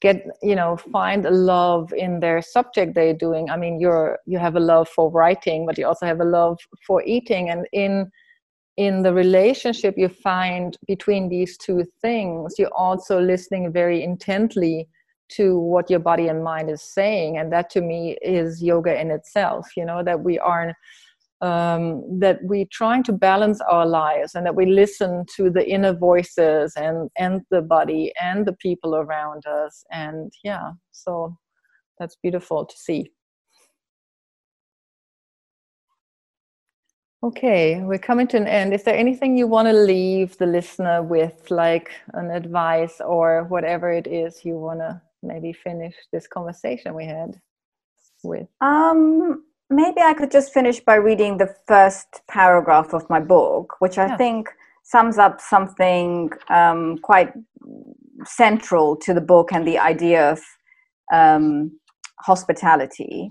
get 0.00 0.26
you 0.42 0.56
know 0.56 0.76
find 0.76 1.26
a 1.26 1.30
love 1.30 1.92
in 1.92 2.20
their 2.20 2.42
subject 2.42 2.94
they're 2.94 3.14
doing. 3.14 3.50
I 3.50 3.56
mean 3.56 3.80
you're 3.80 4.18
you 4.26 4.38
have 4.38 4.56
a 4.56 4.60
love 4.60 4.88
for 4.88 5.10
writing 5.10 5.66
but 5.66 5.78
you 5.78 5.86
also 5.86 6.06
have 6.06 6.20
a 6.20 6.24
love 6.24 6.58
for 6.86 7.02
eating. 7.04 7.50
And 7.50 7.66
in 7.72 8.10
in 8.76 9.02
the 9.02 9.12
relationship 9.12 9.94
you 9.96 10.08
find 10.08 10.76
between 10.86 11.28
these 11.28 11.56
two 11.58 11.84
things 12.00 12.54
you're 12.58 12.74
also 12.74 13.20
listening 13.20 13.72
very 13.72 14.02
intently 14.02 14.88
to 15.28 15.60
what 15.60 15.88
your 15.88 16.00
body 16.00 16.26
and 16.26 16.42
mind 16.42 16.70
is 16.70 16.82
saying. 16.82 17.36
And 17.36 17.52
that 17.52 17.70
to 17.70 17.80
me 17.80 18.16
is 18.22 18.62
yoga 18.62 18.98
in 18.98 19.10
itself 19.10 19.68
you 19.76 19.84
know 19.84 20.02
that 20.02 20.20
we 20.20 20.38
are 20.38 20.74
um, 21.42 22.20
that 22.20 22.38
we're 22.42 22.66
trying 22.70 23.02
to 23.04 23.12
balance 23.12 23.60
our 23.62 23.86
lives 23.86 24.34
and 24.34 24.44
that 24.44 24.54
we 24.54 24.66
listen 24.66 25.24
to 25.36 25.48
the 25.50 25.66
inner 25.68 25.92
voices 25.94 26.74
and 26.76 27.10
and 27.18 27.42
the 27.50 27.62
body 27.62 28.12
and 28.22 28.46
the 28.46 28.52
people 28.54 28.94
around 28.94 29.46
us. 29.46 29.84
And 29.90 30.32
yeah 30.44 30.72
so 30.92 31.36
that's 31.98 32.16
beautiful 32.22 32.64
to 32.66 32.76
see. 32.76 33.10
Okay 37.22 37.80
we're 37.82 37.98
coming 37.98 38.26
to 38.28 38.36
an 38.36 38.46
end. 38.46 38.74
Is 38.74 38.82
there 38.82 38.96
anything 38.96 39.36
you 39.36 39.46
want 39.46 39.68
to 39.68 39.74
leave 39.74 40.36
the 40.38 40.46
listener 40.46 41.02
with 41.02 41.50
like 41.50 41.90
an 42.14 42.30
advice 42.30 43.00
or 43.00 43.44
whatever 43.44 43.90
it 43.90 44.06
is 44.06 44.44
you 44.44 44.56
want 44.58 44.80
to 44.80 45.00
maybe 45.22 45.52
finish 45.52 45.94
this 46.12 46.26
conversation 46.26 46.94
we 46.94 47.06
had 47.06 47.40
with? 48.22 48.48
Um 48.60 49.44
maybe 49.70 50.00
I 50.00 50.14
could 50.14 50.30
just 50.30 50.52
finish 50.52 50.80
by 50.80 50.96
reading 50.96 51.38
the 51.38 51.54
first 51.66 52.22
paragraph 52.28 52.92
of 52.92 53.08
my 53.08 53.20
book, 53.20 53.76
which 53.78 53.96
I 53.98 54.08
yeah. 54.08 54.16
think 54.16 54.48
sums 54.82 55.16
up 55.16 55.40
something 55.40 56.30
um, 56.48 56.98
quite 56.98 57.32
central 58.24 58.96
to 58.96 59.14
the 59.14 59.20
book 59.20 59.52
and 59.52 59.66
the 59.66 59.78
idea 59.78 60.32
of 60.32 60.40
um, 61.12 61.70
hospitality. 62.18 63.30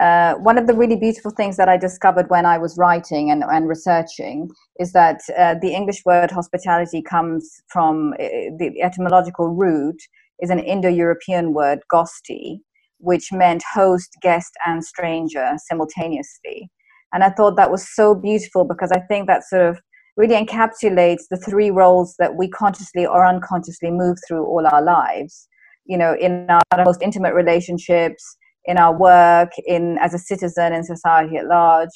Uh, 0.00 0.34
one 0.34 0.58
of 0.58 0.66
the 0.66 0.74
really 0.74 0.96
beautiful 0.96 1.30
things 1.30 1.56
that 1.56 1.68
I 1.68 1.76
discovered 1.76 2.30
when 2.30 2.46
I 2.46 2.58
was 2.58 2.76
writing 2.78 3.30
and, 3.30 3.42
and 3.42 3.68
researching 3.68 4.48
is 4.78 4.92
that 4.92 5.20
uh, 5.36 5.54
the 5.60 5.74
English 5.74 6.04
word 6.04 6.30
hospitality 6.30 7.02
comes 7.02 7.62
from 7.68 8.12
uh, 8.14 8.26
the 8.58 8.80
etymological 8.82 9.48
root 9.48 10.00
is 10.40 10.50
an 10.50 10.60
Indo-European 10.60 11.52
word, 11.52 11.80
gosti, 11.90 12.60
which 12.98 13.32
meant 13.32 13.62
host, 13.74 14.16
guest, 14.22 14.52
and 14.66 14.84
stranger 14.84 15.52
simultaneously. 15.66 16.70
And 17.12 17.24
I 17.24 17.30
thought 17.30 17.56
that 17.56 17.70
was 17.70 17.88
so 17.94 18.14
beautiful 18.14 18.64
because 18.64 18.92
I 18.92 19.00
think 19.00 19.26
that 19.26 19.44
sort 19.44 19.62
of 19.62 19.78
really 20.16 20.34
encapsulates 20.34 21.22
the 21.30 21.36
three 21.36 21.70
roles 21.70 22.14
that 22.18 22.36
we 22.36 22.48
consciously 22.48 23.06
or 23.06 23.24
unconsciously 23.24 23.90
move 23.90 24.18
through 24.26 24.44
all 24.44 24.66
our 24.66 24.82
lives. 24.82 25.48
You 25.86 25.96
know, 25.96 26.14
in 26.20 26.46
our 26.50 26.84
most 26.84 27.00
intimate 27.00 27.32
relationships, 27.32 28.36
in 28.66 28.76
our 28.76 28.96
work, 28.96 29.50
in 29.66 29.96
as 29.98 30.12
a 30.12 30.18
citizen 30.18 30.74
in 30.74 30.84
society 30.84 31.36
at 31.36 31.46
large. 31.46 31.88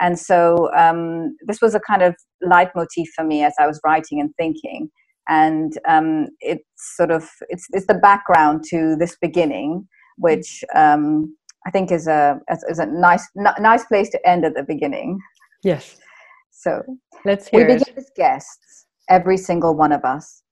And 0.00 0.18
so 0.18 0.70
um, 0.74 1.36
this 1.46 1.60
was 1.60 1.74
a 1.74 1.80
kind 1.80 2.02
of 2.02 2.14
leitmotif 2.42 3.08
for 3.14 3.24
me 3.24 3.44
as 3.44 3.54
I 3.60 3.66
was 3.66 3.80
writing 3.84 4.20
and 4.20 4.30
thinking. 4.36 4.88
And 5.28 5.78
um, 5.86 6.28
it's 6.40 6.64
sort 6.96 7.10
of 7.10 7.28
it's 7.48 7.66
it's 7.70 7.86
the 7.86 7.94
background 7.94 8.64
to 8.70 8.96
this 8.98 9.16
beginning 9.20 9.86
which 10.16 10.64
um, 10.74 11.36
I 11.66 11.70
think 11.70 11.90
is 11.90 12.06
a 12.06 12.40
is 12.48 12.78
a 12.78 12.86
nice 12.86 13.26
n- 13.38 13.60
nice 13.60 13.84
place 13.86 14.10
to 14.10 14.28
end 14.28 14.44
at 14.44 14.54
the 14.54 14.62
beginning. 14.62 15.18
Yes. 15.62 15.96
So 16.50 16.82
let's 17.24 17.48
hear 17.48 17.66
we 17.66 17.72
it. 17.72 17.78
begin 17.78 17.94
as 17.96 18.10
guests, 18.16 18.86
every 19.08 19.36
single 19.36 19.74
one 19.74 19.92
of 19.92 20.04
us, 20.04 20.42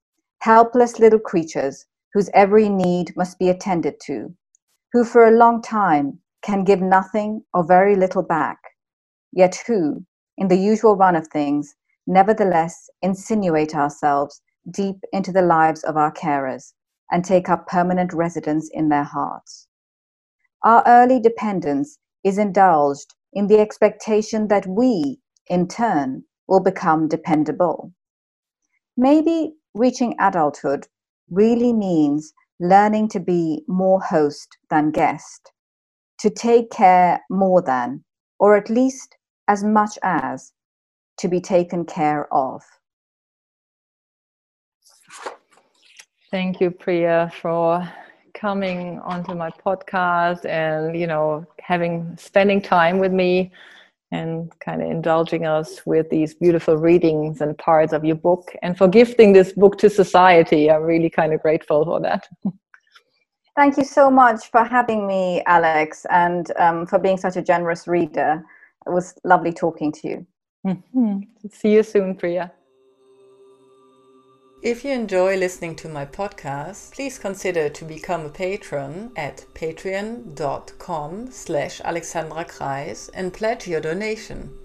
helpless 0.41 0.99
little 0.99 1.21
creatures 1.21 1.87
whose 2.13 2.31
every 2.35 2.69
need 2.69 3.17
must 3.17 3.39
be 3.39 3.49
attended 3.49 3.95
to, 4.07 4.35
who 4.93 5.05
for 5.05 5.27
a 5.27 5.37
long 5.37 5.63
time 5.63 6.19
can 6.43 6.65
give 6.65 6.81
nothing 6.81 7.43
or 7.55 7.65
very 7.65 7.97
little 7.97 8.23
back, 8.23 8.59
yet 9.33 9.57
who, 9.67 10.05
in 10.37 10.49
the 10.49 10.57
usual 10.57 10.97
run 10.97 11.17
of 11.17 11.29
things, 11.29 11.75
nevertheless 12.07 12.91
insinuate 13.01 13.75
ourselves 13.75 14.43
deep 14.71 14.97
into 15.13 15.33
the 15.33 15.43
lives 15.43 15.85
of 15.85 15.97
our 15.97 16.13
carers 16.13 16.73
and 17.13 17.25
take 17.25 17.49
up 17.49 17.69
permanent 17.69 18.13
residence 18.13 18.71
in 18.73 18.89
their 18.89 19.05
hearts. 19.05 19.69
Our 20.65 20.83
early 20.87 21.21
dependence 21.21 21.99
is 22.25 22.39
indulged 22.39 23.15
in 23.33 23.47
the 23.47 23.61
expectation 23.61 24.49
that 24.49 24.67
we, 24.67 25.21
in 25.49 25.69
turn, 25.69 26.25
will 26.49 26.61
become 26.61 27.09
dependable. 27.09 27.93
Maybe 28.97 29.55
reaching 29.75 30.17
adulthood 30.19 30.87
really 31.31 31.73
means 31.73 32.33
learning 32.61 33.09
to 33.09 33.21
be 33.21 33.65
more 33.69 34.01
host 34.01 34.57
than 34.71 34.91
guest, 34.91 35.53
to 36.21 36.31
take 36.31 36.71
care 36.71 37.21
more 37.31 37.63
than, 37.63 38.05
or 38.39 38.57
at 38.57 38.71
least 38.71 39.17
as 39.49 39.65
much 39.65 39.99
as, 40.03 40.53
to 41.19 41.29
be 41.29 41.41
taken 41.41 41.85
care 41.85 42.33
of. 42.33 42.63
Thank 46.33 46.63
you, 46.63 46.71
Priya, 46.71 47.31
for 47.43 47.87
coming 48.33 48.99
onto 49.01 49.35
my 49.35 49.51
podcast 49.51 50.47
and 50.47 50.99
you 50.99 51.07
know 51.07 51.45
having 51.61 52.17
spending 52.17 52.63
time 52.63 52.99
with 52.99 53.13
me 53.13 53.53
and 54.13 54.51
kind 54.61 54.81
of 54.81 54.91
indulging 54.91 55.45
us 55.45 55.85
with 55.85 56.09
these 56.09 56.33
beautiful 56.33 56.79
readings 56.79 57.43
and 57.43 57.59
parts 57.59 57.93
of 57.93 58.03
your 58.03 58.17
book 58.17 58.51
and 58.63 58.79
for 58.79 58.89
gifting 58.89 59.35
this 59.35 59.53
book 59.53 59.77
to 59.77 59.91
society. 59.91 60.71
I'm 60.71 60.85
really 60.85 61.11
kind 61.11 61.35
of 61.35 61.43
grateful 61.43 61.85
for 61.85 62.01
that. 62.01 62.27
Thank 63.55 63.77
you 63.77 63.85
so 63.85 64.11
much 64.11 64.51
for 64.51 64.65
having 64.65 65.07
me, 65.07 65.43
Alex, 65.45 66.07
and 66.09 66.51
um, 66.59 66.87
for 66.87 66.99
being 66.99 67.19
such 67.19 67.37
a 67.37 67.43
generous 67.43 67.87
reader. 67.87 68.43
It 68.87 68.91
was 68.91 69.15
lovely 69.23 69.53
talking 69.53 69.93
to 69.93 70.09
you. 70.09 70.27
Mm-hmm. 70.67 71.49
See 71.51 71.75
you 71.75 71.83
soon, 71.83 72.15
Priya. 72.15 72.51
If 74.63 74.85
you 74.85 74.93
enjoy 74.93 75.37
listening 75.37 75.75
to 75.77 75.89
my 75.89 76.07
podcast, 76.07 76.93
please 76.93 77.19
consider 77.19 77.69
to 77.69 77.85
become 77.85 78.27
a 78.27 78.29
patron 78.29 79.11
at 79.17 79.45
patreon.com 79.55 81.33
slash 81.33 81.81
alexandra 81.81 82.45
kreis 82.45 83.11
and 83.13 83.33
pledge 83.33 83.67
your 83.67 83.81
donation. 83.81 84.57